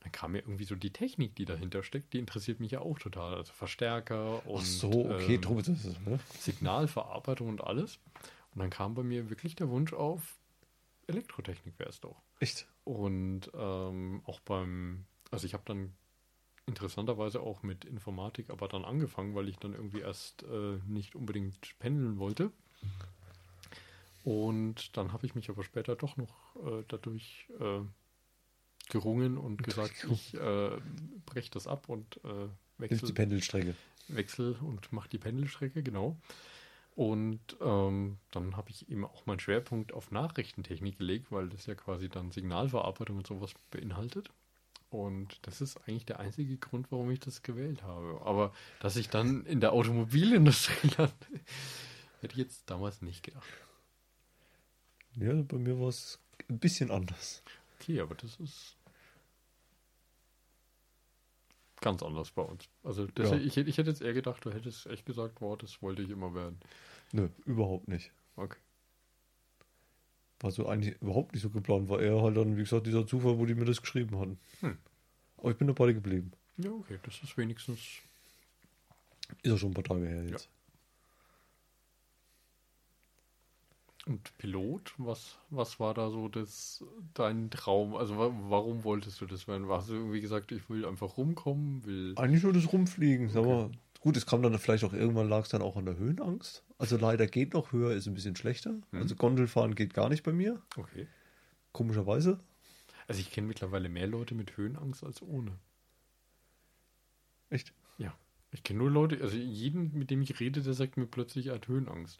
Dann 0.00 0.12
kam 0.12 0.32
mir 0.32 0.40
irgendwie 0.40 0.64
so 0.64 0.74
die 0.74 0.92
Technik, 0.92 1.34
die 1.34 1.46
dahinter 1.46 1.82
steckt, 1.82 2.12
die 2.12 2.18
interessiert 2.18 2.60
mich 2.60 2.72
ja 2.72 2.80
auch 2.80 2.98
total. 2.98 3.34
Also 3.34 3.52
Verstärker 3.52 4.46
und 4.46 4.64
so, 4.64 5.10
okay, 5.10 5.34
ähm, 5.36 5.40
drum 5.40 5.56
ne? 5.56 6.20
Signalverarbeitung 6.38 7.48
und 7.48 7.64
alles. 7.64 7.98
Und 8.56 8.60
dann 8.60 8.70
kam 8.70 8.94
bei 8.94 9.02
mir 9.02 9.28
wirklich 9.28 9.54
der 9.54 9.68
Wunsch 9.68 9.92
auf, 9.92 10.38
Elektrotechnik 11.08 11.78
wäre 11.78 11.90
es 11.90 12.00
doch. 12.00 12.22
Echt? 12.40 12.66
Und 12.84 13.50
ähm, 13.52 14.22
auch 14.24 14.40
beim, 14.40 15.04
also 15.30 15.46
ich 15.46 15.52
habe 15.52 15.62
dann 15.66 15.92
interessanterweise 16.64 17.40
auch 17.40 17.62
mit 17.62 17.84
Informatik 17.84 18.48
aber 18.48 18.66
dann 18.66 18.86
angefangen, 18.86 19.34
weil 19.34 19.50
ich 19.50 19.58
dann 19.58 19.74
irgendwie 19.74 20.00
erst 20.00 20.42
äh, 20.44 20.78
nicht 20.86 21.14
unbedingt 21.14 21.78
pendeln 21.80 22.18
wollte. 22.18 22.50
Und 24.24 24.96
dann 24.96 25.12
habe 25.12 25.26
ich 25.26 25.34
mich 25.34 25.50
aber 25.50 25.62
später 25.62 25.94
doch 25.94 26.16
noch 26.16 26.56
äh, 26.56 26.82
dadurch 26.88 27.50
äh, 27.60 27.80
gerungen 28.88 29.36
und 29.36 29.64
gesagt, 29.64 30.06
ich 30.10 30.32
äh, 30.32 30.70
breche 31.26 31.50
das 31.50 31.66
ab 31.66 31.90
und 31.90 32.24
äh, 32.24 32.48
wechsle 32.78 33.06
die 33.08 33.12
Pendelstrecke. 33.12 33.74
Wechsel 34.08 34.56
und 34.62 34.90
mache 34.94 35.10
die 35.10 35.18
Pendelstrecke, 35.18 35.82
genau. 35.82 36.16
Und 36.96 37.58
ähm, 37.60 38.16
dann 38.30 38.56
habe 38.56 38.70
ich 38.70 38.88
eben 38.88 39.04
auch 39.04 39.26
meinen 39.26 39.38
Schwerpunkt 39.38 39.92
auf 39.92 40.10
Nachrichtentechnik 40.10 40.98
gelegt, 40.98 41.30
weil 41.30 41.50
das 41.50 41.66
ja 41.66 41.74
quasi 41.74 42.08
dann 42.08 42.30
Signalverarbeitung 42.30 43.18
und 43.18 43.26
sowas 43.26 43.52
beinhaltet. 43.70 44.30
Und 44.88 45.38
das 45.42 45.60
ist 45.60 45.76
eigentlich 45.86 46.06
der 46.06 46.20
einzige 46.20 46.56
Grund, 46.56 46.90
warum 46.90 47.10
ich 47.10 47.20
das 47.20 47.42
gewählt 47.42 47.82
habe. 47.82 48.22
Aber 48.24 48.54
dass 48.80 48.96
ich 48.96 49.10
dann 49.10 49.44
in 49.44 49.60
der 49.60 49.74
Automobilindustrie 49.74 50.88
lande, 50.96 51.14
hätte 52.22 52.32
ich 52.32 52.38
jetzt 52.38 52.70
damals 52.70 53.02
nicht 53.02 53.22
gedacht. 53.22 53.46
Ja, 55.16 55.34
bei 55.34 55.58
mir 55.58 55.78
war 55.78 55.88
es 55.88 56.18
ein 56.48 56.58
bisschen 56.58 56.90
anders. 56.90 57.42
Okay, 57.78 58.00
aber 58.00 58.14
das 58.14 58.36
ist 58.36 58.74
ganz 61.80 62.02
anders 62.02 62.30
bei 62.30 62.42
uns. 62.42 62.68
Also 62.82 63.06
das, 63.06 63.30
Ja. 63.30 63.36
ich, 63.36 63.56
ich 63.56 63.78
hätte 63.78 63.90
jetzt 63.90 64.02
eher 64.02 64.14
gedacht, 64.14 64.44
du 64.44 64.52
hättest 64.52 64.86
echt 64.86 65.06
gesagt, 65.06 65.38
boah, 65.40 65.56
das 65.56 65.82
wollte 65.82 66.02
ich 66.02 66.10
immer 66.10 66.34
werden. 66.34 66.58
Nö, 67.12 67.28
überhaupt 67.44 67.88
nicht. 67.88 68.10
Okay. 68.36 68.58
War 70.40 70.50
so 70.50 70.66
eigentlich 70.66 71.00
überhaupt 71.00 71.32
nicht 71.32 71.42
so 71.42 71.50
geplant. 71.50 71.88
War 71.88 72.00
eher 72.00 72.20
halt 72.20 72.36
dann, 72.36 72.56
wie 72.56 72.60
gesagt, 72.62 72.86
dieser 72.86 73.06
Zufall, 73.06 73.38
wo 73.38 73.46
die 73.46 73.54
mir 73.54 73.64
das 73.64 73.80
geschrieben 73.80 74.18
hatten. 74.18 74.38
Hm. 74.60 74.76
Aber 75.38 75.50
ich 75.50 75.56
bin 75.56 75.66
dabei 75.68 75.92
geblieben. 75.92 76.32
Ja, 76.58 76.70
okay, 76.70 76.98
das 77.02 77.22
ist 77.22 77.36
wenigstens 77.36 77.78
Ist 77.80 78.02
ja 79.44 79.56
schon 79.56 79.70
ein 79.70 79.74
paar 79.74 79.84
Tage 79.84 80.06
her 80.06 80.24
jetzt. 80.24 80.48
Und 84.06 84.38
Pilot, 84.38 84.94
was, 84.98 85.38
was 85.50 85.80
war 85.80 85.92
da 85.92 86.10
so 86.10 86.28
das, 86.28 86.84
dein 87.14 87.50
Traum? 87.50 87.96
Also 87.96 88.16
wa 88.16 88.32
warum 88.48 88.84
wolltest 88.84 89.20
du 89.20 89.26
das 89.26 89.48
werden? 89.48 89.68
Hast 89.68 89.88
du 89.88 89.94
irgendwie 89.94 90.20
gesagt, 90.20 90.52
ich 90.52 90.70
will 90.70 90.86
einfach 90.86 91.16
rumkommen, 91.16 91.84
will. 91.84 92.14
Eigentlich 92.16 92.44
nur 92.44 92.52
das 92.52 92.72
Rumfliegen. 92.72 93.28
Okay. 93.28 93.44
mal, 93.44 93.70
gut, 94.00 94.16
es 94.16 94.24
kam 94.24 94.42
dann 94.42 94.56
vielleicht 94.58 94.84
auch 94.84 94.92
irgendwann 94.92 95.28
lag 95.28 95.42
es 95.42 95.48
dann 95.48 95.62
auch 95.62 95.76
an 95.76 95.86
der 95.86 95.96
Höhenangst. 95.96 96.62
Also 96.78 96.96
leider 96.96 97.26
geht 97.26 97.54
noch 97.54 97.72
höher, 97.72 97.92
ist 97.92 98.06
ein 98.06 98.14
bisschen 98.14 98.36
schlechter. 98.36 98.70
Hm. 98.70 99.02
Also 99.02 99.16
Gondelfahren 99.16 99.74
geht 99.74 99.92
gar 99.92 100.08
nicht 100.08 100.22
bei 100.22 100.32
mir. 100.32 100.62
Okay. 100.76 101.08
Komischerweise. 101.72 102.38
Also 103.08 103.20
ich 103.20 103.32
kenne 103.32 103.48
mittlerweile 103.48 103.88
mehr 103.88 104.06
Leute 104.06 104.34
mit 104.34 104.56
Höhenangst 104.56 105.02
als 105.02 105.20
ohne. 105.20 105.58
Echt? 107.50 107.72
Ich 108.52 108.62
kenne 108.62 108.78
nur 108.78 108.90
Leute, 108.90 109.20
also 109.20 109.36
jeden, 109.36 109.92
mit 109.98 110.10
dem 110.10 110.22
ich 110.22 110.40
rede, 110.40 110.62
der 110.62 110.72
sagt 110.72 110.96
mir 110.96 111.06
plötzlich, 111.06 111.48
er 111.48 111.56
hat 111.56 111.68
Höhenangst. 111.68 112.18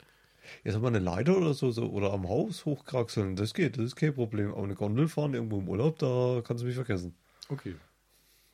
Jetzt 0.65 0.75
haben 0.75 0.83
wir 0.83 0.89
eine 0.89 0.99
Leiter 0.99 1.37
oder 1.37 1.55
so, 1.55 1.71
so 1.71 1.87
oder 1.91 2.13
am 2.13 2.29
Haus 2.29 2.65
hochkraxeln, 2.65 3.37
das 3.37 3.55
geht, 3.55 3.77
das 3.79 3.85
ist 3.87 3.97
kein 3.97 4.15
Problem. 4.15 4.53
Aber 4.53 4.65
eine 4.65 4.75
Gondel 4.75 5.09
fahren 5.09 5.35
irgendwo 5.35 5.59
im 5.59 5.69
Urlaub, 5.69 5.99
da 5.99 6.43
kannst 6.45 6.63
du 6.63 6.67
mich 6.67 6.75
vergessen. 6.77 7.15
Okay. 7.49 7.75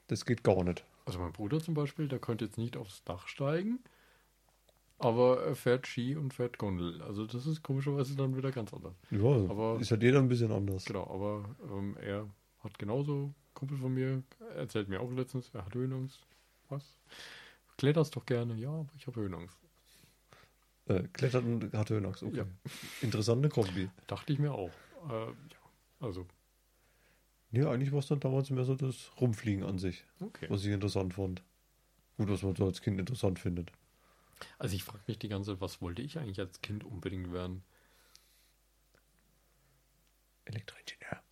Das 0.09 0.25
geht 0.27 0.43
gar 0.45 0.63
nicht. 0.65 0.85
Also 1.07 1.19
mein 1.19 1.33
Bruder 1.33 1.61
zum 1.61 1.75
Beispiel, 1.75 2.09
der 2.09 2.19
könnte 2.19 2.45
jetzt 2.45 2.59
nicht 2.59 2.77
aufs 2.77 3.03
Dach 3.05 3.27
steigen, 3.27 3.79
aber 4.99 5.43
er 5.45 5.57
fährt 5.57 5.87
Ski 5.87 6.17
und 6.17 6.33
fährt 6.33 6.59
Gondel. 6.59 7.03
Also 7.03 7.27
das 7.27 7.47
ist 7.47 7.63
komischerweise 7.63 8.15
dann 8.17 8.37
wieder 8.37 8.53
ganz 8.53 8.73
anders. 8.73 8.95
Ja, 9.11 9.19
Aber- 9.51 9.79
ist 9.81 9.91
halt 9.91 10.03
jeder 10.03 10.19
ein 10.21 10.29
bisschen 10.29 10.53
anders. 10.53 10.85
Genau, 10.85 11.05
aber 11.11 11.45
ähm, 11.71 11.97
er 12.01 12.29
hat 12.63 12.79
genauso, 12.79 13.33
Kumpel 13.55 13.77
von 13.79 13.93
mir, 13.93 14.23
erzählt 14.57 14.89
mir 14.89 15.01
auch 15.01 15.11
letztens, 15.11 15.51
er 15.53 15.65
hat 15.65 15.75
Höhenangst. 15.75 16.21
Was? 16.69 16.99
Kletterst 17.79 18.15
doch 18.15 18.25
gerne, 18.25 18.55
ja, 18.55 18.69
aber 18.71 18.89
ich 18.97 19.07
habe 19.07 19.21
Höhenangst. 19.21 19.59
Äh, 20.87 21.03
klettert 21.13 21.45
und 21.45 21.73
hat 21.73 21.91
Höhenangst. 21.91 22.23
Okay. 22.23 22.39
Ja. 22.39 22.47
Interessante 23.01 23.49
Kombi. 23.49 23.89
Dachte 24.07 24.33
ich 24.33 24.39
mir 24.39 24.53
auch. 24.53 24.71
Äh, 25.09 25.27
ja, 25.27 25.35
also, 26.01 26.27
Ja, 27.53 27.71
eigentlich 27.71 27.93
war 27.93 28.01
es 28.01 28.09
dann 28.09 28.21
damals 28.21 28.51
mehr 28.51 28.65
so 28.65 28.75
das 28.75 29.13
Rumfliegen 29.21 29.63
an 29.65 29.79
sich, 29.79 30.05
okay. 30.21 30.47
was 30.49 30.65
ich 30.65 30.73
interessant 30.73 31.15
fand. 31.15 31.43
Gut, 32.17 32.29
was 32.29 32.43
man 32.43 32.57
so 32.57 32.67
als 32.67 32.83
Kind 32.83 32.99
interessant 32.99 33.39
findet. 33.39 33.71
Also 34.59 34.75
ich 34.75 34.83
frage 34.85 35.05
mich 35.07 35.19
die 35.19 35.29
ganze 35.29 35.53
Zeit, 35.53 35.61
was 35.61 35.81
wollte 35.81 36.03
ich 36.03 36.19
eigentlich 36.19 36.41
als 36.41 36.61
Kind 36.61 36.85
unbedingt 36.85 37.33
werden? 37.33 37.63
Elektroingenieur. 40.45 41.23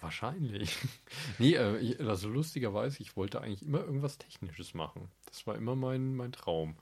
Wahrscheinlich. 0.00 0.76
nee, 1.38 1.54
äh, 1.54 1.96
also 2.06 2.28
lustigerweise, 2.28 3.00
ich 3.02 3.16
wollte 3.16 3.40
eigentlich 3.40 3.62
immer 3.62 3.80
irgendwas 3.80 4.18
Technisches 4.18 4.74
machen. 4.74 5.10
Das 5.26 5.46
war 5.46 5.56
immer 5.56 5.74
mein, 5.74 6.14
mein 6.14 6.32
Traum. 6.32 6.76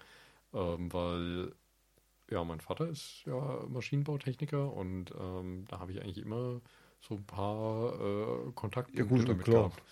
Ähm, 0.52 0.92
weil, 0.92 1.54
ja, 2.30 2.44
mein 2.44 2.60
Vater 2.60 2.88
ist 2.88 3.22
ja 3.26 3.64
Maschinenbautechniker 3.68 4.72
und 4.72 5.12
ähm, 5.18 5.64
da 5.68 5.80
habe 5.80 5.92
ich 5.92 6.02
eigentlich 6.02 6.18
immer 6.18 6.60
so 7.00 7.14
ein 7.14 7.24
paar 7.24 7.94
äh, 7.94 8.52
Kontaktpunkte 8.54 8.98
Ja 8.98 9.04
gut, 9.04 9.28
damit 9.28 9.44
klar. 9.44 9.68
gehabt. 9.70 9.82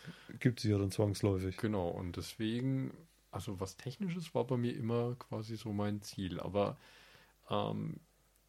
Gibt 0.40 0.60
sie 0.60 0.70
ja 0.70 0.78
dann 0.78 0.90
zwangsläufig. 0.90 1.56
Genau, 1.56 1.88
und 1.88 2.16
deswegen, 2.16 2.92
also 3.30 3.60
was 3.60 3.76
Technisches 3.76 4.34
war 4.34 4.44
bei 4.44 4.56
mir 4.56 4.74
immer 4.76 5.14
quasi 5.16 5.56
so 5.56 5.72
mein 5.72 6.02
Ziel. 6.02 6.40
Aber 6.40 6.76
ähm, 7.48 8.00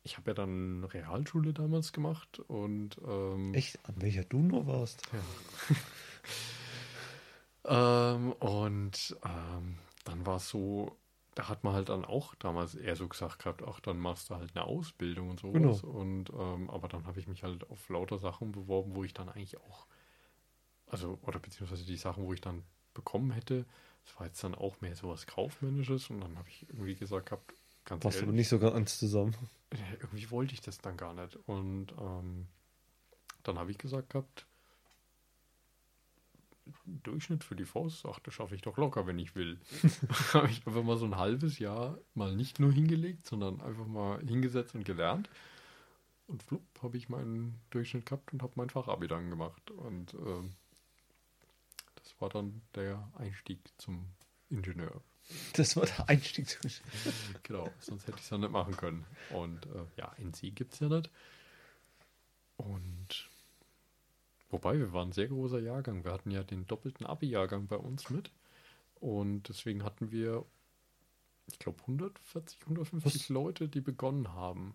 ich 0.04 0.17
habe 0.17 0.32
ja 0.32 0.34
dann 0.34 0.84
Realschule 0.86 1.54
damals 1.54 1.93
gemacht 1.93 2.39
und 2.39 2.97
ähm, 3.08 3.54
Echt? 3.54 3.80
An 3.84 3.95
welcher 4.02 4.23
du 4.23 4.39
noch 4.39 4.65
warst? 4.65 5.02
Ähm, 7.67 8.32
und 8.34 9.17
ähm, 9.26 9.78
dann 10.06 10.26
war 10.26 10.38
es 10.38 10.50
so, 10.50 10.95
da 11.38 11.50
hat 11.50 11.63
man 11.63 11.73
halt 11.73 11.89
dann 11.89 12.04
auch 12.04 12.34
damals 12.36 12.73
eher 12.73 12.95
so 12.95 13.08
gesagt 13.08 13.43
gehabt, 13.43 13.62
ach, 13.62 13.80
dann 13.80 14.00
machst 14.00 14.32
du 14.32 14.36
halt 14.36 14.56
eine 14.56 14.65
Ausbildung 14.65 15.30
und 15.30 15.39
sowas. 15.39 15.84
Genau. 15.84 15.93
Und 15.93 16.32
ähm, 16.32 16.67
aber 16.71 16.88
dann 16.88 17.06
habe 17.06 17.19
ich 17.19 17.28
mich 17.28 17.43
halt 17.43 17.69
auf 17.69 17.88
lauter 17.89 18.17
Sachen 18.17 18.52
beworben, 18.52 18.95
wo 18.95 19.04
ich 19.04 19.13
dann 19.13 19.30
eigentlich 19.30 19.58
auch, 19.58 19.86
also, 20.88 21.19
oder 21.21 21.38
beziehungsweise 21.38 21.86
die 21.86 21.95
Sachen, 21.95 22.23
wo 22.23 22.34
ich 22.34 22.41
dann 22.41 22.63
bekommen 22.95 23.30
hätte, 23.30 23.65
das 24.04 24.19
war 24.19 24.26
jetzt 24.26 24.43
dann 24.43 24.56
auch 24.56 24.82
mehr 24.82 24.95
so 24.95 25.10
was 25.10 25.28
Kaufmännisches 25.28 26.10
und 26.10 26.21
dann 26.21 26.39
habe 26.39 26.50
ich 26.50 26.67
irgendwie 26.69 26.95
gesagt 26.95 27.28
gehabt, 27.28 27.54
ganz 27.86 28.04
aber 28.04 28.15
ehrlich, 28.15 28.32
nicht 28.32 28.50
so 28.50 28.58
ganz 28.58 28.97
zusammen. 28.97 29.36
irgendwie 30.02 30.32
wollte 30.32 30.56
ich 30.56 30.62
das 30.62 30.80
dann 30.80 30.97
gar 30.97 31.13
nicht. 31.13 31.36
Und 31.45 31.93
ähm, 32.00 32.47
dann 33.43 33.60
habe 33.60 33.69
ich 33.69 33.78
gesagt 33.78 34.10
gehabt, 34.10 34.47
Durchschnitt 36.86 37.43
für 37.43 37.56
die 37.56 37.65
Faust, 37.65 38.06
ach, 38.06 38.19
das 38.19 38.34
schaffe 38.34 38.56
ich 38.56 38.62
doch 38.62 38.77
locker, 38.77 39.08
wenn 39.08 39.19
ich 39.19 39.36
will. 39.36 39.60
habe 40.34 40.49
ich 40.49 40.65
einfach 40.65 40.84
mal 40.84 40.97
so 40.97 41.06
ein 41.06 41.17
halbes 41.17 41.60
Jahr 41.60 41.97
mal 42.13 42.36
nicht 42.36 42.60
nur 42.60 42.71
hingelegt, 42.71 43.25
sondern 43.25 43.62
einfach 43.62 43.88
mal 43.88 44.19
hingesetzt 44.19 44.75
und 44.75 44.86
gelernt. 44.86 45.30
Und 46.27 46.43
flupp, 46.43 46.63
habe 46.84 46.97
ich 46.97 47.08
meinen 47.08 47.60
Durchschnitt 47.69 48.06
gehabt 48.06 48.34
und 48.34 48.43
habe 48.43 48.53
mein 48.56 48.69
Fachabi 48.69 49.08
dann 49.08 49.30
gemacht. 49.30 49.71
Und 49.71 50.13
ähm, 50.13 50.53
das 51.95 52.19
war 52.19 52.30
dann 52.30 52.62
der 52.75 53.10
Einstieg 53.17 53.60
zum 53.77 54.08
Ingenieur. 54.49 55.01
Das 55.53 55.75
war 55.75 55.86
der 55.86 56.10
Einstieg. 56.10 56.58
Genau, 57.43 57.69
sonst 57.80 58.08
hätte 58.08 58.17
ich 58.17 58.23
es 58.23 58.30
ja 58.30 58.38
nicht 58.38 58.51
machen 58.51 58.75
können. 58.75 59.06
Und 59.30 59.65
äh, 59.67 59.86
ja, 59.95 60.13
NC 60.17 60.53
gibt 60.56 60.73
es 60.73 60.80
ja 60.80 60.89
nicht. 60.89 61.10
Und 62.58 63.30
wobei, 64.49 64.77
wir 64.77 64.93
waren 64.93 65.10
ein 65.10 65.13
sehr 65.13 65.27
großer 65.27 65.60
Jahrgang. 65.60 66.03
Wir 66.03 66.12
hatten 66.13 66.31
ja 66.31 66.43
den 66.43 66.65
doppelten 66.67 67.05
Abi-Jahrgang 67.05 67.67
bei 67.67 67.77
uns 67.77 68.10
mit. 68.10 68.31
Und 68.95 69.49
deswegen 69.49 69.83
hatten 69.83 70.12
wir, 70.12 70.45
ich 71.47 71.59
glaube, 71.59 71.80
140, 71.82 72.61
150 72.61 73.13
Was? 73.13 73.30
Leute, 73.30 73.67
die 73.67 73.82
begonnen 73.82 74.34
haben. 74.34 74.74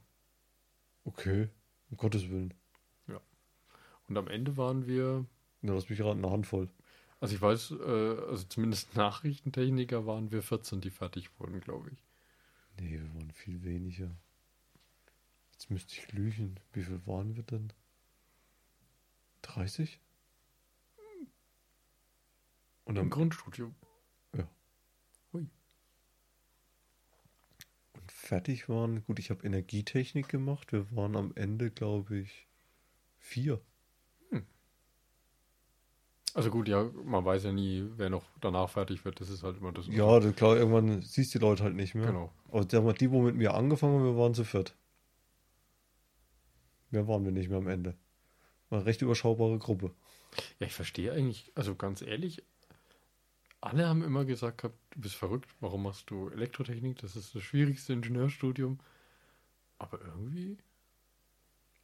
Okay, 1.05 1.49
um 1.91 1.97
Gottes 1.97 2.31
Willen. 2.31 2.55
Und 4.09 4.19
am 4.19 4.29
Ende 4.29 4.57
waren 4.57 4.87
wir, 4.87 5.25
Na, 5.63 5.73
lass 5.75 5.89
mich 5.89 6.03
raten, 6.03 6.25
eine 6.25 6.31
Handvoll. 6.31 6.69
also 7.21 7.35
ich 7.35 7.41
weiß, 7.41 7.71
äh, 7.81 8.21
also 8.29 8.45
zumindest 8.45 8.95
Nachrichtentechniker 8.97 10.07
waren 10.07 10.31
wir 10.33 10.43
14, 10.43 10.81
die 10.81 10.91
fertig 10.91 11.31
wurden, 11.39 11.61
glaube 11.61 11.91
ich. 11.91 12.05
Nee, 12.79 13.01
wir 13.01 13.15
waren 13.15 13.31
viel 13.31 13.63
weniger. 13.65 14.11
Jetzt 15.53 15.71
müsste 15.71 15.95
ich 15.95 16.13
lügen. 16.13 16.57
Wie 16.73 16.83
viel 16.83 17.01
waren 17.07 17.37
wir 17.37 17.43
denn? 17.43 17.73
30? 19.43 20.01
Und 22.85 22.97
Im 22.97 23.05
am 23.05 23.11
Grundstudium. 23.11 23.75
Und 27.95 28.11
fertig 28.11 28.69
waren, 28.69 29.05
gut, 29.05 29.19
ich 29.19 29.31
habe 29.31 29.45
Energietechnik 29.47 30.29
gemacht. 30.29 30.73
Wir 30.73 30.91
waren 30.97 31.17
am 31.17 31.33
Ende, 31.35 31.71
glaube 31.71 32.19
ich, 32.19 32.47
vier. 33.19 33.61
Also 36.35 36.51
gut, 36.51 36.67
ja, 36.67 36.85
man 37.05 37.25
weiß 37.27 37.45
ja 37.45 37.53
nie, 37.53 37.85
wer 37.97 38.09
noch 38.09 38.25
danach 38.41 38.71
fertig 38.71 39.05
wird. 39.05 39.21
Das 39.21 39.29
ist 39.29 39.43
halt 39.43 39.59
immer 39.59 39.71
das. 39.71 39.87
Ja, 39.89 40.19
das- 40.19 40.35
klar, 40.35 40.57
irgendwann 40.57 41.03
siehst 41.03 41.35
du 41.35 41.39
die 41.39 41.45
Leute 41.45 41.63
halt 41.63 41.75
nicht 41.75 41.95
mehr. 41.95 42.07
Genau. 42.07 42.33
Aber 42.49 42.67
sag 42.71 42.83
mal, 42.85 42.95
die, 42.95 43.11
wo 43.11 43.21
mit 43.21 43.35
mir 43.37 43.53
angefangen 43.53 43.99
haben, 43.99 44.05
wir 44.05 44.17
waren 44.17 44.33
zu 44.33 44.45
viert. 44.45 44.75
Mehr 46.91 47.07
waren 47.07 47.25
wir 47.27 47.33
nicht 47.33 47.51
mehr 47.51 47.59
am 47.59 47.69
Ende. 47.69 47.99
War 48.73 48.79
eine 48.79 48.87
recht 48.87 49.03
überschaubare 49.03 49.59
Gruppe. 49.59 49.91
Ja, 50.59 50.67
ich 50.67 50.73
verstehe 50.73 51.13
eigentlich, 51.13 51.53
also 51.55 51.75
ganz 51.75 52.01
ehrlich, 52.01 52.43
alle 53.61 53.87
haben 53.87 54.03
immer 54.03 54.25
gesagt 54.25 54.63
gehabt, 54.63 54.79
du 54.93 55.01
bist 55.03 55.15
verrückt, 55.15 55.51
warum 55.61 55.83
machst 55.83 56.09
du 56.09 56.31
Elektrotechnik? 56.31 56.97
Das 56.97 57.15
ist 57.15 57.35
das 57.35 57.43
schwierigste 57.43 57.93
Ingenieurstudium. 57.93 58.81
Aber 59.79 60.01
irgendwie, 60.01 60.57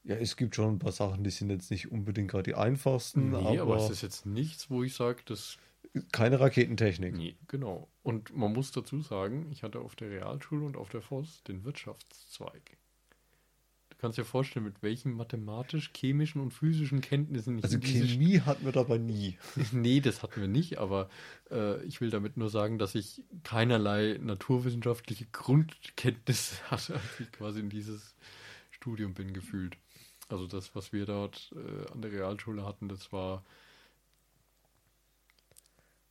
Ja, 0.03 0.17
es 0.17 0.39
gibt 0.39 0.57
schon 0.57 0.77
ein 0.77 0.79
paar 0.79 0.93
Sachen, 0.93 1.25
die 1.25 1.31
sind 1.31 1.51
jetzt 1.51 1.71
nicht 1.71 1.93
unbedingt 1.93 2.31
gerade 2.31 2.45
die 2.45 2.55
einfachsten, 2.55 3.33
nee, 3.33 3.37
aber, 3.37 3.75
aber, 3.75 3.77
es 3.77 3.91
ist 3.91 4.01
jetzt 4.01 4.25
nichts, 4.25 4.71
wo 4.71 4.83
ich 4.83 4.95
sage, 4.95 5.21
das, 5.27 5.59
keine 6.11 6.41
Raketentechnik. 6.41 7.15
nee, 7.15 7.37
genau. 7.49 7.89
Und 8.03 8.35
man 8.35 8.55
muss 8.55 8.73
dazu 8.73 9.03
sagen, 9.03 9.51
ich 9.53 9.63
hatte 9.63 9.81
auf 9.81 9.95
der 9.95 10.09
Realschule 10.09 10.65
und 10.65 10.79
auf 10.79 10.89
der 10.89 11.03
FOS 11.03 11.43
den 11.43 11.65
Wirtschaftszweig. 11.65 12.79
Du 13.99 14.03
kannst 14.03 14.17
dir 14.17 14.25
vorstellen, 14.25 14.65
mit 14.65 14.81
welchen 14.81 15.13
mathematisch-chemischen 15.15 16.41
und 16.41 16.53
physischen 16.53 17.01
Kenntnissen 17.01 17.59
ich 17.59 17.65
Also 17.65 17.81
Chemie 17.81 18.39
hatten 18.39 18.65
wir 18.65 18.71
dabei 18.71 18.97
nie. 18.97 19.37
Nee, 19.73 19.99
das 19.99 20.23
hatten 20.23 20.41
wir 20.41 20.47
nicht, 20.47 20.79
aber 20.79 21.09
äh, 21.51 21.83
ich 21.83 22.01
will 22.01 22.09
damit 22.09 22.37
nur 22.37 22.49
sagen, 22.49 22.79
dass 22.79 22.95
ich 22.95 23.25
keinerlei 23.43 24.17
naturwissenschaftliche 24.23 25.27
Grundkenntnisse 25.33 26.63
hatte, 26.71 26.95
als 26.95 27.19
ich 27.19 27.33
quasi 27.33 27.59
in 27.59 27.71
dieses 27.71 28.15
Studium 28.71 29.15
bin 29.15 29.33
gefühlt. 29.33 29.77
Also 30.29 30.47
das, 30.47 30.77
was 30.77 30.93
wir 30.93 31.05
dort 31.05 31.53
äh, 31.57 31.91
an 31.93 32.01
der 32.01 32.13
Realschule 32.13 32.65
hatten, 32.65 32.89
das 32.89 33.13
war 33.13 33.43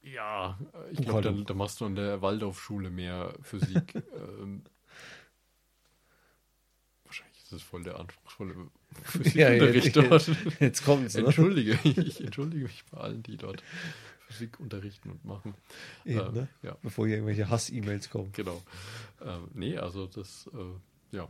ja, 0.02 0.60
ich 0.92 1.00
glaube, 1.00 1.22
da, 1.22 1.32
da 1.32 1.54
machst 1.54 1.80
du 1.80 1.86
an 1.86 1.96
der 1.96 2.22
Waldorfschule 2.22 2.90
mehr 2.90 3.34
Physik. 3.42 3.96
ähm, 4.42 4.64
wahrscheinlich 7.52 7.64
ist 7.64 7.70
voll 7.70 7.84
der 7.84 8.00
anspruchsvolle 8.00 8.54
Ja, 9.34 9.48
Physikunterricht 9.50 9.96
jetzt- 9.96 9.96
dort. 10.12 10.32
Jetzt 10.60 10.84
kommt's, 10.86 11.16
ne? 11.16 11.24
Entschuldige, 11.26 11.80
ich 11.84 12.22
entschuldige 12.24 12.64
mich 12.66 12.84
bei 12.92 12.98
allen, 13.00 13.24
die 13.24 13.38
dort 13.38 13.64
Physik 14.28 14.60
unterrichten 14.60 15.12
und 15.12 15.24
machen. 15.26 15.54
Eben, 16.06 16.20
Ähm, 16.20 16.34
ne? 16.34 16.48
Ja, 16.64 16.78
Bevor 16.82 17.08
hier 17.08 17.16
irgendwelche 17.18 17.50
Hass-E-Mails 17.50 18.10
kommen. 18.10 18.32
genau. 18.34 18.62
Ähm, 19.22 19.48
nee, 19.54 19.78
also 19.78 20.06
das, 20.08 20.50
äh, 20.54 21.16
ja, 21.16 21.28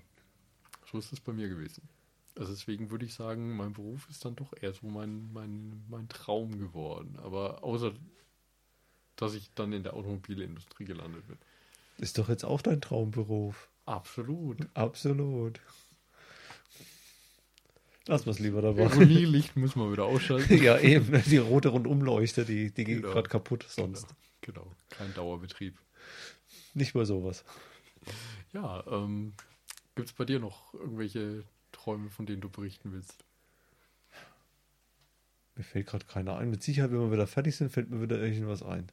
so 0.92 0.98
ist 0.98 1.12
es 1.14 1.20
bei 1.20 1.34
mir 1.34 1.50
gewesen. 1.50 1.84
Also 2.38 2.52
deswegen 2.52 2.92
würde 2.92 3.06
ich 3.06 3.14
sagen, 3.16 3.56
mein 3.56 3.74
Beruf 3.74 4.08
ist 4.10 4.24
dann 4.24 4.36
doch 4.36 4.54
eher 4.62 4.74
so 4.74 4.88
mein, 4.88 5.32
mein, 5.34 5.84
mein 5.90 6.08
Traum 6.08 6.60
geworden. 6.60 7.18
Aber 7.24 7.64
außer, 7.64 7.94
dass 9.16 9.34
ich 9.34 9.52
dann 9.56 9.74
in 9.74 9.82
der 9.84 9.94
Automobilindustrie 9.96 10.86
gelandet 10.86 11.28
bin. 11.28 11.38
Ist 11.98 12.20
doch 12.20 12.30
jetzt 12.30 12.46
auch 12.46 12.62
dein 12.62 12.80
Traumberuf. 12.82 13.70
Absolut. 13.86 14.58
Absolut. 14.76 15.60
Lass 18.08 18.26
mal's 18.26 18.40
lieber 18.40 18.62
dabei. 18.62 18.84
Ironielicht 18.84 19.56
müssen 19.58 19.80
wir 19.82 19.92
wieder 19.92 20.06
ausschalten. 20.06 20.58
ja, 20.64 20.80
eben. 20.80 21.12
ne? 21.12 21.22
Die 21.26 21.38
rote 21.38 21.70
Rundumleuchte, 21.70 22.46
die, 22.46 22.72
die 22.72 22.84
geht 22.86 23.02
Genau. 23.02 23.14
gerade 23.14 23.30
kaputt 23.30 23.66
sonst. 23.68 24.08
Genau, 24.42 24.62
genau. 24.64 24.76
kein 24.90 25.14
Dauerbetrieb. 25.14 25.78
Nicht 26.74 26.96
mal 26.96 27.06
sowas. 27.06 27.44
Ja, 28.54 28.86
ähm, 28.88 29.34
gibt 29.96 30.08
es 30.08 30.14
bei 30.14 30.24
dir 30.26 30.40
noch 30.40 30.74
irgendwelche 30.74 31.44
Träume, 31.74 32.10
von 32.10 32.26
denen 32.26 32.40
du 32.42 32.50
berichten 32.50 32.94
willst? 32.94 33.24
Mir 35.56 35.64
fällt 35.64 35.88
gerade 35.88 36.06
keiner 36.06 36.38
ein. 36.38 36.50
Mit 36.50 36.64
Sicherheit, 36.64 36.92
wenn 36.92 37.00
wir 37.02 37.12
wieder 37.12 37.28
fertig 37.28 37.56
sind, 37.56 37.72
fällt 37.72 37.90
mir 37.90 38.02
wieder 38.02 38.22
irgendwas 38.22 38.62
ein. 38.64 38.92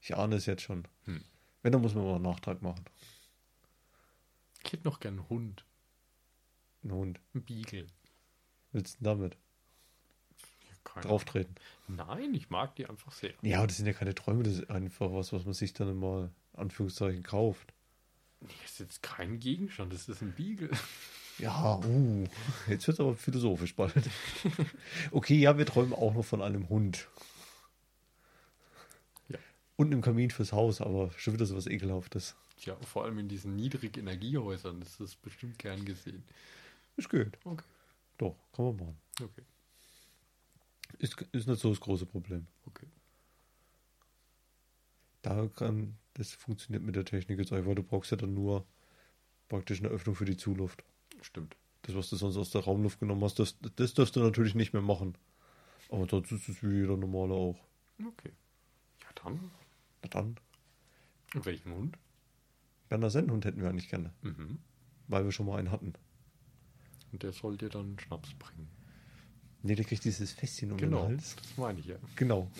Ich 0.00 0.16
ahne 0.16 0.36
es 0.36 0.44
jetzt 0.46 0.62
schon. 0.62 0.84
Hm. 1.04 1.22
Wenn, 1.62 1.72
dann 1.72 1.80
muss 1.80 1.94
man 1.94 2.04
mal 2.04 2.14
einen 2.16 2.24
Nachtrag 2.24 2.60
machen. 2.60 2.84
Ich 4.64 4.72
hätte 4.72 4.84
noch 4.84 4.98
gern 5.00 5.14
einen 5.18 5.28
Hund, 5.28 5.64
Ein 6.82 6.92
Hund. 6.92 7.20
einen 7.32 7.44
Beagle. 7.44 7.86
Willst 8.74 8.98
du 9.00 9.04
damit 9.04 9.36
Keine 10.82 11.06
drauf 11.06 11.24
treten? 11.24 11.54
Nein, 11.86 12.34
ich 12.34 12.50
mag 12.50 12.74
die 12.74 12.86
einfach 12.86 13.12
sehr. 13.12 13.32
Ja, 13.40 13.58
aber 13.58 13.68
das 13.68 13.76
sind 13.76 13.86
ja 13.86 13.92
keine 13.92 14.16
Träume, 14.16 14.42
das 14.42 14.54
ist 14.54 14.70
einfach 14.70 15.12
was, 15.12 15.32
was 15.32 15.44
man 15.44 15.54
sich 15.54 15.72
dann 15.74 15.96
mal, 15.96 16.30
Anführungszeichen, 16.54 17.22
kauft. 17.22 17.72
Das 18.40 18.72
ist 18.72 18.80
jetzt 18.80 19.02
kein 19.02 19.38
Gegenstand, 19.38 19.92
das 19.92 20.08
ist 20.08 20.22
ein 20.22 20.32
Beagle. 20.32 20.70
Ja, 21.38 21.80
uh, 21.84 22.24
jetzt 22.68 22.86
wird 22.86 22.96
es 22.96 23.00
aber 23.00 23.14
philosophisch 23.14 23.74
bald. 23.74 23.94
Okay, 25.10 25.36
ja, 25.36 25.56
wir 25.56 25.66
träumen 25.66 25.92
auch 25.92 26.14
noch 26.14 26.24
von 26.24 26.42
einem 26.42 26.68
Hund. 26.68 27.08
Ja. 29.28 29.38
Und 29.76 29.92
einem 29.92 30.02
Kamin 30.02 30.30
fürs 30.30 30.52
Haus, 30.52 30.80
aber 30.80 31.10
schon 31.16 31.34
wieder 31.34 31.46
so 31.46 31.56
was 31.56 31.66
Ekelhaftes. 31.66 32.34
Ja, 32.60 32.76
vor 32.76 33.04
allem 33.04 33.18
in 33.18 33.28
diesen 33.28 33.56
Niedrigenergiehäusern 33.56 34.82
ist 34.82 35.00
das 35.00 35.14
bestimmt 35.14 35.58
gern 35.58 35.84
gesehen. 35.84 36.24
Ist 36.96 37.08
gut. 37.08 37.36
Okay, 37.44 37.64
Doch, 38.18 38.36
kann 38.52 38.64
man 38.66 38.76
machen. 38.76 38.96
okay, 39.22 39.42
Ist, 40.98 41.20
ist 41.32 41.48
nicht 41.48 41.60
so 41.60 41.70
das 41.70 41.80
große 41.80 42.06
Problem. 42.06 42.46
okay. 42.66 42.86
Da 45.22 45.48
kann, 45.48 45.96
das 46.14 46.32
funktioniert 46.32 46.82
mit 46.82 46.96
der 46.96 47.04
Technik 47.04 47.38
jetzt 47.38 47.52
einfach. 47.52 47.74
Du 47.74 47.82
brauchst 47.82 48.10
ja 48.10 48.16
dann 48.16 48.34
nur 48.34 48.66
praktisch 49.48 49.78
eine 49.80 49.88
Öffnung 49.88 50.14
für 50.14 50.26
die 50.26 50.36
Zuluft. 50.36 50.84
Stimmt. 51.22 51.56
Das, 51.82 51.94
was 51.94 52.10
du 52.10 52.16
sonst 52.16 52.36
aus 52.36 52.50
der 52.50 52.62
Raumluft 52.64 53.00
genommen 53.00 53.24
hast, 53.24 53.38
das, 53.38 53.56
das 53.76 53.94
darfst 53.94 54.16
du 54.16 54.20
natürlich 54.20 54.54
nicht 54.54 54.72
mehr 54.74 54.82
machen. 54.82 55.16
Aber 55.90 56.06
sonst 56.08 56.30
ist 56.32 56.48
es 56.48 56.62
wie 56.62 56.74
jeder 56.80 56.96
normale 56.96 57.32
auch. 57.34 57.58
Okay. 58.06 58.32
Ja, 59.02 59.08
dann. 59.22 59.50
Na 60.02 60.08
dann, 60.10 60.36
Und 61.34 61.46
welchen 61.46 61.72
Hund? 61.72 61.96
Berner 62.90 63.08
Sennenhund 63.10 63.44
hätten 63.46 63.62
wir 63.62 63.68
eigentlich 63.70 63.88
gerne, 63.88 64.12
Mhm. 64.22 64.58
weil 65.08 65.24
wir 65.24 65.32
schon 65.32 65.46
mal 65.46 65.58
einen 65.58 65.70
hatten. 65.70 65.94
Und 67.14 67.22
der 67.22 67.30
soll 67.32 67.56
dir 67.56 67.68
dann 67.68 67.96
Schnaps 68.00 68.34
bringen. 68.34 68.68
Nee, 69.62 69.76
der 69.76 69.84
kriegt 69.84 70.02
dieses 70.04 70.32
Fässchen 70.32 70.72
um 70.72 70.78
Genau, 70.78 71.02
den 71.02 71.10
Hals. 71.12 71.36
das 71.36 71.56
meine 71.56 71.78
ich 71.78 71.86
ja. 71.86 71.94
Genau. 72.16 72.50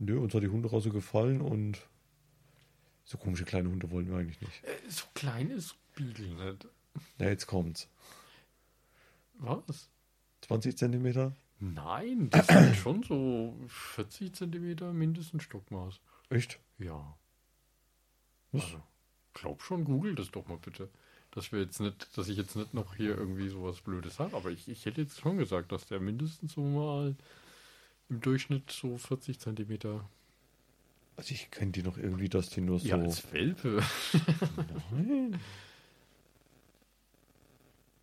Nö, 0.00 0.18
uns 0.18 0.34
hat 0.34 0.42
die 0.42 0.48
Hunderasse 0.48 0.90
gefallen 0.90 1.40
und 1.40 1.86
so 3.04 3.18
komische 3.18 3.44
kleine 3.44 3.68
Hunde 3.70 3.88
wollen 3.92 4.08
wir 4.08 4.16
eigentlich 4.16 4.40
nicht. 4.40 4.64
Äh, 4.64 4.90
so 4.90 5.04
klein 5.14 5.48
ist 5.48 5.76
Beagle 5.94 6.26
nicht. 6.50 6.66
Ja, 7.18 7.28
jetzt 7.28 7.46
kommt's. 7.46 7.88
Was? 9.34 9.88
20 10.40 10.76
Zentimeter? 10.76 11.36
Nein, 11.60 12.30
das 12.30 12.48
sind 12.48 12.74
schon 12.82 13.02
so 13.04 13.56
40 13.68 14.34
Zentimeter 14.34 14.92
mindestens 14.92 15.44
Stockmaß. 15.44 16.00
Echt? 16.30 16.58
Ja. 16.78 17.16
Was? 18.50 18.64
Also, 18.64 18.82
glaub 19.34 19.62
schon, 19.62 19.84
google 19.84 20.16
das 20.16 20.32
doch 20.32 20.48
mal 20.48 20.58
bitte. 20.58 20.90
Dass 21.36 21.52
wir 21.52 21.60
jetzt 21.60 21.80
nicht, 21.80 22.16
dass 22.16 22.28
ich 22.28 22.38
jetzt 22.38 22.56
nicht 22.56 22.72
noch 22.72 22.96
hier 22.96 23.14
irgendwie 23.14 23.50
sowas 23.50 23.82
Blödes 23.82 24.16
sage, 24.16 24.34
aber 24.34 24.50
ich, 24.50 24.68
ich 24.68 24.86
hätte 24.86 25.02
jetzt 25.02 25.20
schon 25.20 25.36
gesagt, 25.36 25.70
dass 25.70 25.84
der 25.84 26.00
mindestens 26.00 26.54
so 26.54 26.62
mal 26.62 27.14
im 28.08 28.20
Durchschnitt 28.22 28.70
so 28.70 28.96
40 28.96 29.38
Zentimeter. 29.38 30.08
Also 31.14 31.34
ich 31.34 31.50
kenne 31.50 31.72
die 31.72 31.82
noch 31.82 31.98
irgendwie, 31.98 32.30
dass 32.30 32.48
die 32.48 32.62
nur 32.62 32.78
so... 32.78 32.88
Ja, 32.88 32.96
als 32.96 33.30
Welpe. 33.34 33.82
Nein. 34.92 35.38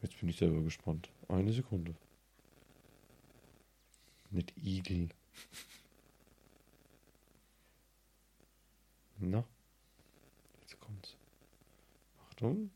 Jetzt 0.04 0.20
bin 0.20 0.30
ich 0.30 0.38
selber 0.38 0.62
gespannt. 0.62 1.10
Eine 1.28 1.54
Sekunde. 1.54 1.96
Nicht 4.30 4.54
Igel. 4.64 5.10
Na. 9.18 9.44
Jetzt 10.62 10.80
kommt's. 10.80 11.16
Achtung. 12.30 12.70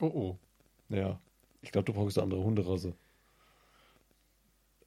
Oh 0.00 0.06
oh. 0.06 0.38
Ja. 0.88 1.20
Ich 1.62 1.72
glaube, 1.72 1.86
du 1.86 1.92
brauchst 1.92 2.18
eine 2.18 2.24
andere 2.24 2.42
Hunderasse. 2.42 2.94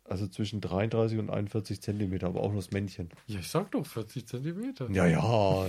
Also 0.06 0.28
zwischen 0.28 0.62
33 0.62 1.20
und 1.20 1.30
41 1.30 1.82
Zentimeter, 1.82 2.28
aber 2.28 2.42
auch 2.42 2.52
nur 2.52 2.62
das 2.62 2.72
Männchen. 2.72 3.10
Ja, 3.28 3.40
ich 3.40 3.48
sag 3.48 3.72
doch 3.72 3.86
40 3.86 4.28
Zentimeter. 4.28 4.90
Ja, 4.92 5.06
ja. 5.06 5.68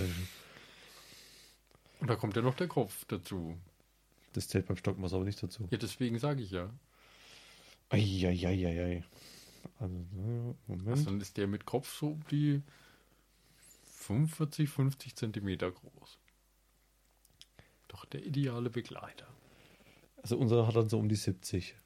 Und 2.01 2.09
da 2.09 2.17
kommt 2.17 2.35
ja 2.35 2.43
noch 2.43 2.57
der 2.57 2.67
Kopf 2.67 3.05
dazu. 3.07 3.57
Das 4.33 4.49
zählt 4.49 4.67
beim 4.67 4.77
Stockmaß 4.77 5.13
aber 5.13 5.25
nicht 5.25 5.43
dazu. 5.43 5.69
Ja, 5.71 5.79
deswegen 5.79 6.19
sage 6.19 6.43
ich 6.43 6.51
ja. 6.51 6.71
Eieieiei. 7.91 9.05
Also, 9.79 9.95
Moment. 10.67 10.89
Also 10.89 11.05
dann 11.05 11.21
ist 11.21 11.37
der 11.37 11.47
mit 11.47 11.67
Kopf 11.67 11.97
so 11.97 12.09
um 12.09 12.25
die 12.31 12.63
45, 13.99 14.69
50 14.69 15.15
Zentimeter 15.15 15.71
groß. 15.71 16.19
Doch 17.93 18.05
der 18.07 18.25
ideale 18.25 18.71
Begleiter. 18.71 19.27
Also 20.23 20.37
unsere 20.37 20.67
hat 20.67 20.77
dann 20.77 20.89
so 20.89 20.99
um 20.99 21.09
die 21.09 21.17
70. 21.17 21.77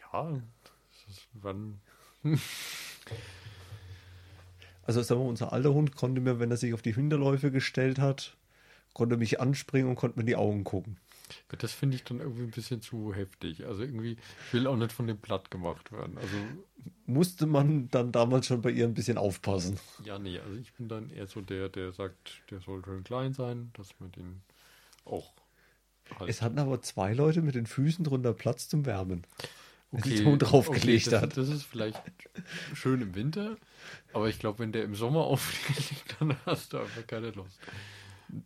Ja, 0.00 0.42
wann. 1.34 1.80
Also 4.84 5.00
sagen 5.02 5.20
wir, 5.20 5.28
unser 5.28 5.52
alter 5.52 5.72
Hund 5.72 5.94
konnte 5.94 6.20
mir, 6.20 6.40
wenn 6.40 6.50
er 6.50 6.56
sich 6.56 6.74
auf 6.74 6.82
die 6.82 6.92
Hinterläufe 6.94 7.52
gestellt 7.52 8.00
hat, 8.00 8.36
konnte 8.94 9.16
mich 9.16 9.40
anspringen 9.40 9.88
und 9.88 9.96
konnte 9.96 10.18
mir 10.18 10.22
in 10.22 10.26
die 10.26 10.36
Augen 10.36 10.64
gucken. 10.64 10.98
Das 11.56 11.72
finde 11.72 11.96
ich 11.96 12.04
dann 12.04 12.18
irgendwie 12.20 12.42
ein 12.42 12.50
bisschen 12.50 12.82
zu 12.82 13.14
heftig. 13.14 13.64
Also 13.64 13.82
irgendwie 13.82 14.16
will 14.50 14.66
auch 14.66 14.76
nicht 14.76 14.92
von 14.92 15.06
dem 15.06 15.18
platt 15.18 15.50
gemacht 15.50 15.92
werden. 15.92 16.18
Also 16.18 16.36
Musste 17.06 17.46
man 17.46 17.88
dann 17.90 18.12
damals 18.12 18.46
schon 18.46 18.60
bei 18.60 18.70
ihr 18.70 18.84
ein 18.84 18.94
bisschen 18.94 19.18
aufpassen. 19.18 19.78
ja, 20.04 20.18
nee, 20.18 20.38
also 20.40 20.56
ich 20.58 20.72
bin 20.74 20.88
dann 20.88 21.10
eher 21.10 21.26
so 21.28 21.40
der, 21.40 21.68
der 21.68 21.92
sagt, 21.92 22.42
der 22.50 22.60
soll 22.60 22.84
schön 22.84 23.04
klein 23.04 23.32
sein, 23.34 23.70
dass 23.74 23.98
man 24.00 24.10
den 24.12 24.42
auch 25.04 25.32
halt. 26.22 26.30
Es 26.30 26.42
hatten 26.42 26.58
aber 26.58 26.80
zwei 26.82 27.12
Leute 27.12 27.42
mit 27.42 27.54
den 27.54 27.66
Füßen 27.66 28.04
drunter 28.04 28.32
Platz 28.32 28.68
zum 28.68 28.86
Wärmen. 28.86 29.26
Okay, 29.92 30.16
der 30.16 30.24
Hund 30.24 30.42
draufgelegt 30.42 31.06
okay, 31.06 31.10
das, 31.10 31.22
hat. 31.22 31.36
Das 31.36 31.48
ist 31.48 31.64
vielleicht 31.64 32.00
schön 32.74 33.02
im 33.02 33.14
Winter, 33.14 33.56
aber 34.14 34.28
ich 34.28 34.38
glaube, 34.38 34.60
wenn 34.60 34.72
der 34.72 34.84
im 34.84 34.94
Sommer 34.94 35.20
aufliegt, 35.26 36.16
dann 36.18 36.36
hast 36.46 36.72
du 36.72 36.78
einfach 36.78 37.06
keine 37.06 37.30
Lust. 37.30 37.58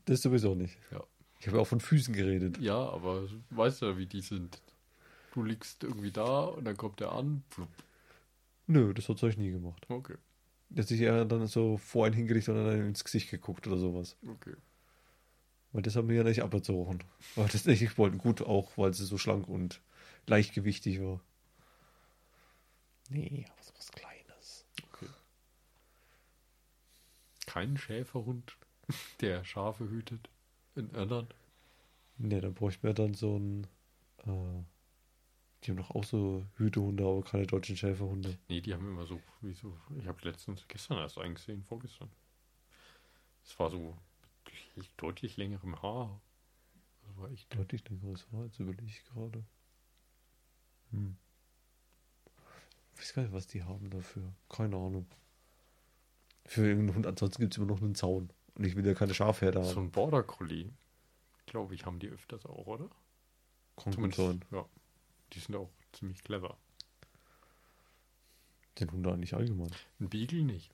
Das 0.06 0.22
sowieso 0.22 0.54
nicht. 0.56 0.76
Ja. 0.90 1.04
Ich 1.38 1.46
habe 1.46 1.58
ja 1.58 1.62
auch 1.62 1.66
von 1.68 1.80
Füßen 1.80 2.12
geredet. 2.14 2.58
Ja, 2.58 2.76
aber 2.76 3.28
weißt 3.50 3.82
du, 3.82 3.96
wie 3.98 4.06
die 4.06 4.22
sind? 4.22 4.60
Du 5.34 5.44
liegst 5.44 5.84
irgendwie 5.84 6.10
da 6.10 6.44
und 6.46 6.64
dann 6.64 6.76
kommt 6.76 6.98
der 6.98 7.12
an. 7.12 7.44
Flupp. 7.50 7.68
Nö, 8.66 8.92
das 8.94 9.08
hat 9.08 9.22
euch 9.22 9.36
nie 9.36 9.50
gemacht. 9.52 9.86
Okay, 9.88 10.16
Der 10.70 10.82
hat 10.82 10.88
sich 10.88 11.00
eher 11.00 11.24
dann 11.24 11.46
so 11.46 11.76
vor 11.76 12.06
einen 12.06 12.14
hingelegt 12.14 12.48
und 12.48 12.56
dann 12.56 12.86
ins 12.86 13.04
Gesicht 13.04 13.30
geguckt 13.30 13.66
oder 13.68 13.76
sowas. 13.76 14.16
okay. 14.28 14.54
Weil 15.76 15.82
das 15.82 15.94
haben 15.94 16.08
wir 16.08 16.16
ja 16.16 16.22
nicht 16.22 16.42
abgezogen. 16.42 17.04
Weil 17.34 17.48
das 17.48 17.66
nicht 17.66 17.98
wollten. 17.98 18.16
Gut, 18.16 18.40
auch 18.40 18.78
weil 18.78 18.94
sie 18.94 19.04
so 19.04 19.18
schlank 19.18 19.46
und 19.46 19.82
leichtgewichtig 20.26 21.02
war. 21.02 21.20
Nee, 23.10 23.44
aber 23.46 23.62
so 23.62 23.72
was 23.76 23.92
Kleines. 23.92 24.64
okay. 24.82 25.10
Kein 27.44 27.76
Schäferhund, 27.76 28.56
der 29.20 29.44
Schafe 29.44 29.86
hütet 29.90 30.30
in 30.76 30.88
Irland. 30.92 31.34
Nee, 32.16 32.40
dann 32.40 32.54
bräuchten 32.54 32.82
wir 32.82 32.94
dann 32.94 33.12
so 33.12 33.38
ein. 33.38 33.66
Äh, 34.24 34.62
die 35.62 35.72
haben 35.72 35.76
doch 35.76 35.90
auch 35.90 36.04
so 36.04 36.46
Hütehunde, 36.56 37.04
aber 37.04 37.22
keine 37.22 37.46
deutschen 37.46 37.76
Schäferhunde. 37.76 38.38
Nee, 38.48 38.62
die 38.62 38.72
haben 38.72 38.88
immer 38.88 39.04
so, 39.04 39.20
wie 39.42 39.52
so, 39.52 39.76
ich 40.00 40.06
habe 40.06 40.26
letztens, 40.26 40.66
gestern 40.68 40.96
erst 40.96 41.18
eingesehen, 41.18 41.62
vorgestern. 41.64 42.08
Es 43.44 43.58
war 43.58 43.70
so 43.70 43.94
deutlich 44.96 45.36
längerem 45.36 45.80
Haar. 45.82 46.20
Das 47.06 47.16
war 47.16 47.30
echt, 47.30 47.54
Deutlich 47.54 47.88
längeres 47.88 48.26
Haar, 48.32 48.44
jetzt 48.44 48.58
überlege 48.58 48.86
ich 48.86 49.04
gerade. 49.04 49.44
Hm. 50.90 51.16
Ich 52.94 53.00
weiß 53.00 53.14
gar 53.14 53.22
nicht, 53.22 53.32
was 53.32 53.46
die 53.46 53.62
haben 53.62 53.90
dafür. 53.90 54.32
Keine 54.48 54.76
Ahnung. 54.76 55.06
Für 56.46 56.66
irgendeinen 56.66 56.94
Hund, 56.96 57.06
ansonsten 57.06 57.42
gibt 57.42 57.54
es 57.54 57.58
immer 57.58 57.66
noch 57.66 57.82
einen 57.82 57.94
Zaun. 57.94 58.30
Und 58.54 58.64
ich 58.64 58.74
will 58.74 58.86
ja 58.86 58.94
keine 58.94 59.12
Schafherde 59.14 59.62
so 59.62 59.70
haben. 59.76 59.86
ein 59.86 59.90
Border 59.90 60.22
Collie. 60.22 60.72
Glaube 61.44 61.74
ich, 61.74 61.84
haben 61.84 61.98
die 61.98 62.08
öfters 62.08 62.46
auch, 62.46 62.66
oder? 62.66 62.88
Sein. 63.84 64.44
ja. 64.50 64.66
Die 65.32 65.40
sind 65.40 65.54
auch 65.56 65.70
ziemlich 65.92 66.22
clever. 66.22 66.56
Den 68.78 68.90
Hunde 68.90 69.12
eigentlich 69.12 69.34
allgemein. 69.34 69.70
Ein 70.00 70.08
Beagle 70.08 70.44
nicht. 70.44 70.70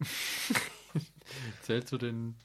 Zählt 1.63 1.89
zu 1.89 1.99
den 1.99 2.37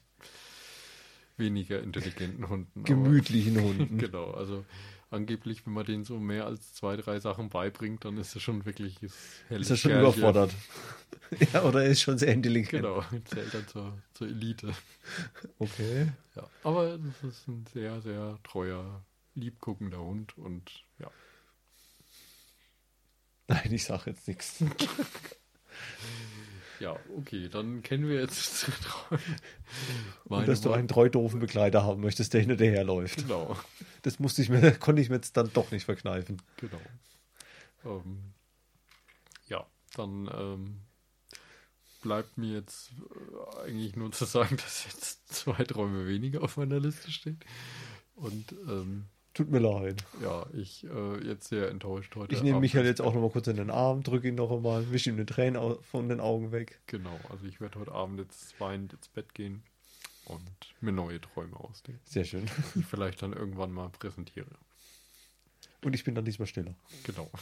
weniger 1.38 1.82
intelligenten 1.82 2.48
Hunden. 2.48 2.70
aber- 2.80 2.84
Gemütlichen 2.84 3.60
Hunden. 3.60 3.98
Genau, 3.98 4.30
also 4.32 4.64
angeblich, 5.10 5.64
wenn 5.66 5.72
man 5.72 5.86
denen 5.86 6.04
so 6.04 6.18
mehr 6.18 6.44
als 6.46 6.74
zwei, 6.74 6.96
drei 6.96 7.18
Sachen 7.20 7.48
beibringt, 7.48 8.04
dann 8.04 8.18
ist 8.18 8.34
er 8.34 8.40
schon 8.40 8.64
wirklich 8.66 8.98
das 9.00 9.12
helle 9.48 9.60
Ist 9.60 9.70
er 9.70 9.76
schon 9.76 9.90
Kerlchen. 9.92 10.18
überfordert. 10.18 10.54
ja, 11.52 11.62
oder 11.62 11.82
er 11.84 11.90
ist 11.90 12.02
schon 12.02 12.18
sehr 12.18 12.32
intelligent. 12.32 12.82
Genau, 12.82 13.02
zählt 13.24 13.54
dann 13.54 13.66
zur, 13.68 13.96
zur 14.14 14.28
Elite. 14.28 14.72
Okay. 15.58 16.12
Ja, 16.36 16.48
aber 16.62 16.98
das 16.98 17.22
ist 17.32 17.48
ein 17.48 17.64
sehr, 17.72 18.00
sehr 18.02 18.38
treuer, 18.44 19.02
liebguckender 19.34 19.98
Hund 20.00 20.36
und 20.36 20.70
ja. 20.98 21.10
Nein, 23.46 23.72
ich 23.72 23.84
sage 23.84 24.10
jetzt 24.10 24.28
nichts. 24.28 24.62
Ja, 26.80 26.96
okay, 27.16 27.48
dann 27.48 27.82
kennen 27.82 28.08
wir 28.08 28.20
jetzt 28.20 28.70
Und 30.24 30.46
dass 30.46 30.60
du 30.60 30.72
einen 30.72 30.88
treu 30.88 31.08
doofen 31.08 31.40
Begleiter 31.40 31.82
haben 31.82 32.00
möchtest, 32.00 32.34
der 32.34 32.40
hinterherläuft. 32.42 33.18
Genau, 33.18 33.56
Das 34.02 34.18
musste 34.18 34.42
ich 34.42 34.48
mir, 34.48 34.72
konnte 34.78 35.02
ich 35.02 35.08
mir 35.08 35.16
jetzt 35.16 35.36
dann 35.36 35.50
doch 35.52 35.70
nicht 35.70 35.84
verkneifen. 35.84 36.40
genau. 36.56 36.80
Ähm, 37.84 38.32
ja, 39.48 39.66
dann 39.94 40.30
ähm, 40.32 40.80
bleibt 42.02 42.38
mir 42.38 42.54
jetzt 42.54 42.92
äh, 42.92 43.66
eigentlich 43.66 43.96
nur 43.96 44.12
zu 44.12 44.24
sagen, 44.24 44.56
dass 44.64 44.84
jetzt 44.84 45.32
zwei 45.32 45.64
Träume 45.64 46.06
weniger 46.06 46.42
auf 46.42 46.56
meiner 46.56 46.80
Liste 46.80 47.10
stehen. 47.10 47.40
Und 48.14 48.52
ähm, 48.52 49.06
Tut 49.38 49.50
mir 49.50 49.60
leid. 49.60 50.04
ja, 50.20 50.46
ich 50.52 50.84
äh, 50.84 51.24
jetzt 51.24 51.48
sehr 51.48 51.68
enttäuscht 51.70 52.14
heute. 52.16 52.34
Ich 52.34 52.42
nehme 52.42 52.58
Michael 52.60 52.84
jetzt 52.84 53.00
auch 53.00 53.06
Bett. 53.12 53.14
noch 53.14 53.20
mal 53.22 53.30
kurz 53.30 53.46
in 53.46 53.56
den 53.56 53.70
Arm, 53.70 54.02
drücke 54.02 54.26
ihn 54.28 54.34
noch 54.34 54.50
einmal, 54.50 54.90
wische 54.90 55.10
ihm 55.10 55.16
die 55.16 55.24
Tränen 55.26 55.56
au- 55.56 55.78
von 55.80 56.08
den 56.08 56.18
Augen 56.20 56.50
weg. 56.50 56.80
Genau, 56.88 57.18
also 57.30 57.46
ich 57.46 57.60
werde 57.60 57.78
heute 57.78 57.92
Abend 57.92 58.18
jetzt 58.18 58.58
weinend 58.60 58.92
ins 58.94 59.06
Bett 59.08 59.34
gehen 59.34 59.62
und 60.24 60.42
mir 60.80 60.90
neue 60.90 61.20
Träume 61.20 61.56
ausdenken, 61.56 62.00
Sehr 62.04 62.24
schön. 62.24 62.46
die 62.74 62.80
ich 62.80 62.86
vielleicht 62.86 63.22
dann 63.22 63.32
irgendwann 63.32 63.70
mal 63.70 63.90
präsentiere. 63.90 64.50
Und 65.84 65.94
ich 65.94 66.02
bin 66.02 66.16
dann 66.16 66.24
diesmal 66.24 66.46
stiller. 66.48 66.74
Genau. 67.04 67.30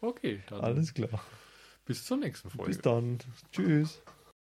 Okay, 0.00 0.42
dann 0.48 0.60
Alles 0.62 0.94
klar. 0.94 1.22
bis 1.84 2.04
zur 2.04 2.16
nächsten 2.18 2.48
Folge. 2.50 2.70
Bis 2.70 2.80
dann. 2.80 3.18
Tschüss. 3.52 4.00